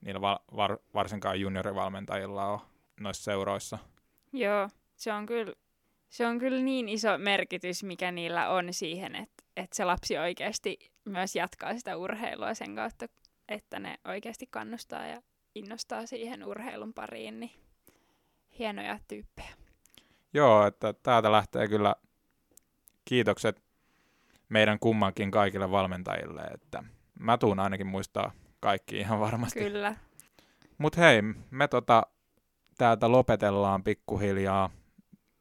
niillä 0.00 0.20
va, 0.20 0.40
var, 0.56 0.78
varsinkaan 0.94 1.40
juniorivalmentajilla 1.40 2.52
ole 2.52 2.60
noissa 3.00 3.24
seuroissa. 3.24 3.78
Joo, 4.32 4.68
se 4.96 5.12
on 5.12 5.26
kyllä, 5.26 5.52
se 6.08 6.26
on 6.26 6.38
kyllä 6.38 6.62
niin 6.62 6.88
iso 6.88 7.18
merkitys, 7.18 7.84
mikä 7.84 8.12
niillä 8.12 8.48
on 8.50 8.72
siihen, 8.72 9.14
että, 9.14 9.44
että 9.56 9.76
se 9.76 9.84
lapsi 9.84 10.18
oikeasti 10.18 10.78
myös 11.04 11.36
jatkaa 11.36 11.78
sitä 11.78 11.96
urheilua 11.96 12.54
sen 12.54 12.74
kautta, 12.74 13.06
että 13.48 13.78
ne 13.78 13.98
oikeasti 14.04 14.46
kannustaa 14.50 15.06
ja 15.06 15.22
innostaa 15.54 16.06
siihen 16.06 16.44
urheilun 16.44 16.94
pariin, 16.94 17.40
niin 17.40 17.52
hienoja 18.58 18.98
tyyppejä. 19.08 19.50
Joo, 20.34 20.66
että 20.66 20.92
täältä 20.92 21.32
lähtee 21.32 21.68
kyllä 21.68 21.94
kiitokset 23.04 23.62
meidän 24.48 24.78
kummankin 24.78 25.30
kaikille 25.30 25.70
valmentajille, 25.70 26.42
että 26.42 26.84
mä 27.18 27.38
tuun 27.38 27.60
ainakin 27.60 27.86
muistaa 27.86 28.32
kaikki 28.60 28.98
ihan 28.98 29.20
varmasti. 29.20 29.58
Kyllä. 29.58 29.94
Mut 30.78 30.96
hei, 30.96 31.22
me 31.50 31.68
tota, 31.68 32.06
täältä 32.78 33.12
lopetellaan 33.12 33.84
pikkuhiljaa 33.84 34.70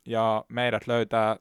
ja 0.06 0.46
meidät 0.50 0.88
löytää 0.88 1.38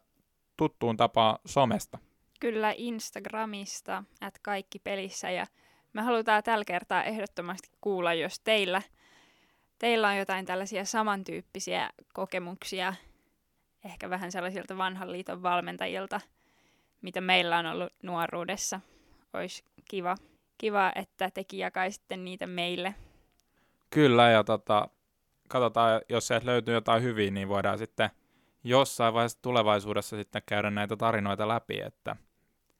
tuttuun 0.56 0.96
tapaan 0.96 1.38
somesta. 1.46 1.98
Kyllä 2.40 2.74
Instagramista, 2.76 4.04
että 4.26 4.40
kaikki 4.42 4.78
pelissä 4.78 5.30
ja 5.30 5.46
me 5.92 6.02
halutaan 6.02 6.42
tällä 6.42 6.64
kertaa 6.64 7.04
ehdottomasti 7.04 7.68
kuulla, 7.80 8.14
jos 8.14 8.40
teillä, 8.40 8.82
teillä 9.78 10.08
on 10.08 10.16
jotain 10.16 10.46
tällaisia 10.46 10.84
samantyyppisiä 10.84 11.90
kokemuksia, 12.12 12.94
ehkä 13.84 14.10
vähän 14.10 14.32
sellaisilta 14.32 14.78
vanhan 14.78 15.12
liiton 15.12 15.42
valmentajilta, 15.42 16.20
mitä 17.02 17.20
meillä 17.20 17.58
on 17.58 17.66
ollut 17.66 17.92
nuoruudessa. 18.02 18.80
Olisi 19.32 19.64
kiva, 19.90 20.16
kiva 20.58 20.92
että 20.94 21.30
tekin 21.30 21.60
jakaisitte 21.60 22.16
niitä 22.16 22.46
meille. 22.46 22.94
Kyllä, 23.90 24.30
ja 24.30 24.44
tota, 24.44 24.88
katsotaan, 25.48 26.00
jos 26.08 26.26
sieltä 26.26 26.46
löytyy 26.46 26.74
jotain 26.74 27.02
hyviä, 27.02 27.30
niin 27.30 27.48
voidaan 27.48 27.78
sitten 27.78 28.10
jossain 28.64 29.14
vaiheessa 29.14 29.42
tulevaisuudessa 29.42 30.16
sitten 30.16 30.42
käydä 30.46 30.70
näitä 30.70 30.96
tarinoita 30.96 31.48
läpi, 31.48 31.80
että 31.80 32.16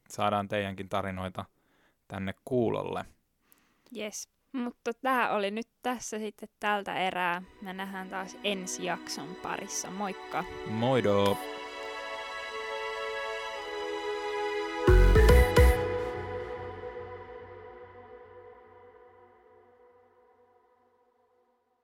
saadaan 0.09 0.49
teidänkin 0.49 0.89
tarinoita 0.89 1.45
tänne 2.09 2.35
kuulolle. 2.45 3.05
Yes, 3.97 4.29
mutta 4.53 4.95
tämä 4.95 5.31
oli 5.31 5.51
nyt 5.51 5.69
tässä 5.83 6.19
sitten 6.19 6.49
tältä 6.61 6.95
erää. 6.95 7.43
Me 7.63 7.73
nähdään 7.73 8.09
taas 8.09 8.37
ensi 8.45 8.85
jakson 8.85 9.29
parissa. 9.43 9.91
Moikka! 9.91 10.45
Moido! 10.67 11.39